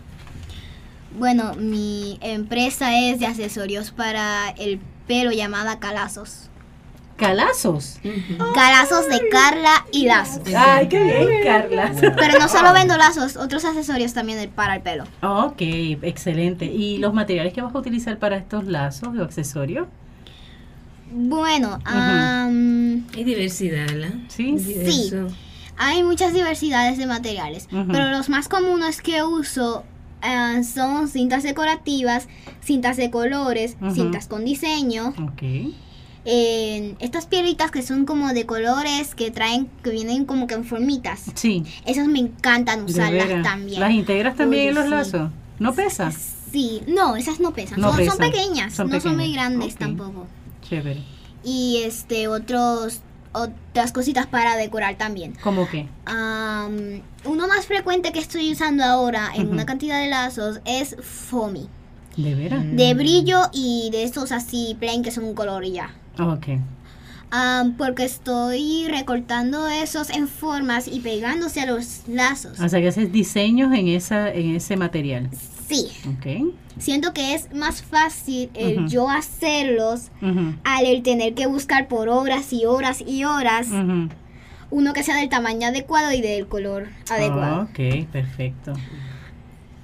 Bueno, 1.19 1.55
mi 1.55 2.17
empresa 2.21 2.97
es 2.97 3.19
de 3.19 3.25
accesorios 3.25 3.91
para 3.91 4.51
el 4.51 4.79
pelo 5.05 5.33
llamada 5.33 5.79
Calazos. 5.79 6.49
Calazos. 7.17 7.99
Calazos 8.53 9.07
de 9.07 9.29
Carla 9.29 9.85
y 9.91 10.05
lazos. 10.05 10.41
Ay, 10.55 10.87
qué 10.87 11.03
bien, 11.03 11.43
Carla. 11.43 11.91
Pero 11.99 12.39
no 12.39 12.47
solo 12.49 12.73
vendo 12.73 12.97
lazos, 12.97 13.37
otros 13.37 13.63
accesorios 13.65 14.13
también 14.13 14.49
para 14.49 14.75
el 14.75 14.81
pelo. 14.81 15.03
Ok, 15.21 15.61
excelente. 16.01 16.65
¿Y 16.65 16.97
los 16.97 17.13
materiales 17.13 17.53
que 17.53 17.61
vas 17.61 17.73
a 17.73 17.77
utilizar 17.77 18.17
para 18.19 18.37
estos 18.37 18.65
lazos 18.65 19.09
o 19.17 19.23
accesorios? 19.23 19.87
Bueno, 21.11 21.79
Hay 21.85 23.23
diversidad, 23.23 23.85
¿verdad? 23.87 24.13
Sí. 24.29 25.11
Hay 25.77 26.03
muchas 26.03 26.33
diversidades 26.33 26.97
de 26.97 27.05
materiales, 27.07 27.67
pero 27.91 28.09
los 28.09 28.29
más 28.29 28.47
comunes 28.47 29.01
que 29.01 29.23
uso 29.23 29.83
eh, 30.23 30.63
son 30.63 31.07
cintas 31.07 31.43
decorativas, 31.43 32.27
cintas 32.61 32.97
de 32.97 33.09
colores, 33.11 33.75
cintas 33.93 34.27
con 34.27 34.45
diseño, 34.45 35.13
Ok. 35.21 35.73
Eh, 36.25 36.95
estas 36.99 37.25
piedritas 37.25 37.71
que 37.71 37.81
son 37.81 38.05
como 38.05 38.33
de 38.33 38.45
colores 38.45 39.13
que 39.15 39.31
traen, 39.31 39.67
que 39.83 39.89
vienen 39.89 40.25
como 40.25 40.47
que 40.47 40.53
en 40.55 40.63
formitas. 40.65 41.23
Sí. 41.35 41.63
Esas 41.85 42.07
me 42.07 42.19
encantan 42.19 42.83
usarlas 42.83 43.43
también. 43.43 43.79
¿Las 43.79 43.91
integras 43.91 44.35
también 44.35 44.61
Oye, 44.61 44.69
en 44.69 44.75
los 44.75 44.85
sí. 44.85 44.89
lazos? 44.91 45.31
¿No 45.59 45.73
pesa? 45.73 46.11
Sí, 46.11 46.81
no, 46.87 47.15
esas 47.15 47.39
no 47.39 47.51
pesan, 47.53 47.79
No 47.81 47.87
son, 47.89 48.05
son 48.05 48.17
pesan, 48.17 48.31
pequeñas, 48.31 48.73
son 48.73 48.89
no 48.89 48.99
son 49.01 49.15
muy 49.15 49.25
pequeñas. 49.25 49.49
grandes 49.49 49.73
Ok. 49.73 49.79
tampoco. 49.79 50.27
Chévere. 50.67 51.03
Y 51.43 51.81
este 51.83 52.27
otros 52.27 53.01
otras 53.35 53.91
cositas 53.91 54.27
para 54.27 54.55
decorar 54.55 54.95
también. 54.95 55.33
¿Cómo 55.41 55.67
qué? 55.67 55.87
Am, 56.05 57.01
uno 57.25 57.47
más 57.47 57.65
frecuente 57.65 58.11
que 58.11 58.19
estoy 58.19 58.51
usando 58.51 58.83
ahora 58.83 59.31
en 59.33 59.45
Ujú. 59.45 59.53
una 59.53 59.65
cantidad 59.65 59.99
de 59.99 60.07
lazos 60.09 60.59
es 60.65 60.95
foamy, 61.01 61.67
¿De 62.15 62.35
veras? 62.35 62.63
de 62.71 62.93
brillo 62.93 63.41
y 63.51 63.89
de 63.91 64.03
estos 64.03 64.31
así 64.31 64.77
plain 64.79 65.01
que 65.01 65.09
son 65.11 65.23
un 65.23 65.33
color 65.33 65.65
y 65.65 65.71
ya. 65.71 65.95
Ok. 66.19 66.47
Am, 67.31 67.73
porque 67.77 68.03
estoy 68.03 68.85
recortando 68.89 69.67
esos 69.67 70.11
en 70.11 70.27
formas 70.27 70.87
y 70.87 70.99
pegándose 70.99 71.61
a 71.61 71.65
los 71.65 72.03
lazos. 72.07 72.59
O 72.59 72.69
sea 72.69 72.79
que 72.79 72.87
haces 72.89 73.11
diseños 73.11 73.73
en 73.73 73.87
esa 73.87 74.29
en 74.31 74.55
ese 74.55 74.77
material. 74.77 75.29
Sí, 75.67 75.87
Ok. 76.07 76.53
siento 76.77 77.13
que 77.13 77.33
es 77.33 77.51
más 77.55 77.81
fácil 77.81 78.51
el 78.53 78.79
Ujú. 78.79 78.87
yo 78.87 79.09
hacerlos 79.09 80.11
Ujú, 80.21 80.53
al 80.63 80.85
el 80.85 81.01
tener 81.01 81.33
que 81.33 81.47
buscar 81.47 81.87
por 81.87 82.09
horas 82.09 82.53
y 82.53 82.65
horas 82.65 83.01
y 83.01 83.23
horas 83.23 83.69
ujú. 83.69 84.09
uno 84.69 84.93
que 84.93 85.01
sea 85.01 85.15
del 85.15 85.29
tamaño 85.29 85.67
adecuado 85.69 86.11
y 86.11 86.21
del 86.21 86.47
color 86.47 86.89
adecuado. 87.09 87.61
Ah, 87.61 87.67
ok, 87.71 88.05
perfecto. 88.11 88.73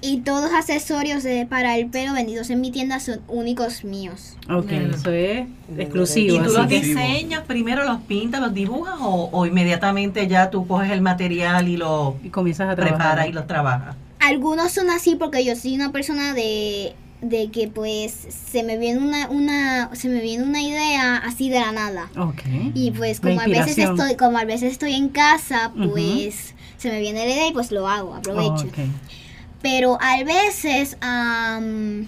Y 0.02 0.20
todos 0.20 0.42
los 0.44 0.52
accesorios 0.52 1.22
de- 1.22 1.44
para 1.46 1.76
el 1.76 1.86
pelo 1.88 2.14
vendidos 2.14 2.48
en 2.50 2.60
mi 2.62 2.70
tienda 2.70 3.00
son 3.00 3.20
únicos 3.28 3.84
míos. 3.84 4.36
Ok, 4.48 4.70
eso 4.72 5.10
es 5.10 5.46
exclusivo. 5.76 6.36
¿Y 6.36 6.38
tú 6.38 6.44
así 6.46 6.54
los 6.56 6.66
que- 6.68 6.80
diseñas, 6.80 7.42
primero 7.46 7.84
los 7.84 8.00
pintas, 8.02 8.40
los 8.40 8.54
dibujas 8.54 8.94
o, 9.00 9.28
o 9.30 9.46
inmediatamente 9.46 10.26
ya 10.26 10.48
tú 10.50 10.66
coges 10.66 10.90
el 10.90 11.02
material 11.02 11.68
y 11.68 11.76
lo 11.76 12.16
y 12.24 12.30
comienzas 12.30 12.70
a 12.70 12.76
preparas 12.76 13.28
y 13.28 13.32
los 13.32 13.46
trabajas? 13.46 13.94
Algunos 14.20 14.72
son 14.72 14.88
así 14.90 15.16
porque 15.16 15.44
yo 15.44 15.54
soy 15.56 15.74
una 15.74 15.92
persona 15.92 16.32
de, 16.34 16.94
de 17.20 17.50
que 17.50 17.68
pues 17.68 18.12
se 18.50 18.62
me 18.62 18.78
viene 18.78 18.98
una, 19.00 19.28
una 19.28 19.90
se 19.94 20.08
me 20.08 20.20
viene 20.22 20.44
una 20.44 20.62
idea 20.62 21.18
así 21.18 21.50
de 21.50 21.60
la 21.60 21.72
nada. 21.72 22.10
Ok. 22.18 22.42
Y 22.74 22.90
pues 22.92 23.20
como 23.20 23.40
a 23.40 23.46
veces 23.46 23.76
estoy, 23.78 24.16
como 24.16 24.38
a 24.38 24.44
veces 24.44 24.72
estoy 24.72 24.94
en 24.94 25.10
casa, 25.10 25.72
pues 25.74 26.54
se 26.78 26.90
me 26.90 27.00
viene 27.00 27.18
la 27.26 27.32
idea 27.34 27.46
y 27.48 27.52
pues 27.52 27.70
lo 27.70 27.86
hago, 27.86 28.14
aprovecho. 28.14 28.66
Ok. 28.66 28.78
Pero 29.62 29.98
a 30.00 30.22
veces 30.24 30.96
am, 31.00 32.06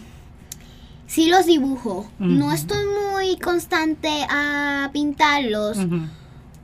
sí 1.07 1.29
los 1.29 1.47
dibujo. 1.47 2.09
No 2.19 2.53
estoy 2.53 2.85
muy 3.13 3.39
constante 3.39 4.09
a 4.31 4.91
pintarlos 4.93 5.79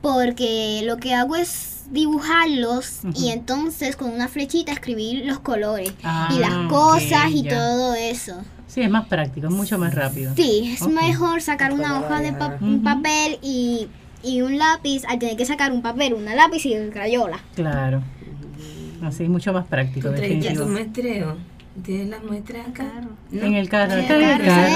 porque 0.01 0.81
lo 0.85 0.97
que 0.97 1.13
hago 1.13 1.35
es 1.35 1.83
dibujarlos 1.91 2.99
y 3.15 3.29
entonces 3.29 3.95
con 3.95 4.11
una 4.11 4.27
flechita 4.27 4.71
escribir 4.71 5.25
los 5.25 5.39
colores 5.39 5.91
Ah, 6.03 6.29
y 6.35 6.39
las 6.39 6.53
ok, 6.53 6.67
cosas 6.69 7.31
y 7.31 7.41
ya. 7.43 7.49
todo 7.57 7.95
eso. 7.95 8.41
Sí, 8.67 8.81
es 8.81 8.89
más 8.89 9.07
práctico, 9.07 9.47
es 9.47 9.53
mucho 9.53 9.77
más 9.79 9.93
rápido. 9.95 10.33
Sí, 10.35 10.75
es 10.75 10.87
mejor 10.87 11.41
sacar 11.41 11.73
una 11.73 11.99
hoja 11.99 12.21
de 12.21 12.33
pa- 12.33 12.57
un 12.61 12.83
papel 12.83 13.39
y, 13.41 13.87
y 14.23 14.41
un 14.41 14.59
lápiz 14.59 15.03
al 15.07 15.17
tener 15.17 15.35
que 15.35 15.45
sacar 15.45 15.71
un 15.71 15.81
papel, 15.81 16.13
una 16.13 16.35
lápiz 16.35 16.63
y 16.67 16.73
el 16.73 16.91
crayola. 16.91 17.39
Claro. 17.55 18.03
Así 19.03 19.23
es 19.23 19.29
mucho 19.29 19.53
más 19.53 19.65
práctico, 19.65 20.09
¿Tú 20.09 20.15
trajiste 20.15 20.37
tu 20.37 20.43
definitivo. 20.65 20.67
muestreo? 20.69 21.37
¿Tienes 21.85 22.09
las 22.09 22.23
muestras 22.23 22.67
acá? 22.67 22.83
¿No? 23.31 23.41
En 23.45 23.53
el 23.55 23.69
carro. 23.69 23.93
Sí, 23.93 23.99
está 24.01 24.15
en 24.15 24.23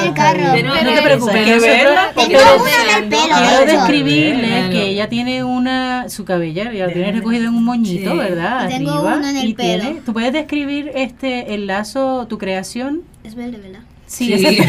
el 0.08 0.14
carro, 0.14 0.40
carro. 0.40 0.54
Pero- 0.54 0.70
no 0.70 0.94
te 0.96 1.02
preocupes. 1.02 1.36
hay 1.36 1.44
que 1.46 1.52
nosotros- 1.56 1.76
verla, 1.78 2.12
Tengo 2.16 2.28
quiero- 2.30 2.62
una 2.62 2.72
en 2.98 3.04
el 3.04 3.10
pelo, 3.10 3.22
Quiero 3.24 3.40
de 3.50 3.64
hecho. 3.64 3.72
describirle 3.74 4.48
Claro. 4.48 4.70
que 4.70 4.82
ella 4.88 5.10
tiene 5.10 5.44
una, 5.44 6.10
su 6.10 6.24
cabellera, 6.24 6.74
ya 6.74 6.88
lo 6.88 6.94
tiene 6.94 7.12
recogido 7.12 7.44
en 7.50 7.56
un 7.56 7.64
moñito, 7.66 8.12
Sí. 8.12 8.18
¿verdad? 8.18 8.70
Y 8.70 8.74
tengo 8.78 8.92
Arriba. 8.92 9.18
uno 9.18 9.28
en 9.28 9.38
el 9.38 9.50
y 9.50 9.54
tiene- 9.54 9.84
pelo. 9.86 10.00
¿Tú 10.06 10.14
puedes 10.14 10.32
describir 10.32 10.92
este 10.96 11.54
el 11.56 11.68
lazo, 11.68 12.26
tu 12.28 12.38
creación? 12.38 13.02
Es 13.26 13.36
verde, 13.36 13.58
¿verdad? 13.58 13.82
Sí, 14.14 14.38
Sí. 14.38 14.60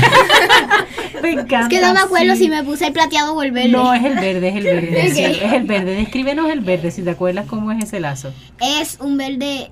me 1.22 1.30
encanta. 1.32 1.60
Es 1.60 1.68
que 1.68 1.80
no 1.80 1.92
me 1.92 2.00
acuerdo 2.00 2.34
sí. 2.34 2.44
si 2.44 2.48
me 2.48 2.62
puse 2.64 2.86
el 2.86 2.92
plateado 2.92 3.34
o 3.34 3.42
el 3.42 3.52
verde. 3.52 3.68
No, 3.68 3.92
es 3.92 4.04
el 4.04 4.14
verde, 4.14 4.48
es 4.48 4.56
el 4.56 4.64
verde. 4.64 5.06
Es 5.06 5.52
el 5.52 5.64
verde. 5.64 5.94
Descríbenos 5.96 6.50
el 6.50 6.60
verde, 6.60 6.90
si 6.90 7.02
te 7.02 7.10
acuerdas 7.10 7.46
cómo 7.46 7.70
es 7.72 7.84
ese 7.84 8.00
lazo. 8.00 8.32
Es 8.60 8.98
un 9.00 9.16
verde, 9.18 9.70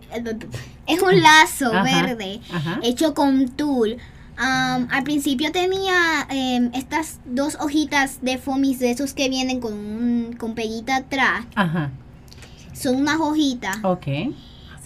es 0.87 1.01
un 1.01 1.21
lazo 1.23 1.73
Ajá, 1.75 1.83
verde 2.07 2.41
ajá. 2.53 2.81
hecho 2.83 3.15
con 3.15 3.49
tul. 3.49 3.97
Al 4.37 5.05
principio 5.05 5.53
tenía 5.53 6.27
em, 6.31 6.71
estas 6.75 7.21
dos 7.25 7.57
hojitas 7.61 8.19
de 8.23 8.39
fomis 8.39 8.79
de 8.81 8.91
esos 8.91 9.13
que 9.15 9.29
vienen 9.29 9.61
con 9.61 9.73
un 9.73 10.35
con 10.39 10.55
peguita 10.55 10.97
atrás. 10.97 11.45
Ajá, 11.55 11.91
Son 12.73 12.97
unas 12.97 13.21
hojitas 13.21 13.77
ok. 13.85 14.07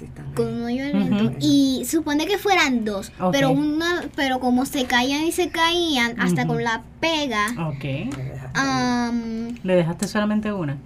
Están. 0.05 0.33
con 0.35 0.47
un 0.49 0.65
hoyo 0.65 0.85
dentro. 0.85 1.27
Ujú. 1.29 1.37
Y 1.41 1.85
supone 1.89 2.27
que 2.27 2.37
fueran 2.39 2.85
dos, 2.85 3.13
pero 3.33 3.51
una, 3.51 4.05
pero 4.15 4.39
como 4.41 4.67
se 4.67 4.85
caían 4.85 5.25
y 5.25 5.33
se 5.33 5.49
caían 5.49 6.21
hasta 6.21 6.47
con 6.47 6.63
la 6.63 6.83
pega, 7.01 7.47
Ok. 7.69 8.13
am, 8.55 9.55
¿Le 9.63 9.75
dejaste 9.77 10.07
solamente 10.09 10.53
una? 10.53 10.77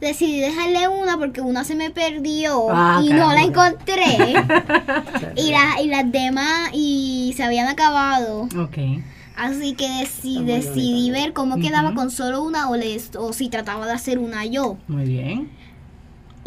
decidí 0.00 0.38
dejarle 0.38 0.86
una 0.86 1.18
porque 1.18 1.40
una 1.40 1.64
se 1.64 1.74
me 1.74 1.90
perdió 1.90 2.68
Ah, 2.70 3.00
y 3.02 3.08
no 3.08 3.32
la 3.32 3.42
encontré. 3.42 4.04
y, 5.36 5.50
la- 5.50 5.80
y 5.82 5.88
las 5.88 6.10
demás 6.12 6.70
y 6.72 7.34
se 7.36 7.42
habían 7.42 7.66
acabado. 7.68 8.42
Ok. 8.56 8.78
Así 9.36 9.74
que 9.74 9.86
deci- 9.88 10.42
decidí 10.44 11.10
ver 11.10 11.32
cómo 11.32 11.56
quedaba 11.58 11.94
con 11.94 12.10
solo 12.10 12.42
una 12.42 12.68
o, 12.70 12.76
les- 12.76 13.14
o 13.16 13.32
si 13.32 13.48
trataba 13.48 13.86
de 13.86 13.92
hacer 13.92 14.18
una 14.20 14.44
yo. 14.44 14.76
Muy 14.88 15.04
bien. 15.04 15.50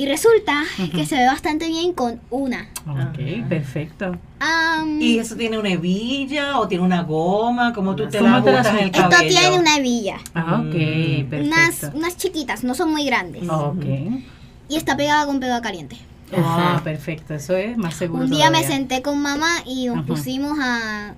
Y 0.02 0.08
resulta 0.08 0.64
que 0.96 1.06
se 1.06 1.16
ve 1.16 1.28
bastante 1.28 1.68
bien 1.68 1.94
con 1.94 2.20
una. 2.32 2.68
Ok, 2.88 3.48
perfecto. 3.48 4.18
Am, 4.40 5.00
¿Y 5.00 5.20
eso 5.20 5.36
tiene 5.36 5.60
una 5.60 5.70
hebilla 5.70 6.58
o 6.58 6.68
tiene 6.68 6.84
una 6.84 7.04
goma? 7.04 7.72
¿Cómo 7.72 7.96
tú 7.96 8.10
te 8.10 8.18
¿Cómo 8.18 8.32
la 8.32 8.38
ajustas 8.38 8.66
en 8.70 8.78
el 8.80 8.86
esto 8.86 9.10
cabello? 9.12 9.30
tiene 9.30 9.60
una 9.60 9.78
hebilla. 9.78 10.18
Ah, 10.34 10.56
ok, 10.66 10.74
Mm. 10.74 11.44
Unas, 11.46 11.66
perfecto. 11.76 11.98
unas 12.00 12.18
chiquitas, 12.18 12.64
no 12.64 12.74
son 12.74 12.90
muy 12.90 13.06
grandes. 13.06 13.48
Ok. 13.48 13.86
Y 14.70 14.76
está 14.76 14.98
pegada 14.98 15.28
con 15.28 15.40
pega 15.40 15.62
caliente. 15.62 15.98
Ah, 16.36 16.72
Ajá. 16.78 16.84
perfecto, 16.84 17.36
eso 17.36 17.56
es 17.56 17.78
más 17.78 17.94
seguro. 17.94 18.24
Un 18.24 18.32
día 18.32 18.50
me 18.50 18.64
senté 18.64 19.04
con 19.04 19.22
mamá 19.22 19.52
y 19.68 19.86
nos 19.86 19.98
Ajá. 19.98 20.08
pusimos 20.08 20.58
a, 20.60 21.14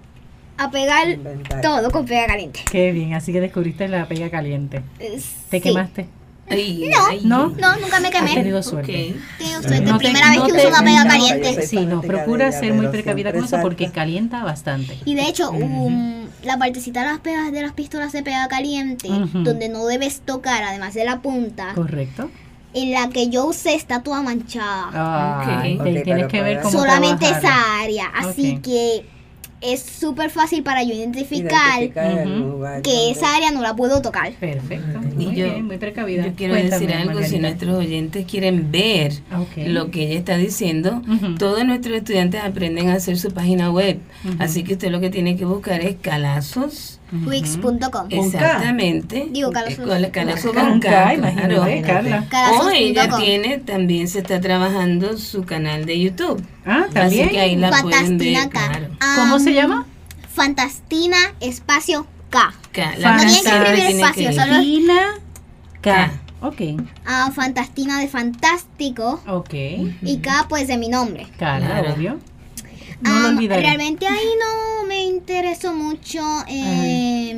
a 0.57 0.71
pegar 0.71 1.07
Inventar. 1.07 1.61
todo 1.61 1.89
con 1.89 2.05
pega 2.05 2.27
caliente. 2.27 2.59
Qué 2.69 2.91
bien, 2.91 3.13
así 3.13 3.31
que 3.31 3.39
descubriste 3.39 3.87
la 3.87 4.09
pega 4.09 4.29
caliente. 4.29 4.83
Eh, 4.99 5.21
¿Te 5.49 5.57
sí. 5.59 5.61
quemaste? 5.61 6.07
Ay, 6.49 6.89
No, 6.91 6.97
ay. 7.09 7.21
¿No? 7.23 7.49
No, 7.49 7.77
nunca 7.79 7.99
me 7.99 8.09
Has 8.09 8.13
quemé. 8.13 8.33
tenido 8.33 8.61
suerte. 8.61 9.15
Tiene 9.37 9.59
usted, 9.59 9.81
No 9.81 9.91
la 9.93 9.97
te- 9.97 10.03
primera 10.03 10.29
vez 10.29 10.41
que 10.41 10.51
te- 10.51 10.57
uso 10.59 10.67
una 10.69 10.83
pega 10.83 11.03
no, 11.05 11.09
caliente. 11.09 11.67
Sí, 11.67 11.85
no, 11.85 12.01
procura 12.01 12.51
ser 12.51 12.73
muy 12.73 12.87
precavida 12.87 13.31
con 13.31 13.45
eso 13.45 13.57
porque 13.61 13.89
calienta 13.91 14.43
bastante. 14.43 14.97
Y 15.05 15.15
de 15.15 15.27
hecho, 15.27 15.51
um, 15.51 16.25
la 16.43 16.57
partecita 16.57 17.01
de 17.01 17.07
las 17.07 17.19
pegas 17.19 17.51
de 17.51 17.61
las 17.61 17.71
pistolas 17.73 18.11
de 18.11 18.23
pega 18.23 18.47
caliente, 18.49 19.07
donde 19.33 19.69
no 19.69 19.85
debes 19.85 20.21
tocar, 20.21 20.63
además 20.63 20.93
de 20.93 21.05
la 21.05 21.21
punta, 21.21 21.71
¿Correcto? 21.75 22.29
en 22.73 22.91
la 22.91 23.07
que 23.09 23.29
yo 23.29 23.45
usé 23.45 23.75
está 23.75 24.03
toda 24.03 24.21
manchada. 24.21 24.89
Ay, 25.61 25.77
Ok. 25.77 25.83
te- 25.83 25.97
Ok, 25.99 26.03
tienes 26.03 26.27
que 26.27 26.41
ver 26.41 26.59
cómo 26.61 26.71
Solamente 26.77 27.25
trabajarlo. 27.27 27.49
esa 27.49 27.81
área. 27.83 28.05
Así 28.15 28.57
que 28.59 29.05
es 29.63 29.81
súper 29.81 30.29
fácil 30.29 30.63
para 30.63 30.83
yo 30.83 30.93
identificar, 30.93 31.79
que 32.83 33.11
esa 33.11 33.35
área 33.35 33.51
no 33.51 33.61
la 33.61 33.75
puedo 33.75 34.01
tocar. 34.01 34.31
Perfecto. 34.33 34.99
Y 35.17 35.25
Muy 35.27 35.35
yo- 35.35 35.45
bien, 35.45 35.65
muy 35.65 35.77
precavida. 35.77 36.25
Yo 36.25 36.33
quiero 36.35 36.53
Cuéntame, 36.53 36.85
decir 36.85 36.95
algo, 36.97 37.23
si 37.23 37.39
nuestros 37.39 37.75
oyentes 37.77 38.25
quieren 38.25 38.71
ver 38.71 39.13
Ok. 39.35 39.65
lo 39.67 39.89
que 39.91 40.07
ella 40.07 40.19
está 40.19 40.37
diciendo, 40.37 41.01
todos 41.37 41.65
nuestros 41.65 41.97
estudiantes 41.97 42.41
aprenden 42.43 42.89
a 42.89 42.93
hacer 42.95 43.17
su 43.17 43.31
página 43.31 43.71
web. 43.71 43.99
Así 44.39 44.63
que 44.63 44.73
usted 44.73 44.89
lo 44.91 44.99
que 44.99 45.09
tiene 45.09 45.35
que 45.37 45.45
buscar 45.45 45.81
es 45.81 45.95
calazos. 46.01 46.99
Wix.com. 47.11 48.07
Exactamente. 48.09 49.27
Digo, 49.31 49.51
calazos. 49.51 49.79
Eh, 49.79 50.01
con- 50.03 50.11
calazos 50.11 50.51
Con 50.53 50.79
K, 50.79 51.13
imagínate, 51.13 51.81
claro. 51.81 52.25
Carla. 52.29 52.59
O 52.59 52.69
ella 52.69 53.09
tiene, 53.17 53.57
también 53.59 54.07
se 54.07 54.19
está 54.19 54.39
trabajando 54.41 55.17
su 55.17 55.43
canal 55.43 55.85
de 55.85 55.99
YouTube. 55.99 56.43
Ah, 56.65 56.83
Así 56.85 56.93
también. 56.93 57.29
que 57.29 57.39
ahí 57.39 57.55
la 57.55 57.69
pueden 57.81 58.17
ver. 58.17 58.35
Fantastina 58.35 58.49
K. 58.49 58.69
Claro. 58.69 58.87
¿Cómo 59.15 59.39
se 59.39 59.53
llama? 59.53 59.85
Fantastina 60.33 61.17
espacio 61.39 62.07
K. 62.29 62.53
K, 62.71 62.85
No 62.85 62.95
tienen 62.95 63.17
que 63.19 63.29
siempre 63.29 63.57
escribir 63.59 63.85
tiene 63.87 64.01
espacio, 64.01 64.33
solo- 64.33 64.59
Tina 64.61 65.01
K. 65.81 66.11
Ok. 66.41 66.61
Ah, 67.05 67.31
Fantastina 67.33 67.99
de 67.99 68.07
Fantástico. 68.07 69.21
Ok. 69.27 69.53
Y 70.01 70.17
K, 70.21 70.47
pues 70.49 70.67
de 70.67 70.77
mi 70.77 70.89
nombre. 70.89 71.27
Carla, 71.37 71.67
Claro. 71.67 71.93
obvio. 71.93 72.19
No 73.03 73.19
lo 73.19 73.27
Am, 73.27 73.37
olvidaré. 73.37 73.61
realmente 73.61 74.07
ahí 74.07 74.29
no 74.39 74.85
me 74.87 75.03
interesó 75.03 75.73
mucho 75.73 76.21
eh, 76.47 77.33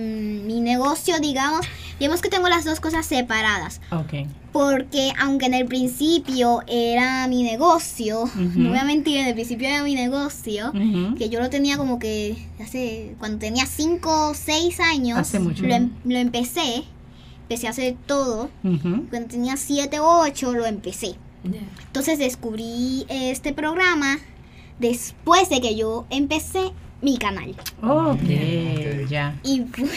mi 0.45 0.61
negocio, 0.61 1.19
digamos. 1.19 1.65
Digamos 1.99 2.21
que 2.21 2.29
tengo 2.29 2.49
las 2.49 2.65
dos 2.65 2.79
cosas 2.81 3.05
separadas. 3.05 3.79
Ok. 3.91 4.27
Porque 4.51 5.11
aunque 5.19 5.45
en 5.45 5.53
el 5.53 5.65
principio 5.65 6.61
era 6.67 7.27
mi 7.27 7.43
negocio, 7.43 8.29
no 8.35 8.69
voy 8.69 8.77
a 8.77 8.83
mentir, 8.83 9.17
en 9.17 9.27
el 9.27 9.33
principio 9.33 9.67
era 9.67 9.81
mi 9.83 9.95
negocio, 9.95 10.71
que 11.17 11.29
yo 11.29 11.39
lo 11.39 11.49
tenía 11.49 11.77
como 11.77 11.99
que 11.99 12.37
hace, 12.61 13.15
cuando 13.19 13.37
tenía 13.39 13.65
5 13.65 14.29
o 14.29 14.33
6 14.33 14.79
años, 14.81 15.17
Hace 15.19 15.39
mucho. 15.39 15.63
Lo, 15.63 15.73
em- 15.73 15.91
lo 16.05 16.17
empecé, 16.17 16.83
empecé 17.43 17.67
a 17.67 17.69
hacer 17.71 17.95
todo. 18.05 18.49
Cuando 18.61 19.27
tenía 19.29 19.55
7 19.57 19.99
o 19.99 20.19
8 20.21 20.53
lo 20.53 20.65
empecé. 20.65 21.15
Entonces 21.87 22.17
descubrí 22.19 23.05
este 23.07 23.53
programa 23.53 24.17
después 24.79 25.49
de 25.49 25.61
que 25.61 25.75
yo 25.75 26.05
empecé 26.09 26.71
mi 27.01 27.17
canal. 27.17 27.55
Ok, 27.81 29.07
ya. 29.09 29.35
Y 29.43 29.61
pues 29.61 29.91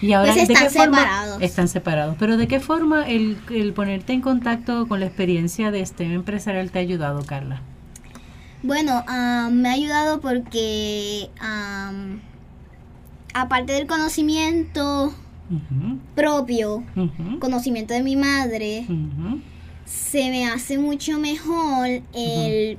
Y 0.00 0.12
ahora, 0.12 0.32
Pues 0.32 0.46
¿de 0.48 0.54
están 0.54 0.70
forma? 0.70 0.98
separados. 0.98 1.42
Están 1.42 1.68
separados. 1.68 2.16
Pero 2.18 2.36
¿de 2.36 2.46
qué 2.46 2.60
forma 2.60 3.08
el, 3.08 3.36
el 3.50 3.72
ponerte 3.72 4.12
en 4.12 4.20
contacto 4.20 4.86
con 4.86 5.00
la 5.00 5.06
experiencia 5.06 5.70
de 5.70 5.84
STEM 5.84 6.12
empresarial 6.12 6.70
te 6.70 6.78
ha 6.78 6.82
ayudado, 6.82 7.24
Carla? 7.24 7.62
bueno, 8.62 9.04
ah, 9.06 9.48
me 9.52 9.68
ha 9.68 9.72
ayudado 9.72 10.20
porque 10.20 11.30
am, 11.40 12.20
aparte 13.32 13.72
del 13.72 13.86
conocimiento 13.86 15.14
propio, 16.14 16.82
conocimiento 17.40 17.94
de 17.94 18.02
mi 18.02 18.16
madre, 18.16 18.84
se 19.84 20.30
me 20.30 20.46
hace 20.46 20.76
mucho 20.78 21.18
mejor 21.18 21.86
el 22.12 22.78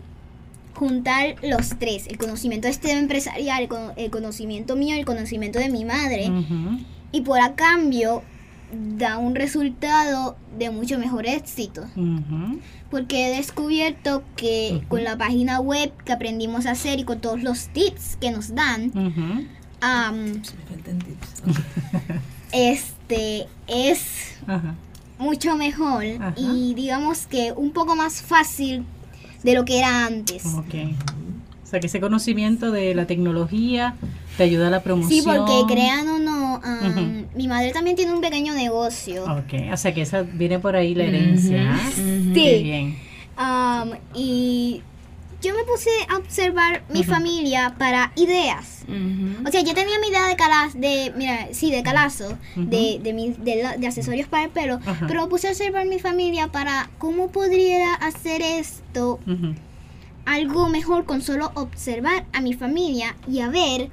juntar 0.76 1.36
los 1.44 1.78
tres, 1.80 2.08
el 2.08 2.18
conocimiento 2.18 2.68
de 2.68 2.72
este 2.72 2.92
empresarial, 2.92 3.64
el, 3.64 3.68
cono- 3.70 3.94
el 3.98 4.10
conocimiento 4.12 4.76
mío, 4.76 4.96
el 4.96 5.06
conocimiento 5.06 5.60
de 5.60 5.70
mi 5.70 5.84
madre, 5.86 6.32
y 7.12 7.22
por 7.22 7.40
a 7.42 7.56
cambio 7.56 8.22
da 8.98 9.18
un 9.18 9.34
resultado 9.36 10.38
de 10.58 10.70
mucho 10.70 11.00
mejor 11.00 11.26
éxito. 11.26 11.86
Porque 12.92 13.28
he 13.28 13.36
descubierto 13.38 14.24
que 14.36 14.82
con 14.88 15.04
la 15.04 15.18
página 15.18 15.60
web 15.60 15.92
que 16.06 16.12
aprendimos 16.14 16.66
a 16.66 16.72
hacer 16.72 17.00
y 17.00 17.04
con 17.04 17.20
todos 17.20 17.42
los 17.44 17.68
tips 17.70 18.16
que 18.18 18.32
nos 18.32 18.54
dan, 18.54 18.92
tips. 21.00 21.54
este 22.52 23.48
es 23.68 24.36
mucho 25.18 25.56
mejor 25.58 26.04
y 26.38 26.74
digamos 26.76 27.26
que 27.28 27.52
un 27.56 27.72
poco 27.72 27.96
más 27.96 28.22
fácil 28.22 28.86
de 29.44 29.54
lo 29.54 29.66
que 29.66 29.80
era 29.80 30.06
antes. 30.06 30.46
Ok. 30.46 30.76
O 31.64 31.68
sea, 31.70 31.80
que 31.80 31.88
ese 31.88 32.00
conocimiento 32.00 32.72
de 32.72 32.96
la 32.96 33.06
tecnología 33.06 33.94
te 34.38 34.44
ayuda 34.44 34.68
a 34.68 34.70
la 34.72 34.82
promoción. 34.82 35.22
Sí, 35.22 35.22
porque 35.24 35.72
crean 35.72 36.08
o 36.08 36.18
no, 36.18 36.56
am, 36.64 36.88
Ujú. 36.92 37.28
mi 37.36 37.48
madre 37.48 37.72
también 37.72 37.96
tiene 37.96 38.12
un 38.14 38.22
pequeño 38.22 38.56
negocio. 38.56 39.24
Ok, 39.26 39.72
o 39.72 39.78
sea 39.78 39.94
que 39.94 40.02
esa 40.02 40.24
viene 40.24 40.58
por 40.58 40.76
ahí 40.76 40.96
la 40.96 41.04
herencia. 41.04 41.76
¿ah? 41.76 41.90
Sí. 41.94 42.32
Qué 42.34 42.60
bien. 42.64 42.98
Am, 43.38 43.92
y 44.16 44.82
yo 45.42 45.54
me 45.56 45.64
puse 45.64 45.90
a 46.10 46.18
observar 46.18 46.84
mi 46.90 47.00
familia 47.04 47.76
para 47.78 48.12
ideas. 48.16 48.84
O 49.48 49.52
sea, 49.52 49.62
yo 49.62 49.74
tenía 49.74 50.00
mi 50.00 50.08
idea 50.08 50.28
de 50.28 50.36
calazo, 50.36 50.78
de, 50.78 51.14
mira, 51.16 51.48
sí, 51.54 51.72
de 51.72 51.82
calazo, 51.84 52.38
de, 52.56 53.00
de, 53.02 53.14
mi- 53.14 53.30
de, 53.32 53.76
de 53.78 53.88
accesorios 53.88 54.28
para 54.28 54.44
el 54.46 54.50
pelo, 54.50 54.80
pero 55.08 55.30
puse 55.30 55.48
a 55.48 55.52
observar 55.52 55.86
mi 55.86 56.00
familia 56.00 56.48
para 56.50 56.90
cómo 56.98 57.30
podría 57.30 57.94
hacer 57.96 58.42
esto 58.42 59.20
algo 60.26 60.70
mejor 60.70 61.06
con 61.06 61.22
solo 61.22 61.52
observar 61.56 62.26
a 62.34 62.42
mi 62.42 62.54
familia 62.54 63.16
y 63.28 63.40
a 63.40 63.50
ver 63.50 63.90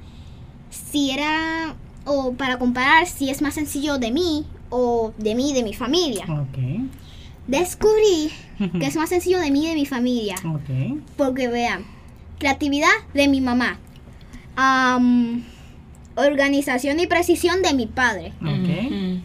si 0.69 1.11
era, 1.11 1.75
o 2.05 2.33
para 2.33 2.59
comparar 2.59 3.07
si 3.07 3.29
es 3.29 3.41
más 3.41 3.53
sencillo 3.55 3.97
de 3.97 4.11
mí 4.11 4.45
o 4.69 5.13
de 5.17 5.33
mí 5.33 5.53
de 5.53 5.63
mi 5.63 5.73
familia. 5.73 6.25
Ok. 6.25 6.57
Descubrí 7.47 8.31
que 8.79 8.85
es 8.85 8.95
más 8.95 9.09
sencillo 9.09 9.39
de 9.39 9.51
mí 9.51 9.65
y 9.65 9.69
de 9.69 9.75
mi 9.75 9.85
familia. 9.85 10.35
Ok. 10.45 10.99
Porque 11.15 11.47
vean, 11.47 11.85
creatividad 12.39 12.89
de 13.13 13.27
mi 13.27 13.41
mamá, 13.41 13.79
am, 14.55 15.43
organización 16.15 16.99
y 16.99 17.07
precisión 17.07 17.61
de 17.61 17.73
mi 17.73 17.85
padre 17.85 18.33
Ok. 18.41 18.47
Ujú. 18.87 19.21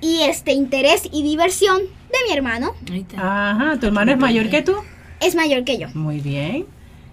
y 0.00 0.22
este 0.22 0.52
interés 0.52 1.02
y 1.12 1.22
diversión 1.22 1.78
de 1.78 2.18
mi 2.28 2.34
hermano. 2.36 2.72
Ajá, 3.18 3.78
¿tu 3.78 3.86
hermano 3.86 4.12
es 4.12 4.18
mayor 4.18 4.48
que 4.50 4.62
tú? 4.62 4.74
es 5.20 5.34
mayor 5.34 5.64
que 5.64 5.76
yo. 5.78 5.88
Muy 5.94 6.20
bien. 6.20 6.64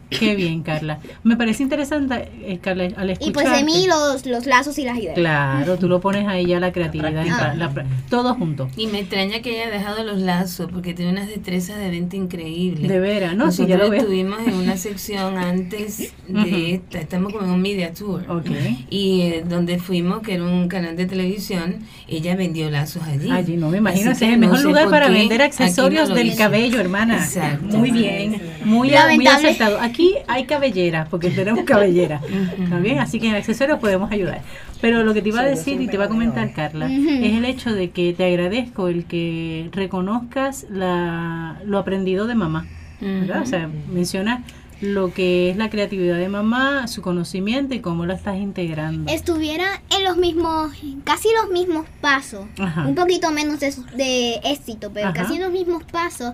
Qué 0.09 0.35
bien, 0.35 0.63
Carla. 0.63 0.99
Me 1.23 1.35
parece 1.35 1.63
interesante, 1.63 2.29
eh, 2.45 2.59
Carla, 2.61 2.87
al 2.95 3.09
escuchar. 3.09 3.29
Y 3.29 3.33
pues 3.33 3.51
de 3.51 3.63
mí 3.63 3.85
los, 3.87 4.25
los 4.25 4.45
lazos 4.45 4.77
y 4.79 4.83
las 4.85 4.97
ideas. 4.97 5.15
Claro, 5.15 5.77
tú 5.77 5.87
lo 5.89 5.99
pones 5.99 6.27
ahí 6.27 6.45
ya 6.45 6.59
la 6.59 6.71
creatividad, 6.71 7.25
pa- 7.37 7.53
la 7.55 7.73
pra- 7.73 7.85
todo 8.09 8.33
junto. 8.35 8.69
Y 8.77 8.87
me 8.87 8.99
extraña 8.99 9.41
que 9.41 9.59
haya 9.61 9.69
dejado 9.71 10.03
los 10.03 10.19
lazos 10.19 10.69
porque 10.71 10.93
tiene 10.93 11.11
unas 11.11 11.27
destrezas 11.27 11.77
de 11.79 11.89
venta 11.89 12.15
increíbles. 12.15 12.87
De 12.89 12.99
veras, 12.99 13.35
¿no? 13.35 13.51
Sí, 13.51 13.63
Nosotros 13.63 13.67
ya 13.69 13.77
lo 13.77 13.89
veo. 13.89 13.99
estuvimos 14.01 14.39
en 14.47 14.53
una 14.53 14.77
sección 14.77 15.37
antes 15.37 16.13
de 16.27 16.73
esta, 16.75 16.99
estamos 16.99 17.33
como 17.33 17.45
en 17.45 17.51
un 17.51 17.61
media 17.61 17.93
tour. 17.93 18.23
Ok. 18.29 18.47
Y 18.89 19.21
eh, 19.23 19.43
donde 19.47 19.77
fuimos, 19.79 20.21
que 20.21 20.35
era 20.35 20.43
un 20.43 20.67
canal 20.67 20.95
de 20.95 21.05
televisión, 21.05 21.79
ella 22.07 22.35
vendió 22.35 22.69
lazos 22.69 23.03
allí. 23.03 23.29
Allí 23.29 23.57
no 23.57 23.69
me 23.69 23.77
imagino, 23.79 24.11
ese 24.11 24.25
es 24.27 24.31
el 24.33 24.39
mejor 24.39 24.61
lugar 24.63 24.89
para 24.89 25.09
vender 25.09 25.39
no 25.39 25.45
accesorios 25.45 26.13
del 26.13 26.27
hizo. 26.27 26.37
cabello, 26.37 26.79
hermana. 26.79 27.17
Exacto. 27.17 27.77
Muy 27.77 27.91
bien, 27.91 28.41
muy, 28.63 28.89
muy 29.15 29.27
acertado. 29.27 29.79
Aquí 29.97 30.13
hay 30.27 30.45
cabelleras, 30.45 31.09
porque 31.09 31.31
tenemos 31.31 31.63
cabellera. 31.65 32.21
¿Está 32.59 32.77
bien? 32.77 32.99
Así 32.99 33.19
que 33.19 33.29
en 33.29 33.33
accesorios 33.33 33.79
podemos 33.79 34.11
ayudar. 34.11 34.43
Pero 34.79 35.01
lo 35.01 35.11
que 35.15 35.23
te 35.23 35.29
iba 35.29 35.41
a 35.41 35.45
decir 35.45 35.81
y 35.81 35.87
te 35.87 35.95
iba 35.95 36.05
a 36.05 36.07
comentar, 36.07 36.53
Carla, 36.53 36.85
Ujú. 36.85 37.09
es 37.09 37.33
el 37.33 37.45
hecho 37.45 37.73
de 37.73 37.89
que 37.89 38.13
te 38.13 38.23
agradezco 38.25 38.89
el 38.89 39.05
que 39.05 39.69
reconozcas 39.71 40.67
la, 40.69 41.59
lo 41.65 41.79
aprendido 41.79 42.27
de 42.27 42.35
mamá. 42.35 42.67
¿verdad? 43.01 43.41
O 43.41 43.45
sea, 43.47 43.67
menciona 43.91 44.43
lo 44.81 45.11
que 45.11 45.49
es 45.49 45.57
la 45.57 45.71
creatividad 45.71 46.17
de 46.17 46.29
mamá, 46.29 46.87
su 46.87 47.01
conocimiento 47.01 47.73
y 47.73 47.79
cómo 47.79 48.05
lo 48.05 48.13
estás 48.13 48.37
integrando. 48.37 49.11
Estuviera 49.11 49.81
en 49.97 50.03
los 50.03 50.17
mismos, 50.17 50.73
casi 51.05 51.29
los 51.41 51.49
mismos 51.51 51.87
pasos, 52.01 52.45
Ajá. 52.59 52.85
un 52.85 52.93
poquito 52.93 53.31
menos 53.31 53.59
de, 53.59 53.73
de 53.95 54.35
éxito, 54.43 54.91
pero 54.93 55.07
Ajá. 55.07 55.23
casi 55.23 55.39
los 55.39 55.51
mismos 55.51 55.83
pasos, 55.91 56.33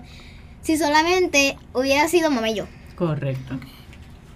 si 0.60 0.76
solamente 0.76 1.56
hubiera 1.72 2.06
sido 2.08 2.30
mamá 2.30 2.50
y 2.50 2.56
yo. 2.56 2.66
Correcto. 2.96 3.58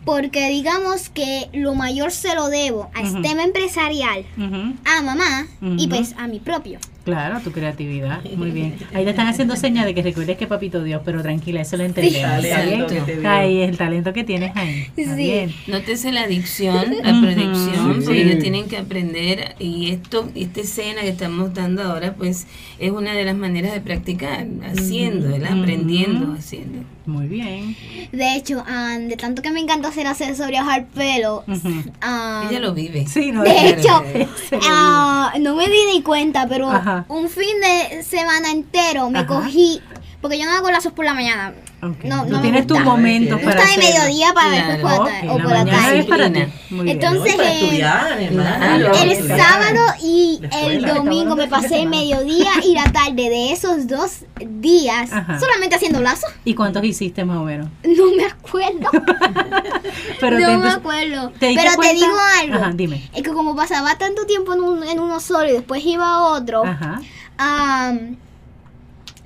Porque 0.05 0.49
digamos 0.49 1.11
que 1.11 1.49
lo 1.53 1.75
mayor 1.75 2.13
se 2.13 2.35
lo 2.35 2.49
debo 2.49 2.91
a 2.95 3.01
Ujú. 3.03 3.19
STEM 3.19 3.41
empresarial, 3.41 4.25
Ujú. 4.39 4.75
a 4.87 5.03
mamá 5.03 5.47
y 5.61 5.87
pues 5.89 6.15
a 6.17 6.27
mi 6.29 6.41
propio. 6.41 6.79
Claro, 7.09 7.41
tu 7.41 7.53
creatividad. 7.53 8.23
Muy 8.37 8.51
bien. 8.51 8.77
Ahí 8.93 9.03
te 9.05 9.11
están 9.11 9.29
haciendo 9.29 9.57
señas 9.57 9.87
de 9.87 9.95
que 9.95 10.03
recuerdes 10.03 10.37
que 10.37 10.47
papito 10.47 10.83
Dios, 10.85 11.01
pero 11.07 11.23
tranquila, 11.23 11.63
eso 11.63 11.79
lo 11.79 11.85
entendemos. 11.85 12.45
¿Está 12.45 12.61
bien? 12.63 12.81
Talento 12.87 12.87
que 12.95 13.01
te 13.01 13.17
dio. 13.21 13.31
Ahí 13.31 13.61
es 13.63 13.69
el 13.71 13.77
talento 13.79 14.13
que 14.13 14.25
tienes 14.25 14.55
ahí. 14.57 14.87
Está 14.95 15.17
Sí. 15.17 15.23
bien. 15.23 15.55
Nótese 15.69 16.13
la 16.13 16.23
adicción, 16.25 16.85
la 17.03 17.13
Ujú. 17.13 17.21
proyección, 17.23 17.95
Sí. 18.01 18.05
porque 18.05 18.23
ellos 18.23 18.39
tienen 18.41 18.69
que 18.69 18.77
aprender 18.77 19.55
y 19.59 19.91
esto, 19.91 20.29
esta 20.35 20.61
escena 20.61 21.01
que 21.01 21.09
estamos 21.09 21.55
dando 21.55 21.83
ahora, 21.83 22.13
pues 22.15 22.47
es 22.79 22.91
una 22.91 23.15
de 23.15 23.25
las 23.25 23.37
maneras 23.37 23.73
de 23.73 23.81
practicar, 23.81 24.47
haciendo, 24.71 25.29
¿verdad? 25.31 25.59
Aprendiendo, 25.59 26.35
haciendo. 26.39 26.81
Muy 27.07 27.27
bien. 27.27 27.75
De 28.13 28.37
hecho, 28.37 28.63
ah, 28.69 28.99
de 29.01 29.17
tanto 29.17 29.41
que 29.41 29.51
me 29.51 29.61
encanta 29.61 29.89
hacer 29.89 30.07
accesorios 30.07 30.67
al 30.69 30.85
pelo, 30.89 31.43
Ella 31.49 32.61
lo 32.61 32.75
vive. 32.75 33.07
Sí, 33.07 33.33
no, 33.33 33.43
de 33.43 33.71
hecho, 33.71 34.03
ah, 34.71 35.33
no 35.41 35.57
me 35.57 35.65
di 35.69 35.79
ni 35.95 36.03
cuenta, 36.03 36.47
pero 36.47 36.71
Ajá. 36.71 36.98
Un 37.09 37.29
fin 37.29 37.61
de 37.61 38.03
semana 38.03 38.51
entero 38.51 39.11
me 39.11 39.21
Ajá. 39.21 39.27
cogí, 39.29 39.81
porque 40.21 40.39
yo 40.39 40.45
no 40.47 40.53
hago 40.53 40.71
lazos 40.71 40.93
por 40.93 41.05
la 41.05 41.15
mañana. 41.15 41.53
Ok. 41.81 42.03
No, 42.05 42.25
no 42.25 42.37
me 42.39 42.43
tienes 42.43 42.67
tus 42.67 42.81
momentos 42.81 43.39
Me 43.39 43.45
para 43.45 43.61
gusta 43.61 43.71
de 43.81 43.87
mediodía 43.87 44.33
para 44.35 44.51
Claro. 44.51 44.73
después 44.73 44.95
por 44.97 45.07
la 45.07 45.13
tarde, 45.13 45.29
o 45.31 45.33
por 45.39 45.51
la 45.53 45.65
tarde. 45.65 45.99
es 46.01 46.07
para 46.07 46.27
ti. 46.27 46.33
Disciplina. 46.41 46.61
Muy 46.71 46.85
bien. 46.85 46.97
Entonces, 47.01 47.37
para 47.37 47.49
eh, 47.53 47.61
estudiar, 47.63 48.21
hermano. 48.23 48.57
Claro. 48.57 48.93
El 49.05 49.29
sábado 49.39 49.81
y 50.03 50.41
el 50.63 50.85
domingo 50.85 51.37
me 51.37 51.47
pasé 51.47 51.83
el 51.83 51.89
mediodía 51.89 52.51
y 52.65 52.75
la 52.75 52.85
tarde 52.91 53.31
de 53.31 53.53
esos 53.53 53.87
dos 53.87 54.25
días 54.41 55.13
Ajá. 55.13 55.39
solamente 55.39 55.77
haciendo 55.77 56.01
lazos. 56.01 56.29
¿Y 56.45 56.55
cuántos 56.55 56.83
hiciste 56.85 57.25
más 57.25 57.39
o 57.39 57.45
menos? 57.45 57.69
No 57.85 58.07
me 58.17 58.25
acuerdo. 58.25 58.91
Pero 60.21 60.39
no 60.41 60.47
te- 60.49 60.57
me 60.57 60.69
acuerdo. 60.71 61.31
¿te 61.39 61.47
diste 61.47 61.63
Pero 61.65 61.81
te 61.81 61.95
digo 61.95 62.17
algo. 62.43 62.55
Ajá, 62.57 62.73
dime. 62.75 63.09
Es 63.15 63.23
que 63.23 63.33
como 63.33 63.55
pasaba 63.55 63.97
tanto 63.97 64.27
tiempo 64.27 64.53
en, 64.55 64.61
un- 64.61 64.83
en 64.85 64.99
uno 64.99 65.21
solo 65.21 65.49
y 65.49 65.53
después 65.53 65.85
iba 65.87 66.07
a 66.09 66.23
otro, 66.23 66.65
Ajá. 66.65 67.01
am, 67.39 68.17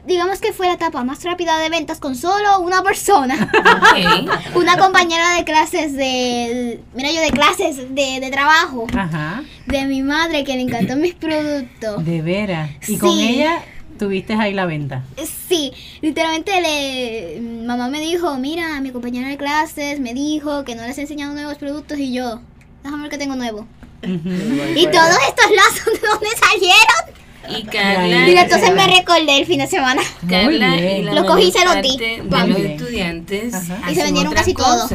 digamos 0.06 0.40
que 0.40 0.52
fue 0.52 0.66
la 0.66 0.74
etapa 0.74 1.04
más 1.04 1.22
rápida 1.24 1.58
de 1.58 1.68
ventas 1.68 1.98
con 1.98 2.16
solo 2.16 2.60
una 2.60 2.82
persona. 2.82 3.50
Ok. 3.54 4.30
una 4.56 4.76
compañera 4.76 5.34
de 5.36 5.44
clases 5.44 5.92
de... 5.94 6.80
Mira 6.94 7.10
yo 7.10 7.20
de 7.20 7.30
clases 7.30 7.94
de, 7.94 8.20
de 8.20 8.30
trabajo 8.30 8.86
Ajá. 8.96 9.42
de 9.66 9.84
mi 9.86 10.02
madre 10.02 10.44
que 10.44 10.54
le 10.54 10.62
encantó 10.62 10.96
mis 10.96 11.14
productos. 11.14 12.04
De 12.04 12.22
veras. 12.22 12.70
Y 12.88 12.98
con 12.98 13.10
ella 13.18 13.62
tuviste 13.98 14.34
ahí 14.34 14.52
la 14.52 14.66
venta. 14.66 15.04
Sí, 15.48 15.72
literalmente 16.00 16.60
le, 16.60 17.40
mamá 17.40 17.88
me 17.88 18.00
dijo, 18.00 18.36
mira, 18.38 18.80
mi 18.80 18.90
compañera 18.90 19.28
de 19.28 19.36
clases 19.36 20.00
me 20.00 20.14
dijo 20.14 20.64
que 20.64 20.74
no 20.74 20.82
les 20.82 20.98
he 20.98 21.02
enseñado 21.02 21.34
nuevos 21.34 21.56
productos 21.58 21.98
y 21.98 22.12
yo, 22.12 22.40
déjame 22.82 23.02
ver 23.02 23.10
que 23.12 23.18
tengo 23.18 23.36
nuevo. 23.36 23.66
Y 24.02 24.86
todos 24.86 25.16
estos 25.28 25.50
lazos, 25.54 26.00
¿de 26.00 26.08
dónde 26.08 26.26
salieron? 26.36 27.22
Y 27.48 27.62
Carla, 27.64 28.28
Y 28.28 28.36
entonces 28.36 28.74
me 28.74 28.86
recordé 28.86 29.38
el 29.38 29.46
fin 29.46 29.58
de 29.58 29.66
semana. 29.66 30.02
Carla 30.28 30.76
y 30.76 31.02
la 31.02 31.14
Lo 31.14 31.26
cogí 31.26 31.44
y 31.48 31.52
se 31.52 31.64
lo 31.64 31.74
di. 31.82 31.96
de 31.96 32.18
los 32.18 32.46
Bien. 32.46 32.66
estudiantes 32.72 33.54
Ajá. 33.54 33.90
Y 33.90 33.94
se 33.94 34.02
vendieron 34.04 34.32
casi 34.32 34.54
todo. 34.54 34.88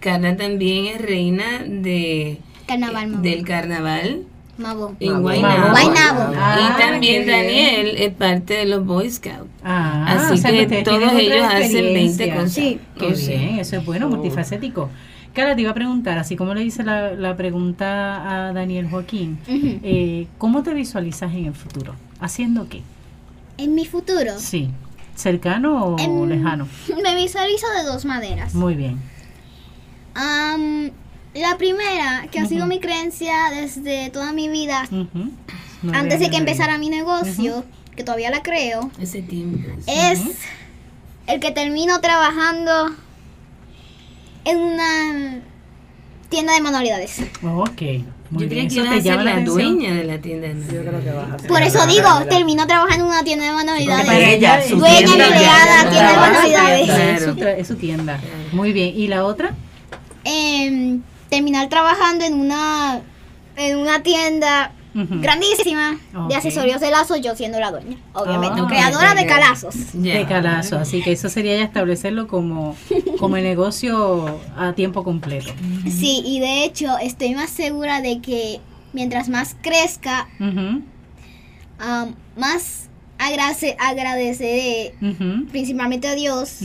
Carla 0.00 0.36
también 0.36 0.86
es 0.86 1.00
reina 1.00 1.62
de 1.66 2.38
Carnaval, 2.66 3.22
del 3.22 3.44
carnaval 3.44 4.22
Mabo. 4.58 4.94
en. 5.00 5.20
Guaynabo. 5.22 5.70
Guaynabo. 5.70 6.34
Ah, 6.36 6.58
y 6.76 6.80
también. 6.80 7.26
Daniel 7.26 7.94
es 7.98 8.12
parte 8.14 8.54
de 8.54 8.66
los 8.66 8.84
Boy 8.86 9.10
Scouts. 9.10 9.48
Ah, 9.64 10.04
Así 10.08 10.34
o 10.34 10.36
sea 10.36 10.50
que 10.66 10.82
todos 10.82 11.12
ellos 11.14 11.42
hacen 11.44 11.72
20 11.94 12.24
experiencia. 12.24 12.34
cosas. 12.34 12.52
Sí. 12.52 12.78
Qué 12.98 13.06
O 13.06 13.14
sea, 13.14 13.36
bien, 13.38 13.58
eso 13.58 13.76
es 13.76 13.84
bueno, 13.84 14.08
multifacético. 14.08 14.90
Cara, 15.36 15.54
te 15.54 15.60
iba 15.60 15.70
a 15.72 15.74
preguntar, 15.74 16.16
así 16.16 16.34
como 16.34 16.54
le 16.54 16.64
hice 16.64 16.82
la, 16.82 17.12
la 17.12 17.36
pregunta 17.36 18.46
a 18.48 18.52
Daniel 18.54 18.88
Joaquín, 18.88 19.38
eh, 19.46 20.28
¿cómo 20.38 20.62
te 20.62 20.72
visualizas 20.72 21.30
en 21.34 21.44
el 21.44 21.54
futuro? 21.54 21.94
¿Haciendo 22.20 22.70
qué? 22.70 22.80
En 23.58 23.74
mi 23.74 23.84
futuro, 23.84 24.38
Sí, 24.38 24.70
¿cercano 25.14 25.84
o 25.84 25.98
Em, 25.98 26.26
lejano? 26.26 26.66
me 27.02 27.14
visualizo 27.14 27.66
de 27.76 27.82
dos 27.84 28.06
maneras. 28.06 28.54
Muy 28.54 28.76
bien. 28.76 28.98
Am, 30.14 30.90
la 31.34 31.58
primera, 31.58 32.28
que 32.30 32.38
ha 32.40 32.46
sido 32.46 32.64
mi 32.66 32.80
creencia 32.80 33.34
desde 33.52 34.08
toda 34.08 34.32
mi 34.32 34.48
vida, 34.48 34.88
antes 35.92 36.18
de 36.18 36.30
que 36.30 36.38
empezara 36.38 36.78
mi 36.78 36.88
negocio, 36.88 37.62
que 37.94 38.04
todavía 38.04 38.30
la 38.30 38.42
creo, 38.42 38.90
ese 38.98 39.20
tiempo. 39.20 39.68
es 39.86 40.18
el 41.26 41.40
que 41.40 41.50
termino 41.50 42.00
trabajando 42.00 42.96
en 44.46 44.58
una 44.58 45.40
tienda 46.28 46.54
de 46.54 46.60
manualidades. 46.60 47.18
Ok, 47.42 47.82
muy 48.30 48.42
Yo 48.44 48.48
bien. 48.48 48.68
que 48.68 48.74
Eso 48.74 48.80
ibas 48.84 48.90
te 48.90 48.98
a 48.98 49.02
ser 49.02 49.04
llama 49.12 49.24
la 49.24 49.30
la 49.30 49.36
atención. 49.42 49.76
dueña 49.78 49.94
de 49.94 50.04
la 50.04 50.18
tienda. 50.18 50.48
de 50.48 51.48
Por 51.48 51.62
eso 51.62 51.86
digo, 51.86 52.08
termino 52.28 52.66
trabajando 52.66 53.04
en 53.04 53.10
una 53.10 53.22
tienda 53.24 53.44
de 53.44 53.50
Para 53.52 53.64
manualidades. 53.64 54.32
ella, 54.32 54.62
su 54.68 54.76
Dueña, 54.78 54.98
tienda 54.98 55.28
ya- 55.40 55.90
tienda 55.90 56.10
de 56.10 56.16
manualidades. 56.16 56.88
Es 56.88 57.24
su, 57.24 57.34
tra- 57.36 57.54
es 57.56 57.68
su 57.68 57.76
tienda. 57.76 58.18
Muy 58.52 58.72
bien. 58.72 58.92
¿Y 58.96 59.06
la 59.08 59.24
otra? 59.24 59.54
Em, 60.24 61.02
terminar 61.28 61.68
trabajando 61.68 62.24
en 62.24 62.34
una 62.34 63.00
en 63.56 63.78
una 63.78 64.02
tienda 64.02 64.72
Grandísima. 65.20 65.98
De 66.28 66.34
accesorios 66.34 66.80
de 66.80 66.90
lazo, 66.90 67.16
yo 67.16 67.34
siendo 67.36 67.60
la 67.60 67.70
dueña, 67.70 67.96
obviamente, 68.14 68.60
creadora 68.66 69.14
de 69.14 69.26
calazos. 69.26 69.74
De 69.92 70.24
calazo. 70.26 70.78
Así 70.78 71.02
que 71.02 71.12
eso 71.12 71.28
sería 71.28 71.56
ya 71.56 71.64
establecerlo 71.64 72.26
como, 72.28 72.74
como 73.18 73.36
el 73.36 73.44
negocio 73.44 74.40
a 74.56 74.72
tiempo 74.72 75.04
completo. 75.04 75.52
Sí, 75.84 76.22
y 76.24 76.40
de 76.40 76.64
hecho 76.64 76.96
estoy 76.98 77.34
más 77.34 77.50
segura 77.50 78.00
de 78.00 78.20
que 78.20 78.60
mientras 78.92 79.28
más 79.28 79.56
crezca, 79.60 80.28
más 82.36 82.88
agrace- 83.18 83.76
agradeceré 83.78 84.94
principalmente 85.50 86.08
a 86.08 86.14
Dios, 86.14 86.58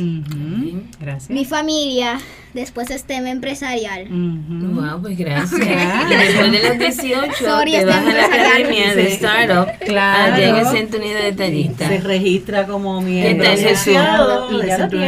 mi 1.29 1.45
familia, 1.45 2.19
después 2.53 2.89
este 2.91 3.15
tema 3.15 3.29
empresarial. 3.29 4.07
Wow, 4.09 5.01
pues 5.01 5.17
gracias. 5.17 5.51
Y 6.11 6.15
después 6.15 6.51
de 6.51 6.69
los 6.69 6.77
18 6.79 7.31
Sorry, 7.39 7.71
te 7.71 7.77
estoy 7.79 7.93
vas 7.93 8.05
a 8.05 8.13
la 8.13 8.25
academia 8.25 8.95
de 8.95 9.07
startup 9.13 9.67
Claro. 9.85 10.33
allá 10.35 10.49
en 10.49 10.55
el 10.57 10.65
Centro 10.67 10.99
Unido 10.99 11.15
de 11.17 11.23
Detallistas. 11.31 11.87
Se 11.87 11.97
registra 11.99 12.65
como 12.67 13.01
miembro 13.01 13.49
asociado 13.49 14.49
lo 14.51 14.61
centro. 14.61 14.99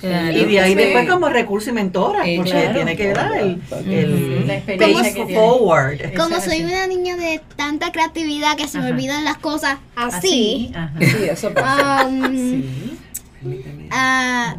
Claro. 0.00 0.36
Y 0.38 0.44
de 0.44 0.60
ahí 0.60 0.70
Sí. 0.70 0.74
después 0.76 1.08
como 1.08 1.28
recurso 1.28 1.70
y 1.70 1.72
mentora, 1.72 2.26
Eh, 2.26 2.36
porque 2.36 2.50
claro. 2.50 2.74
tiene 2.74 2.96
que 2.96 3.12
dar 3.12 3.32
el, 3.36 3.60
el 3.86 4.46
La 4.46 4.54
experiencia 4.56 5.12
tiene. 5.12 5.34
forward. 5.34 6.14
Como 6.16 6.36
es 6.36 6.44
soy 6.44 6.54
así. 6.62 6.64
una 6.64 6.86
niña 6.86 7.16
de 7.16 7.40
tanta 7.56 7.92
creatividad 7.92 8.56
que 8.56 8.66
se 8.68 8.78
me 8.78 8.90
olvidan 8.90 9.24
las 9.24 9.38
cosas 9.38 9.78
así, 9.94 10.70
Ajá. 10.74 10.92
Sí, 11.00 11.16
eso 11.30 11.52
pasa. 11.52 12.00
am, 12.00 12.36
Sí. 13.42 13.88
ah, 13.90 14.56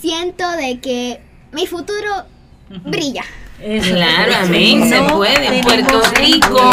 siento 0.00 0.50
de 0.56 0.78
que 0.80 1.20
mi 1.54 1.66
futuro 1.66 2.24
brilla. 2.84 3.24
Eso. 3.62 3.94
Claro, 3.94 4.32
amén, 4.42 4.88
se 4.88 5.00
No 5.00 5.16
puede. 5.16 5.62
Puerto 5.62 6.02
Rico. 6.16 6.70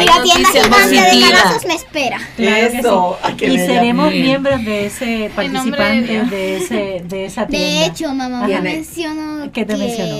Y 0.00 0.04
la 0.04 0.22
tienda 0.22 0.48
gigante 0.50 1.16
de 1.16 1.20
calazos 1.20 1.66
me 1.66 1.74
espera. 1.74 2.18
Claro 2.36 2.70
que 2.70 2.78
Eso, 2.78 3.18
sí. 3.38 3.44
Y 3.46 3.58
seremos 3.58 4.10
Bien. 4.10 4.22
miembros 4.24 4.64
de 4.64 4.86
ese 4.86 5.30
nombre 5.50 6.00
de 6.02 6.56
ese 6.56 7.02
de 7.04 7.24
esa 7.26 7.46
tienda. 7.46 7.68
De 7.68 7.86
hecho, 7.86 8.14
mamá 8.14 8.46
me 8.46 8.60
mencionó 8.60 9.50
¿Qué 9.52 9.64
te 9.64 9.74
que 9.74 9.78
mencionó? 9.78 10.16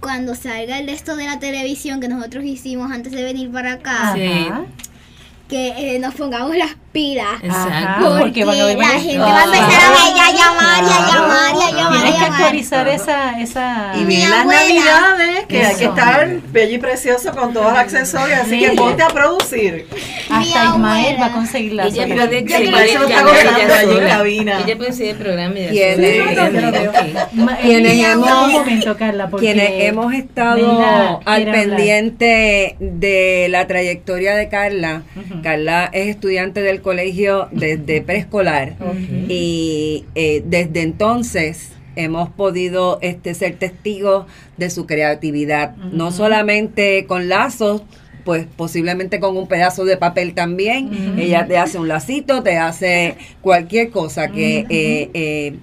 cuando 0.00 0.34
salga 0.34 0.78
el 0.78 0.86
de 0.86 0.92
esto 0.94 1.14
de 1.16 1.24
la 1.24 1.38
televisión 1.38 2.00
que 2.00 2.08
nosotros 2.08 2.44
hicimos 2.44 2.90
antes 2.90 3.12
de 3.12 3.22
venir 3.22 3.50
para 3.52 3.74
acá, 3.74 4.14
Sí. 4.16 4.48
Que 5.50 5.96
eh, 5.96 5.98
nos 5.98 6.14
pongamos 6.14 6.56
las 6.56 6.70
pilas. 6.92 7.26
Exacto. 7.42 8.18
Porque, 8.18 8.44
porque 8.44 8.44
van 8.44 8.58
a 8.58 8.62
haber 8.62 8.78
la 8.78 8.86
gente 8.88 9.18
va 9.18 9.40
a 9.40 9.44
empezar 9.44 9.62
a, 9.62 9.90
ver, 9.90 10.16
y 10.16 10.20
a 10.20 10.32
llamar 10.32 10.82
y 10.82 10.86
a 10.86 11.06
llamar 11.12 11.54
y 11.54 11.62
a 11.62 11.76
llamar 11.76 11.96
y 11.96 12.00
Tienes 12.00 12.14
que 12.18 12.24
actualizar 12.24 12.88
esa 12.88 13.40
esa 13.40 13.92
Y 13.96 14.04
vienen 14.04 14.30
las 14.30 14.46
navidades, 14.46 15.46
que 15.46 15.64
hay 15.64 15.76
que 15.76 15.84
estar 15.84 16.28
bello 16.52 16.74
y 16.74 16.78
precioso 16.78 17.32
con 17.32 17.52
todos 17.52 17.66
los 17.70 17.78
accesorios, 17.78 18.38
así 18.40 18.50
Sí. 18.50 18.60
que 18.60 18.70
ponte 18.72 19.02
a 19.02 19.08
producir. 19.08 19.86
Hasta 20.30 20.64
Ismael 20.66 21.16
va 21.20 21.26
a 21.26 21.32
conseguir 21.32 21.72
la 21.74 21.86
Ella 21.86 22.04
eso 22.04 22.12
el 25.10 25.16
programa. 25.16 25.54
Ma- 27.32 27.56
Quienes 27.56 27.92
eh, 27.92 28.10
hemos- 28.12 28.30
un 28.46 28.52
momento, 28.52 28.96
Carla, 28.96 29.28
porque 29.28 29.46
quienes 29.46 29.70
hemos 29.84 30.12
estado 30.14 31.20
al 31.24 31.44
pendiente 31.44 32.76
de 32.80 33.46
la 33.50 33.66
trayectoria 33.66 34.34
de 34.34 34.48
Carla. 34.48 35.02
Carla 35.42 35.90
es 35.92 36.08
estudiante 36.08 36.62
del 36.62 36.80
colegio 36.80 37.48
desde 37.52 38.02
preescolar 38.02 38.76
y 39.28 40.04
eh, 40.14 40.42
desde 40.44 40.82
entonces 40.82 41.70
hemos 41.96 42.30
podido 42.30 42.98
este, 43.02 43.34
ser 43.34 43.56
testigos 43.56 44.26
de 44.56 44.70
su 44.70 44.86
creatividad, 44.86 45.76
no 45.76 46.12
solamente 46.12 47.06
con 47.06 47.28
lazos, 47.28 47.82
pues 48.24 48.46
posiblemente 48.56 49.18
con 49.18 49.36
un 49.36 49.48
pedazo 49.48 49.84
de 49.84 49.96
papel 49.96 50.34
también. 50.34 51.18
Ella 51.18 51.46
te 51.46 51.56
hace 51.56 51.78
un 51.78 51.88
lacito, 51.88 52.42
te 52.42 52.56
hace 52.56 53.16
cualquier 53.40 53.90
cosa 53.90 54.30
que 54.30 54.66
eh, 54.68 55.10
eh, 55.14 55.54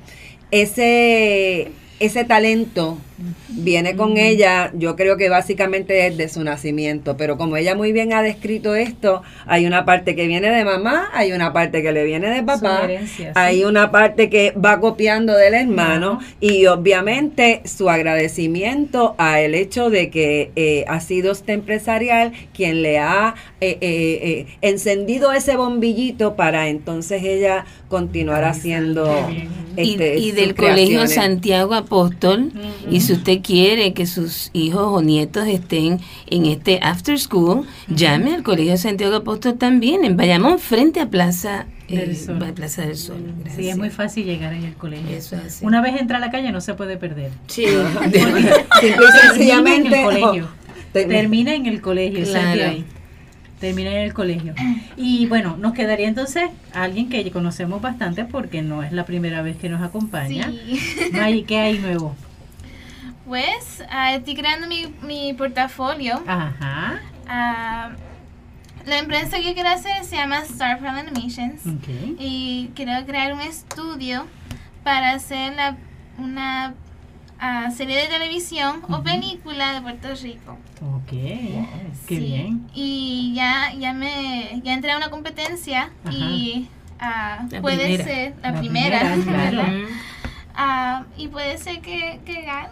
ese 0.51 1.71
ese 1.99 2.23
talento 2.25 2.97
viene 3.49 3.95
con 3.95 4.17
ella, 4.17 4.71
yo 4.75 4.95
creo 4.95 5.17
que 5.17 5.29
básicamente 5.29 5.93
desde 5.93 6.29
su 6.29 6.43
nacimiento, 6.43 7.17
pero 7.17 7.37
como 7.37 7.57
ella 7.57 7.75
muy 7.75 7.91
bien 7.91 8.13
ha 8.13 8.21
descrito 8.21 8.75
esto, 8.75 9.23
hay 9.45 9.65
una 9.65 9.85
parte 9.85 10.15
que 10.15 10.27
viene 10.27 10.49
de 10.49 10.63
mamá, 10.63 11.09
hay 11.13 11.31
una 11.31 11.53
parte 11.53 11.81
que 11.81 11.91
le 11.91 12.03
viene 12.03 12.29
de 12.29 12.43
papá, 12.43 12.79
Su 12.79 12.83
herencia, 12.85 13.27
sí. 13.27 13.31
hay 13.35 13.63
una 13.63 13.91
parte 13.91 14.29
que 14.29 14.51
va 14.51 14.79
copiando 14.79 15.35
del 15.35 15.53
hermano 15.53 16.19
y 16.39 16.65
obviamente 16.67 17.61
su 17.65 17.89
agradecimiento 17.89 19.15
a 19.17 19.41
el 19.41 19.55
hecho 19.55 19.89
de 19.89 20.09
que 20.09 20.51
eh, 20.55 20.85
ha 20.87 20.99
sido 20.99 21.31
este 21.31 21.53
empresarial 21.53 22.33
quien 22.53 22.81
le 22.81 22.99
ha 22.99 23.35
eh, 23.59 23.77
eh, 23.81 24.19
eh, 24.21 24.57
encendido 24.61 25.31
ese 25.33 25.55
bombillito 25.55 26.35
para 26.35 26.67
entonces 26.67 27.23
ella 27.23 27.65
continuar 27.89 28.43
haciendo 28.43 29.07
Y, 29.77 29.91
este, 29.93 30.17
y 30.17 30.29
sus 30.29 30.35
del 30.35 30.55
Colegio. 30.55 31.07
Santiago 31.07 31.73
Apóstol, 31.73 32.51
y 32.89 33.01
si 33.07 33.13
usted 33.13 33.41
quiere 33.41 33.93
que 33.93 34.05
sus 34.05 34.49
hijos 34.53 34.83
o 34.85 35.01
nietos 35.01 35.47
estén 35.47 35.99
en 36.27 36.45
este 36.45 36.79
after 36.81 37.17
school, 37.19 37.65
llame 37.87 38.35
al 38.35 38.43
Colegio 38.43 38.77
Santiago 38.77 39.15
Apóstol 39.15 39.57
también, 39.57 40.03
en 40.05 40.15
Bayamón, 40.17 40.59
frente 40.59 40.99
a 40.99 41.09
Plaza, 41.09 41.65
eh, 41.87 41.97
Del 41.99 42.15
Sol. 42.17 42.37
Plaza 42.53 42.81
del 42.85 42.97
Sol. 42.97 43.17
Sí, 43.55 43.69
es 43.69 43.77
muy 43.77 43.89
fácil 43.89 44.25
llegar 44.25 44.53
en 44.53 44.63
el 44.65 44.73
colegio. 44.73 45.15
Eso 45.15 45.35
es 45.37 45.41
así. 45.45 45.65
Una 45.65 45.81
vez 45.81 45.99
entra 45.99 46.17
a 46.17 46.19
la 46.19 46.29
calle 46.31 46.51
no 46.51 46.59
se 46.61 46.73
puede 46.73 46.97
perder. 46.97 47.31
Sí. 47.47 47.65
Sencillamente 49.23 49.87
en 49.87 49.93
el 49.93 50.03
colegio. 50.03 50.47
Termi- 50.93 51.07
Termina 51.07 51.55
en 51.55 51.65
el 51.65 51.81
colegio, 51.81 52.23
Claro. 52.25 52.63
ahí. 52.65 52.85
Termina 53.59 53.89
en 53.91 53.97
el 53.97 54.13
colegio. 54.13 54.53
Y 54.97 55.25
bueno, 55.25 55.57
nos 55.57 55.73
quedaría 55.73 56.07
entonces 56.07 56.43
alguien 56.73 57.09
que 57.09 57.29
conocemos 57.31 57.81
bastante 57.81 58.23
porque 58.25 58.61
no 58.61 58.83
es 58.83 58.91
la 58.91 59.03
primera 59.05 59.41
vez 59.41 59.57
que 59.57 59.67
nos 59.67 59.81
acompaña. 59.81 60.51
Sí. 60.51 60.79
May, 61.11 61.41
¿qué 61.43 61.57
hay 61.57 61.79
nuevo? 61.79 62.15
Pues 63.27 63.83
ah, 63.89 64.13
estoy 64.13 64.35
creando 64.35 64.67
mi, 64.67 64.93
mi 65.01 65.33
portafolio. 65.33 66.23
Ajá. 66.25 67.01
Ah, 67.27 67.89
la 68.85 68.99
empresa 68.99 69.37
que 69.41 69.53
quiero 69.53 69.69
hacer 69.69 70.03
se 70.05 70.15
llama 70.15 70.39
Star 70.39 70.79
Pearl 70.79 70.97
Animations. 70.97 71.65
Ok. 71.65 71.87
Y 72.19 72.71
quiero 72.73 73.05
crear 73.05 73.33
un 73.33 73.41
estudio 73.41 74.25
para 74.83 75.11
hacer 75.11 75.55
la- 75.55 75.75
una 76.17 76.73
ah, 77.39 77.69
serie 77.75 77.97
de 77.97 78.07
televisión 78.07 78.81
o 78.87 79.03
película 79.03 79.73
de 79.73 79.81
Puerto 79.81 80.07
Rico. 80.23 80.57
Ok. 80.81 81.09
Qué 81.09 81.65
Sí, 82.07 82.17
bien. 82.19 82.67
Y 82.73 83.33
ya, 83.35 83.73
ya 83.77 83.91
me 83.93 84.61
ya 84.63 84.73
entré 84.73 84.91
a 84.93 84.97
una 84.97 85.09
competencia 85.09 85.89
y 86.09 86.67
La 87.01 87.45
puede 87.61 87.77
primera. 87.83 88.03
ser 88.05 88.33
la, 88.41 88.51
La 88.51 88.59
primera, 88.59 88.99
primera, 89.15 89.49
claro. 89.51 89.87
Ah, 90.59 91.05
y 91.15 91.27
puede 91.27 91.55
ser 91.59 91.81
que, 91.81 92.19
que 92.25 92.41
gane. 92.41 92.69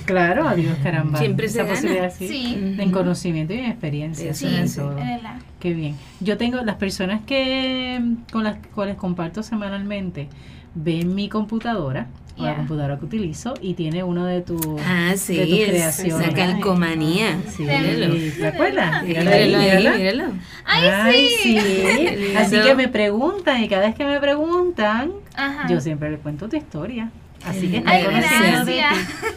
Claro, 0.04 0.46
adiós, 0.48 0.78
caramba. 0.80 1.18
Siempre 1.18 1.48
se 1.48 1.64
posibilidad, 1.64 2.14
sí. 2.14 2.28
Sí. 2.28 2.76
En 2.78 2.92
conocimiento 2.92 3.52
y 3.52 3.58
en 3.58 3.64
experiencia. 3.64 4.30
Eso 4.30 4.46
sobre 4.48 4.68
todo. 4.68 4.94
Verdad. 4.94 5.40
Qué 5.58 5.74
bien. 5.74 5.96
Yo 6.20 6.36
tengo 6.38 6.62
las 6.62 6.76
personas 6.76 7.22
que 7.26 8.00
con 8.30 8.44
las 8.44 8.58
cuales 8.74 8.94
comparto 8.94 9.42
semanalmente 9.42 10.28
ven 10.76 11.16
mi 11.16 11.28
computadora, 11.28 12.06
la 12.36 12.42
Yeah. 12.44 12.56
computadora 12.56 12.98
que 12.98 13.04
utilizo, 13.06 13.54
y 13.62 13.74
tiene 13.74 14.02
uno 14.02 14.26
de 14.26 14.42
tus 14.42 14.60
Ah, 14.84 15.12
sí, 15.16 15.36
de 15.36 15.46
tus 15.46 15.58
es 15.58 15.68
creaciones. 15.70 16.26
esa 16.28 16.34
calcomanía. 16.36 17.38
Sí, 17.48 17.62
Míralo. 17.62 18.14
¿te 18.38 18.46
acuerdas? 18.46 19.02
Míralo 19.04 19.30
ahí, 19.30 19.88
Míralo. 19.98 20.24
Ay, 20.64 21.28
sí. 21.42 21.58
lindo. 21.60 22.38
Así 22.38 22.60
que 22.60 22.74
me 22.74 22.88
preguntan 22.88 23.62
y 23.64 23.68
cada 23.68 23.86
vez 23.86 23.94
que 23.94 24.04
me 24.04 24.20
preguntan, 24.20 25.12
Ajá. 25.34 25.66
yo 25.68 25.80
siempre 25.80 26.10
le 26.10 26.18
cuento 26.18 26.48
tu 26.48 26.56
historia. 26.56 27.10
Así 27.46 27.68
que 27.70 27.82
Ay, 27.86 28.02
gracias. 28.04 28.68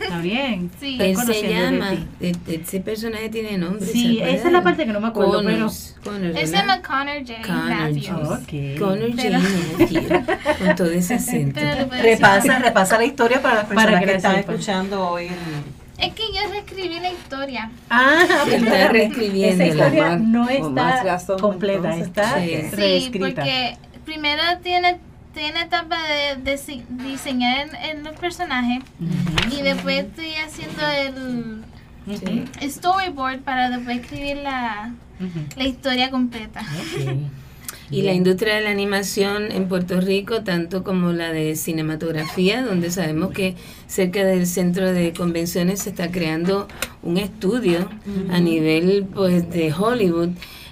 Está 0.01 0.17
bien. 0.21 0.71
Sí. 0.79 0.97
Él 0.99 1.15
se 1.17 1.47
llama, 1.49 1.91
ti. 2.19 2.31
ese 2.47 2.79
personaje 2.79 3.29
tiene 3.29 3.57
nombre. 3.57 3.85
Sí, 3.85 4.19
esa 4.21 4.47
es 4.47 4.51
la 4.53 4.63
parte 4.63 4.85
que 4.85 4.91
no 4.91 4.99
me 4.99 5.09
acuerdo, 5.09 5.33
Connors, 5.43 5.95
Connors, 6.03 6.35
Él 6.35 6.47
se 6.47 6.53
llama 6.55 6.81
Connor 6.81 7.19
J. 7.19 7.41
Connor 7.45 7.69
Matthews. 7.69 8.07
Jones. 8.07 8.29
Ok. 8.29 8.79
Connor 8.79 9.09
J. 9.11 9.21
Pero- 9.21 9.39
Matthews, 9.39 10.57
con 10.59 10.75
todo 10.75 10.91
ese 10.91 11.13
acento. 11.15 11.59
Pero. 11.61 12.01
Repasa, 12.01 12.59
repasa 12.59 12.97
la 12.97 13.05
historia 13.05 13.41
para 13.41 13.55
las 13.55 13.65
Para 13.65 13.75
personas 13.75 13.99
que 13.99 14.05
que 14.05 14.11
la 14.11 14.17
están 14.17 14.35
escuchando 14.37 15.09
hoy. 15.09 15.27
el- 15.27 16.03
Es 16.07 16.13
que 16.13 16.23
yo 16.33 16.49
reescribí 16.51 16.99
la 16.99 17.11
historia. 17.11 17.71
Ah, 17.89 18.23
Está 18.49 18.87
reescribiendo 18.87 19.63
Esa 19.63 19.75
la 19.75 19.85
historia 19.87 20.09
más- 20.11 20.21
no 20.21 20.49
está 20.49 21.03
razón, 21.03 21.39
completa, 21.39 21.93
entonces. 21.93 22.07
está 22.07 22.39
Sí. 22.39 22.47
Sí, 22.71 22.75
reescrita. 22.75 23.27
porque 23.41 23.77
primero 24.05 24.41
tiene, 24.63 24.97
tiene 25.33 25.61
etapa 25.61 25.97
de, 26.07 26.59
diseñar 27.03 27.69
en, 27.69 27.75
en 27.75 28.03
los 28.03 28.19
personajes 28.19 28.83
y 29.51 29.61
después 29.61 30.05
estoy 30.05 30.33
haciendo 30.35 30.87
el, 30.87 31.63
Sí. 32.17 32.45
el 32.61 32.71
storyboard 32.71 33.41
para 33.41 33.69
después 33.69 33.99
escribir 33.99 34.37
la, 34.37 34.93
historia 35.57 36.09
completa. 36.09 36.61
Y 37.91 38.03
la 38.03 38.13
industria 38.13 38.55
de 38.55 38.61
la 38.61 38.69
animación 38.69 39.51
en 39.51 39.67
Puerto 39.67 39.99
Rico, 39.99 40.43
tanto 40.43 40.83
como 40.83 41.11
la 41.11 41.31
de 41.31 41.55
cinematografía, 41.55 42.61
donde 42.61 42.91
sabemos 42.91 43.31
que 43.31 43.55
cerca 43.87 44.23
del 44.23 44.45
centro 44.45 44.91
de 44.93 45.11
convenciones 45.11 45.81
se 45.81 45.89
está 45.89 46.11
creando 46.11 46.67
un 47.01 47.17
estudio 47.17 47.89
a 48.31 48.39
nivel 48.39 49.07
pues 49.11 49.49
de 49.49 49.73
Hollywood. 49.73 50.29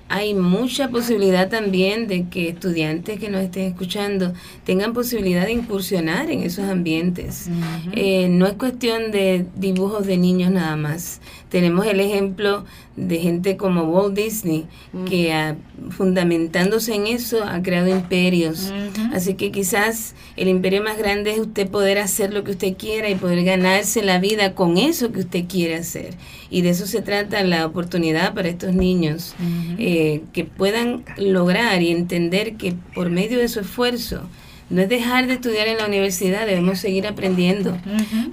Hay 0.10 0.34
mucha 0.34 0.90
posibilidad 0.90 1.50
también 1.50 2.08
de 2.08 2.28
que 2.30 2.50
estudiantes 2.50 3.20
que 3.20 3.30
nos 3.30 3.42
estén 3.42 3.64
escuchando 3.64 4.34
tengan 4.64 4.94
posibilidad 4.94 5.46
de 5.46 5.52
incursionar 5.52 6.32
en 6.32 6.44
esos 6.44 6.66
ambientes. 6.70 7.50
Eh, 7.92 8.30
no 8.30 8.48
es 8.48 8.54
cuestión 8.54 9.12
de 9.12 9.46
dibujos 9.56 10.08
de 10.08 10.18
niños 10.18 10.52
nada 10.52 10.76
más. 10.78 11.20
Tenemos 11.50 11.86
el 11.86 12.00
ejemplo 12.00 12.66
de 12.96 13.20
gente 13.20 13.58
como 13.58 13.84
Walt 13.84 14.16
Disney, 14.16 14.66
que 15.08 15.32
ah, 15.32 15.56
fundamentándose 15.92 16.96
en 16.96 17.08
eso 17.08 17.44
ha 17.44 17.62
creado 17.62 17.90
imperios. 17.90 18.74
Así 19.14 19.36
que 19.36 19.52
quizás 19.52 20.16
el 20.36 20.48
imperio 20.48 20.84
más 20.84 20.98
grande 20.98 21.32
es 21.32 21.40
usted 21.40 21.70
poder 21.70 22.00
hacer 22.00 22.34
lo 22.34 22.44
que 22.44 22.52
usted 22.52 22.76
quiera 22.76 23.10
y 23.10 23.16
poder 23.16 23.44
ganarse 23.44 24.04
la 24.04 24.20
vida 24.20 24.56
con 24.56 24.78
eso 24.78 25.12
que 25.12 25.20
usted 25.20 25.46
quiere 25.48 25.76
hacer. 25.76 26.16
Y 26.50 26.62
de 26.62 26.70
eso 26.70 26.88
se 26.88 27.02
trata 27.02 27.44
la 27.44 27.66
oportunidad 27.66 28.34
para 28.34 28.50
estos 28.50 28.74
niños, 28.74 29.36
eh, 29.78 30.24
que 30.34 30.46
puedan 30.46 31.06
lograr 31.18 31.82
y 31.82 31.92
entender 31.92 32.56
que 32.56 32.74
por 32.94 33.10
medio 33.10 33.40
de 33.40 33.48
su 33.48 33.60
esfuerzo, 33.60 34.22
no 34.70 34.82
es 34.82 34.90
dejar 34.90 35.28
de 35.28 35.34
estudiar 35.34 35.68
en 35.68 35.78
la 35.78 35.86
universidad, 35.88 36.46
debemos 36.46 36.80
seguir 36.80 37.08
aprendiendo. 37.08 37.78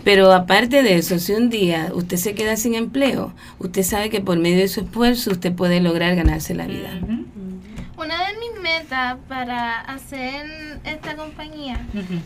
Pero 0.03 0.33
aparte 0.33 0.83
de 0.83 0.97
eso, 0.97 1.19
si 1.19 1.33
un 1.33 1.49
día 1.51 1.91
usted 1.95 2.17
se 2.17 2.35
queda 2.35 2.57
sin 2.57 2.75
empleo, 2.75 3.33
usted 3.59 3.83
sabe 3.83 4.11
que 4.11 4.21
por 4.21 4.39
medio 4.39 4.59
de 4.59 4.69
su 4.69 4.81
esfuerzo 4.81 5.31
usted 5.31 5.53
puede 5.55 5.81
lograr 5.81 6.15
ganarse 6.17 6.55
la 6.55 6.67
vida. 6.67 6.91
Una 7.97 8.27
de 8.29 8.35
mis 8.41 8.61
metas 8.61 9.17
para 9.29 9.81
hacer 9.83 10.81
esta 10.85 11.15
compañía 11.17 11.79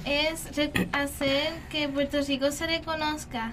es 0.06 0.46
hacer 0.92 1.52
que 1.70 1.88
Puerto 1.88 2.18
Rico 2.26 2.50
se 2.50 2.66
reconozca 2.66 3.52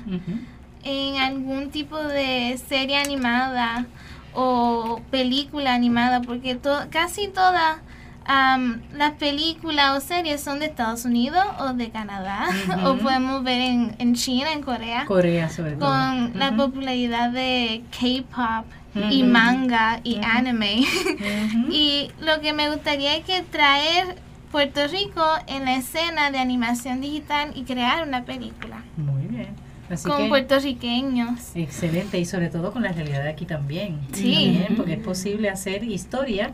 en 0.83 1.17
algún 1.17 1.69
tipo 1.71 1.97
de 1.97 2.57
serie 2.69 2.95
animada 2.97 3.85
o 4.33 5.01
película 5.11 5.73
animada, 5.73 6.21
porque 6.21 6.55
to- 6.55 6.85
casi 6.89 7.27
todas 7.27 7.77
am, 8.25 8.81
las 8.93 9.13
películas 9.13 9.97
o 9.97 10.05
series 10.05 10.41
son 10.41 10.59
de 10.59 10.65
Estados 10.65 11.05
Unidos 11.05 11.43
o 11.59 11.73
de 11.73 11.89
Canadá, 11.89 12.47
o 12.85 12.95
podemos 12.97 13.43
ver 13.43 13.61
en, 13.61 13.95
en 13.99 14.15
China, 14.15 14.51
en 14.51 14.61
Corea, 14.61 15.05
Corea 15.05 15.49
sobre 15.49 15.73
todo. 15.73 15.89
con 15.89 16.37
la 16.37 16.55
popularidad 16.55 17.31
de 17.31 17.83
K-pop 17.91 18.65
y 19.11 19.23
manga 19.23 19.99
y 20.03 20.19
anime. 20.23 20.83
Y 21.69 22.11
lo 22.21 22.39
que 22.41 22.53
me 22.53 22.69
gustaría 22.69 23.15
es 23.17 23.25
que 23.25 23.41
traer 23.41 24.15
Puerto 24.51 24.87
Rico 24.87 25.23
en 25.47 25.65
la 25.65 25.75
escena 25.75 26.31
de 26.31 26.37
animación 26.37 27.01
digital 27.01 27.51
y 27.55 27.63
crear 27.63 28.07
una 28.07 28.23
película 28.23 28.83
Muy 28.95 29.23
bien. 29.27 29.49
Así 29.89 30.07
con 30.07 30.17
que, 30.17 30.29
puertorriqueños. 30.29 31.55
excelente 31.55 32.17
y 32.17 32.25
sobre 32.25 32.47
todo 32.49 32.71
con 32.71 32.81
la 32.83 32.91
realidad 32.91 33.23
de 33.23 33.29
aquí 33.29 33.45
también. 33.45 33.99
Sí. 34.13 34.33
También, 34.33 34.75
porque 34.77 34.93
es 34.93 34.99
posible 35.03 35.49
hacer 35.49 35.83
historia 35.83 36.51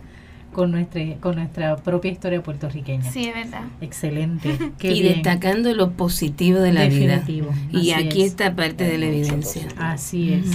con 0.53 0.71
nuestra 0.71 1.01
con 1.19 1.35
nuestra 1.35 1.75
propia 1.77 2.11
historia 2.11 2.41
puertorriqueña. 2.43 3.09
Sí, 3.11 3.25
es 3.27 3.33
verdad. 3.35 3.63
Excelente. 3.81 4.57
Qué 4.79 4.91
y 4.93 5.01
bien. 5.01 5.13
destacando 5.15 5.73
lo 5.73 5.91
positivo 5.91 6.59
de 6.59 6.73
la 6.73 6.85
vida. 6.87 7.23
Y 7.71 7.91
Así 7.91 7.91
aquí 7.93 8.21
es. 8.23 8.31
está 8.31 8.55
parte 8.55 8.83
de 8.85 8.97
la 8.97 9.05
evidencia. 9.07 9.67
Así 9.77 10.33
es. 10.33 10.45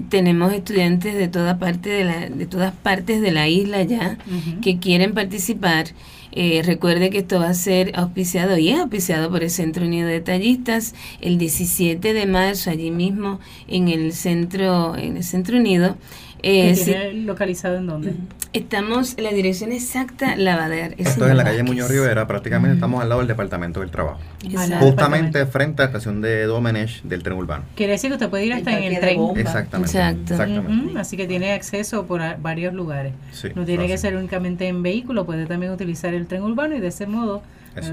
Tenemos 0.08 0.52
estudiantes 0.52 1.14
de 1.14 1.28
toda 1.28 1.58
parte 1.58 1.90
de 1.90 2.04
la, 2.04 2.28
de 2.28 2.46
todas 2.46 2.72
partes 2.74 3.20
de 3.20 3.30
la 3.30 3.48
isla 3.48 3.82
ya 3.82 4.18
que 4.62 4.78
quieren 4.78 5.14
participar. 5.14 5.86
Eh, 6.32 6.62
recuerde 6.64 7.10
que 7.10 7.18
esto 7.18 7.40
va 7.40 7.48
a 7.48 7.54
ser 7.54 7.90
auspiciado 7.96 8.56
y 8.56 8.68
es 8.68 8.78
auspiciado 8.78 9.30
por 9.30 9.42
el 9.42 9.50
Centro 9.50 9.84
Unido 9.84 10.06
de 10.06 10.20
Tallistas 10.20 10.94
el 11.20 11.38
17 11.38 12.12
de 12.12 12.26
marzo 12.26 12.70
allí 12.70 12.92
mismo 12.92 13.40
en 13.66 13.88
el 13.88 14.12
centro 14.12 14.96
en 14.96 15.16
el 15.16 15.24
Centro 15.24 15.56
Unido. 15.56 15.96
¿Que 16.42 16.70
Eh, 16.70 16.74
sí, 16.76 16.84
tiene 16.86 17.12
localizado 17.24 17.76
en 17.76 17.86
dónde? 17.86 18.14
estamos 18.52 19.14
en 19.16 19.24
la 19.24 19.30
dirección 19.30 19.70
exacta 19.72 20.34
la 20.36 20.56
va 20.56 20.64
a 20.64 20.68
dar. 20.68 20.92
el 20.92 20.94
Esto 20.98 21.10
señor 21.12 21.26
es 21.28 21.30
en 21.32 21.36
la 21.36 21.44
calle. 21.44 21.62
Muñoz 21.62 21.88
Rivera, 21.90 22.26
prácticamente 22.26 22.74
estamos 22.74 23.00
al 23.02 23.08
lado 23.08 23.20
del 23.20 23.28
Departamento 23.28 23.80
del 23.80 23.90
Trabajo. 23.90 24.18
Exacto. 24.44 24.86
Justamente 24.86 25.46
frente 25.46 25.82
a 25.82 25.84
la 25.84 25.90
estación 25.90 26.20
de 26.20 26.44
Domenech 26.44 27.02
del 27.02 27.22
tren 27.22 27.36
urbano. 27.38 27.64
Quiere 27.76 27.92
decir 27.92 28.10
que 28.10 28.14
usted 28.14 28.28
puede 28.28 28.46
ir 28.46 28.52
hasta 28.54 28.76
El 28.76 28.84
en 28.84 28.92
el 28.94 29.00
tren. 29.00 29.16
bomba. 29.18 29.40
Exactamente. 29.40 29.90
Exacto. 29.96 30.32
Exactamente. 30.34 30.86
Ujú, 30.90 30.98
Así 30.98 31.16
que 31.16 31.26
tiene 31.26 31.52
acceso 31.52 32.06
por 32.06 32.22
a- 32.22 32.36
varios 32.40 32.74
lugares. 32.74 33.12
Sí, 33.32 33.48
no 33.54 33.64
tiene 33.64 33.86
que 33.86 33.96
ser 33.98 34.16
únicamente 34.16 34.66
en 34.66 34.82
vehículo, 34.82 35.24
puede 35.26 35.46
también 35.46 35.72
utilizar 35.72 36.12
el 36.14 36.26
tren 36.26 36.42
urbano 36.42 36.74
y 36.74 36.80
de 36.80 36.88
ese 36.88 37.06
modo, 37.06 37.42
Eso 37.76 37.92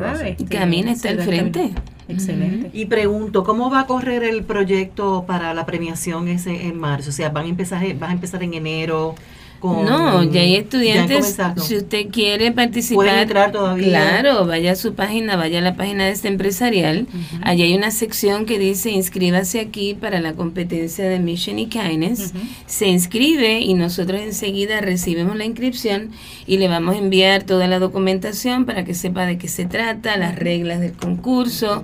camina 0.49 0.91
está 0.91 1.09
al 1.09 1.21
frente. 1.21 1.71
Excelente. 2.07 2.69
Y 2.73 2.86
pregunto, 2.86 3.43
¿cómo 3.43 3.69
va 3.69 3.82
a 3.82 3.86
correr 3.86 4.23
el 4.23 4.43
proyecto 4.43 5.25
para 5.28 5.53
la 5.53 5.65
premiación 5.65 6.28
ese 6.28 6.67
en 6.67 6.80
marzo? 6.80 7.09
O 7.09 7.13
sea, 7.13 7.30
van 7.30 7.45
a 7.45 7.49
empezar, 7.49 7.82
vas 7.95 8.09
a 8.09 8.13
empezar 8.13 8.43
en 8.43 8.53
enero. 8.53 9.15
Con- 9.59 9.85
No, 9.85 10.23
ya 10.23 10.41
hay 10.41 10.55
estudiantes. 10.55 11.37
Si 11.57 11.75
usted 11.77 12.07
quiere 12.11 12.51
participar, 12.51 13.05
Pueden 13.05 13.19
entrar 13.19 13.51
todavía. 13.51 13.87
Claro, 13.87 14.45
vaya 14.45 14.71
a 14.71 14.75
su 14.75 14.93
página, 14.93 15.35
vaya 15.35 15.59
a 15.59 15.61
la 15.61 15.75
página 15.75 16.05
de 16.05 16.11
este 16.11 16.27
empresarial. 16.27 17.07
Allí 17.43 17.63
hay 17.63 17.75
una 17.75 17.91
sección 17.91 18.45
que 18.45 18.59
dice 18.59 18.91
inscríbase 18.91 19.59
aquí 19.59 19.93
para 19.93 20.19
la 20.19 20.33
competencia 20.33 21.07
de 21.07 21.19
Mission 21.19 21.59
y 21.59 21.67
Kindness. 21.67 22.33
Se 22.65 22.87
inscribe 22.87 23.59
y 23.59 23.73
nosotros 23.73 24.21
enseguida 24.21 24.81
recibimos 24.81 25.35
la 25.35 25.45
inscripción 25.45 26.11
y 26.45 26.57
le 26.57 26.67
vamos 26.67 26.95
a 26.95 26.99
enviar 26.99 27.43
toda 27.43 27.67
la 27.67 27.79
documentación 27.79 28.65
para 28.65 28.83
que 28.85 28.93
sepa 28.93 29.25
de 29.25 29.37
qué 29.37 29.47
se 29.47 29.65
trata, 29.65 30.17
las 30.17 30.35
reglas 30.35 30.79
del 30.79 30.93
concurso 30.93 31.83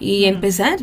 y 0.00 0.24
empezar. 0.24 0.78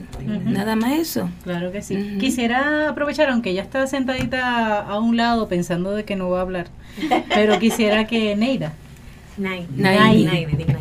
Nada 0.46 0.76
más 0.76 0.94
eso. 0.94 1.30
Claro 1.44 1.72
que 1.72 1.82
sí. 1.82 2.18
Quisiera 2.20 2.90
aprovechar, 2.90 3.30
aunque 3.30 3.50
ella 3.52 3.62
está 3.62 3.86
sentadita 3.88 4.80
a 4.82 5.00
un 5.00 5.18
lado 5.18 5.48
pensando 5.48 5.92
de 5.92 6.06
que 6.06 6.16
no 6.16 6.30
va 6.30 6.40
a 6.40 6.42
hablar, 6.44 6.68
pero 7.34 7.60
quisiera 7.60 8.08
que 8.08 8.36
Neida, 8.36 8.74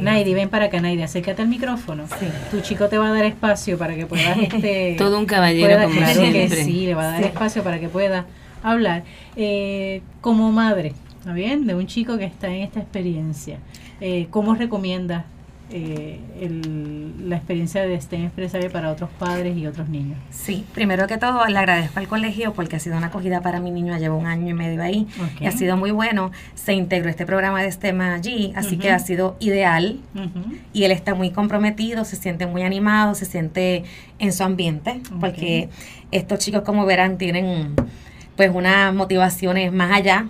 Naidi. 0.01 0.35
Ven 0.35 0.49
para 0.49 0.67
acá, 0.67 0.81
Naidi, 0.81 1.03
acércate 1.03 1.43
al 1.43 1.49
micrófono. 1.49 2.05
Tu 2.51 2.61
chico 2.61 2.89
te 2.89 2.99
va 2.99 3.09
a 3.09 3.13
dar 3.13 3.25
espacio 3.25 3.79
para 3.79 3.95
que 3.95 4.07
puedas 4.07 4.37
este 4.43 4.95
Todo 4.99 5.19
un 5.19 5.27
caballero 5.27 5.67
pueda- 5.69 5.85
como 5.85 5.97
claro 5.97 6.21
que 6.23 6.31
siempre. 6.33 6.65
sí, 6.65 6.87
le 6.87 6.95
va 6.95 7.03
a 7.03 7.13
dar 7.13 7.23
espacio 7.25 7.63
para 7.63 7.79
que 7.81 7.89
pueda 7.89 8.27
hablar. 8.63 9.05
Eh, 9.37 10.03
como 10.21 10.51
madre, 10.53 10.93
¿está 11.19 11.33
bien? 11.33 11.67
De 11.67 11.75
un 11.75 11.87
chico 11.87 12.19
que 12.19 12.25
está 12.25 12.49
en 12.49 12.63
esta 12.63 12.81
experiencia, 12.81 13.59
eh, 14.01 14.27
¿cómo 14.31 14.55
recomiendas 14.55 15.25
eh, 15.73 16.19
el- 16.41 17.29
la 17.29 17.37
experiencia 17.37 17.83
de 17.83 18.01
STEM 18.01 18.25
empresarial 18.25 18.71
para 18.73 18.91
otros 18.91 19.09
padres 19.19 19.57
y 19.57 19.67
otros 19.67 19.89
niños? 19.89 20.19
Sí, 20.31 20.65
primero 20.75 21.07
que 21.07 21.17
todo 21.17 21.47
le 21.47 21.59
agradezco 21.59 22.01
al 22.01 22.09
colegio 22.09 22.53
porque 22.55 22.77
ha 22.77 22.79
sido 22.81 22.97
una 22.97 23.09
acogida 23.09 23.41
para 23.41 23.61
mi 23.61 23.71
niño, 23.71 23.97
llevo 23.99 24.17
un 24.17 24.27
año 24.27 24.49
y 24.49 24.55
medio 24.55 24.83
ahí 24.83 25.07
y 25.41 25.47
ha 25.47 25.53
sido 25.53 25.77
muy 25.77 25.91
bueno. 25.93 26.33
Se 26.55 26.73
integró 26.73 27.09
este 27.09 27.25
programa 27.27 27.63
de 27.63 27.71
STEM 27.71 28.01
allí, 28.01 28.53
así 28.57 28.77
que 28.79 28.91
ha 28.91 28.99
sido 28.99 29.37
ideal 29.41 30.01
y 30.73 30.85
él 30.85 30.91
está 30.93 31.15
muy 31.15 31.31
comprometido, 31.31 32.05
se 32.05 32.17
siente 32.17 32.47
muy 32.47 32.63
animado, 32.63 33.15
se 33.15 33.25
siente 33.25 33.85
en 34.19 34.33
su 34.33 34.43
ambiente, 34.45 35.01
porque 35.21 35.69
estos 36.11 36.39
chicos 36.41 36.63
como 36.63 36.85
verán 36.87 37.17
tienen 37.19 37.75
pues 38.41 38.51
unas 38.55 38.95
motivaciones 38.95 39.71
más 39.71 39.93
allá 39.93 40.25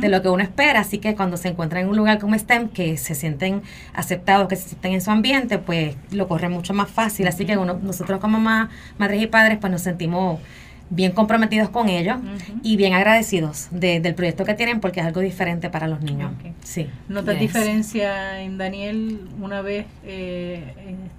de 0.00 0.08
lo 0.08 0.20
que 0.20 0.28
uno 0.28 0.42
espera, 0.42 0.80
así 0.80 0.98
que 0.98 1.14
cuando 1.14 1.36
se 1.36 1.46
encuentran 1.46 1.84
en 1.84 1.90
un 1.90 1.96
lugar 1.96 2.18
como 2.18 2.34
STEM, 2.36 2.70
que 2.70 2.96
se 2.96 3.14
sienten 3.14 3.62
aceptados, 3.94 4.48
que 4.48 4.56
se 4.56 4.70
sienten 4.70 4.94
en 4.94 5.00
su 5.00 5.12
ambiente, 5.12 5.58
pues 5.58 5.94
lo 6.10 6.26
corren 6.26 6.50
mucho 6.50 6.74
más 6.74 6.90
fácil, 6.90 7.28
así 7.28 7.44
que 7.46 7.56
uno, 7.56 7.78
nosotros 7.80 8.18
como 8.18 8.40
ma- 8.40 8.68
madres 8.98 9.22
y 9.22 9.28
padres 9.28 9.58
pues 9.60 9.70
nos 9.70 9.82
sentimos 9.82 10.40
bien 10.94 11.12
comprometidos 11.12 11.70
con 11.70 11.88
ellos 11.88 12.18
Ujú. 12.18 12.60
y 12.62 12.76
bien 12.76 12.92
agradecidos 12.92 13.68
de- 13.70 13.98
del 14.00 14.14
proyecto 14.14 14.44
que 14.44 14.52
tienen 14.52 14.78
porque 14.78 15.00
es 15.00 15.06
algo 15.06 15.20
diferente 15.20 15.70
para 15.70 15.86
los 15.88 16.02
niños. 16.02 16.32
Ok. 16.32 16.52
Sí. 16.62 16.86
¿Notas 17.08 17.36
Gracias. 17.36 17.40
diferencia 17.54 18.40
en 18.42 18.58
Daniel 18.58 19.20
una 19.40 19.62
vez 19.62 19.86
eh, 20.04 20.62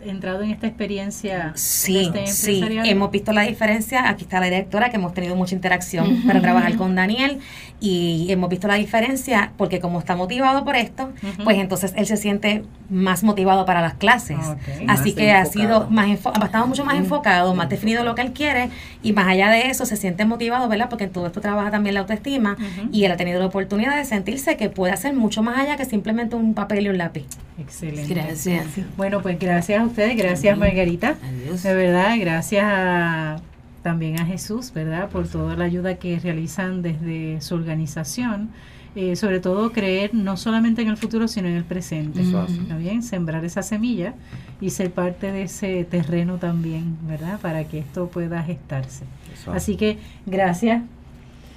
en- 0.04 0.10
entrado 0.10 0.44
en 0.44 0.52
esta 0.52 0.68
experiencia 0.68 1.54
Sí, 1.56 2.06
este 2.14 2.28
sí, 2.28 2.64
hemos 2.86 3.10
visto 3.10 3.32
la 3.34 3.42
diferencia. 3.44 4.08
Aquí 4.10 4.24
está 4.26 4.40
la 4.40 4.46
directora, 4.46 4.90
que 4.92 4.98
hemos 4.98 5.14
tenido 5.16 5.36
mucha 5.36 5.56
interacción 5.56 6.22
para 6.28 6.40
trabajar 6.40 6.76
con 6.76 6.94
Daniel 6.96 7.40
y 7.80 8.28
hemos 8.30 8.50
visto 8.50 8.68
la 8.68 8.76
diferencia 8.76 9.54
porque 9.58 9.80
como 9.80 9.98
está 10.00 10.16
motivado 10.16 10.64
por 10.64 10.76
esto, 10.76 11.12
Ujú. 11.24 11.44
pues 11.46 11.58
entonces 11.58 11.94
él 11.98 12.06
se 12.06 12.18
siente 12.18 12.64
más 12.90 13.24
motivado 13.24 13.66
para 13.66 13.82
las 13.82 13.96
clases. 13.96 14.38
Ok. 14.38 14.60
Así 14.88 15.10
Más 15.10 15.14
que 15.16 15.32
ha 15.32 15.40
enfocado. 15.42 15.52
sido 15.52 15.90
más 15.90 16.08
enfo- 16.08 16.32
ha 16.40 16.46
estado 16.46 16.68
mucho 16.68 16.86
más 16.86 16.96
enfocado, 16.96 17.56
más 17.56 17.70
definido 17.70 18.04
lo 18.04 18.14
que 18.14 18.22
él 18.22 18.34
quiere 18.34 18.70
y 19.02 19.14
más 19.14 19.28
allá 19.28 19.50
de 19.50 19.63
eso 19.70 19.86
se 19.86 19.98
siente 19.98 20.26
motivado, 20.26 20.68
¿verdad? 20.68 20.90
Porque 20.90 21.06
en 21.06 21.12
todo 21.12 21.28
esto 21.28 21.42
trabaja 21.42 21.72
también 21.72 21.96
la 21.96 22.02
autoestima 22.02 22.56
y 22.92 23.06
él 23.06 23.12
ha 23.12 23.18
tenido 23.18 23.40
la 23.40 23.46
oportunidad 23.48 23.96
de 23.98 24.06
sentirse 24.06 24.58
que 24.58 24.70
puede 24.70 24.94
hacer 24.94 25.14
mucho 25.14 25.44
más 25.44 25.60
allá 25.60 25.78
que 25.78 25.86
simplemente 25.86 26.36
un 26.36 26.54
papel 26.54 26.86
y 26.86 26.90
un 26.90 26.98
lápiz. 26.98 27.26
Excelente. 27.60 28.14
Gracias. 28.14 28.66
Bueno, 28.98 29.22
pues 29.22 29.38
gracias 29.40 29.82
a 29.82 29.86
ustedes, 29.86 30.16
gracias 30.18 30.58
Margarita. 30.58 31.16
Adiós. 31.24 31.64
De 31.64 31.74
verdad, 31.74 32.16
gracias 32.20 32.64
a- 32.66 33.38
también 33.84 34.18
a 34.20 34.26
Jesús, 34.26 34.72
¿verdad? 34.74 35.10
Por 35.10 35.28
toda 35.28 35.56
la 35.58 35.66
ayuda 35.66 35.96
que 35.96 36.18
realizan 36.18 36.82
desde 36.82 37.42
su 37.42 37.56
organización. 37.56 38.50
Eh, 38.96 39.16
sobre 39.16 39.40
todo 39.40 39.72
creer 39.72 40.14
no 40.14 40.38
solamente 40.38 40.84
en 40.84 40.88
el 40.88 40.98
futuro, 40.98 41.28
sino 41.28 41.48
en 41.48 41.56
el 41.56 41.64
presente. 41.64 42.22
Eso 42.22 42.40
hace. 42.40 42.62
¿Está 42.62 42.78
bien? 42.78 43.02
Sembrar 43.02 43.44
esa 43.44 43.64
semilla 43.64 44.14
y 44.62 44.70
ser 44.70 44.92
parte 44.92 45.32
de 45.32 45.44
ese 45.44 45.84
terreno 45.84 46.38
también, 46.38 46.98
¿verdad? 47.08 47.40
Para 47.40 47.64
que 47.64 47.80
esto 47.80 48.08
pueda 48.08 48.44
gestarse. 48.44 49.06
Eso 49.34 49.52
Así 49.52 49.78
que 49.78 49.98
gracias, 50.28 50.84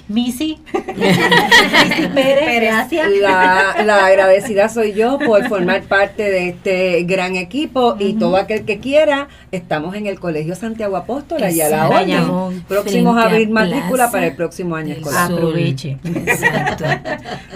Missy. 0.08 0.58
Missy 0.72 2.06
Pérez, 2.14 2.60
gracias. 2.62 3.10
La, 3.20 3.82
la 3.84 4.06
agradecida 4.06 4.68
soy 4.68 4.92
yo 4.92 5.18
por 5.18 5.48
formar 5.48 5.82
parte 5.82 6.22
de 6.22 6.48
este 6.50 7.02
gran 7.04 7.36
equipo 7.36 7.96
y 7.98 8.14
todo 8.14 8.36
aquel 8.36 8.64
que 8.64 8.78
quiera, 8.78 9.28
estamos 9.50 9.94
en 9.94 10.06
el 10.06 10.20
Colegio 10.20 10.54
Santiago 10.54 10.96
Apóstol 10.96 11.40
y 11.50 11.60
a 11.60 11.68
la 11.68 11.88
orden. 11.88 12.64
Próximos 12.68 13.16
a 13.16 13.24
abrir 13.24 13.50
matrícula 13.50 14.10
para 14.10 14.26
el 14.26 14.36
próximo 14.36 14.76
año 14.76 14.94
escolar. 14.94 15.32
Aproveche. 15.32 15.98
Exacto. 16.04 16.84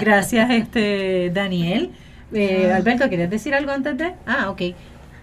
Gracias, 0.01 0.51
este 0.51 1.31
Daniel. 1.31 1.91
Eh, 2.33 2.71
Alberto, 2.73 3.09
¿querías 3.11 3.31
decir 3.31 3.55
algo 3.55 3.73
antes 3.73 3.97
de? 3.99 4.13
Ah, 4.27 4.51
ok. 4.51 4.63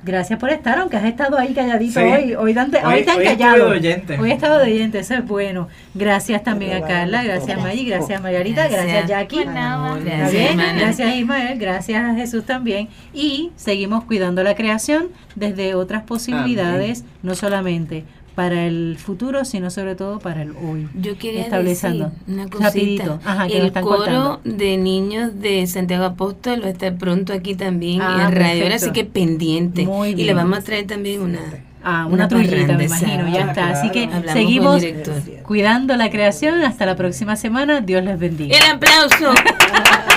Gracias 0.03 0.39
por 0.39 0.51
estar, 0.51 0.77
aunque 0.77 0.95
has 0.95 1.05
estado 1.05 1.37
ahí 1.37 1.53
calladito 1.53 1.99
Sí. 1.99 2.05
hoy. 2.05 2.35
Hoy, 2.35 2.53
Dante, 2.53 2.77
hoy, 2.85 2.93
Hoy- 2.99 3.03
te 3.03 3.11
han 3.11 3.17
hoy 3.17 3.25
callado. 3.25 3.69
de. 3.71 4.17
Hoy 4.19 4.29
he 4.31 4.33
estado 4.33 4.59
de 4.59 4.71
oyente, 4.71 4.99
eso 4.99 5.15
es 5.15 5.25
bueno. 5.25 5.67
Gracias 5.95 6.43
también 6.43 6.81
a 6.83 6.87
Carla, 6.87 7.23
gracias 7.23 7.59
Maggie, 7.61 7.83
gracias 7.89 8.21
Margarita, 8.21 8.67
gracias, 8.67 8.85
Gracias. 8.85 9.07
Jackie. 9.09 9.43
Por 9.43 9.53
nada. 9.53 9.97
¿Está 9.97 10.09
Gracias, 10.09 10.31
bien? 10.31 10.47
hermana. 10.59 10.79
Gracias 10.79 11.15
Ismael, 11.15 11.59
gracias 11.59 12.03
a 12.03 12.13
Jesús 12.15 12.45
también. 12.45 12.87
Y 13.13 13.51
seguimos 13.55 14.03
cuidando 14.05 14.43
la 14.43 14.55
creación 14.55 15.07
desde 15.35 15.73
otras 15.75 16.03
posibilidades, 16.03 17.03
no 17.23 17.35
solamente 17.35 18.05
para 18.37 18.65
el 18.67 18.97
futuro, 18.99 19.45
sino 19.45 19.71
sobre 19.71 19.95
todo 19.95 20.19
para 20.19 20.43
el 20.43 20.51
hoy. 20.51 20.87
Yo 20.93 21.17
quería 21.17 21.41
Estableciendo. 21.41 22.11
decir 22.11 22.23
una 22.35 22.43
cosita. 22.43 22.65
Rapidito. 22.67 23.19
Ajá, 23.25 23.47
que 23.47 23.53
nos 23.55 23.61
el 23.61 23.65
están 23.65 23.83
coro 23.83 23.97
cortando. 23.97 24.41
de 24.43 24.77
niños 24.77 25.41
de 25.41 25.65
Santiago 25.65 26.05
Apóstol 26.05 26.61
va 26.61 26.67
a 26.67 26.69
estar 26.69 26.95
pronto 26.99 27.33
aquí 27.33 27.55
también 27.55 27.99
Ah, 27.99 28.27
en 28.29 28.35
Radio 28.35 28.67
así 28.75 28.91
que 28.91 29.05
pendiente. 29.05 29.85
Muy 29.87 30.09
Y 30.11 30.23
le 30.23 30.35
vamos 30.35 30.59
a 30.59 30.61
traer 30.61 30.85
también 30.85 31.23
una, 31.23 31.39
Ah, 31.83 32.05
una, 32.07 32.27
trullita, 32.27 32.77
me 32.77 32.85
imagino, 32.85 33.27
ya 33.27 33.45
está. 33.47 33.69
Así 33.69 33.89
que 33.89 34.03
Hablamos 34.03 34.33
seguimos 34.33 34.83
cuidando 35.41 35.95
la 35.95 36.11
creación. 36.11 36.61
Hasta 36.61 36.85
la 36.85 36.95
próxima 36.95 37.35
semana. 37.37 37.81
Dios 37.81 38.03
les 38.03 38.19
bendiga. 38.19 38.55
El 38.55 38.75
aplauso. 38.75 39.33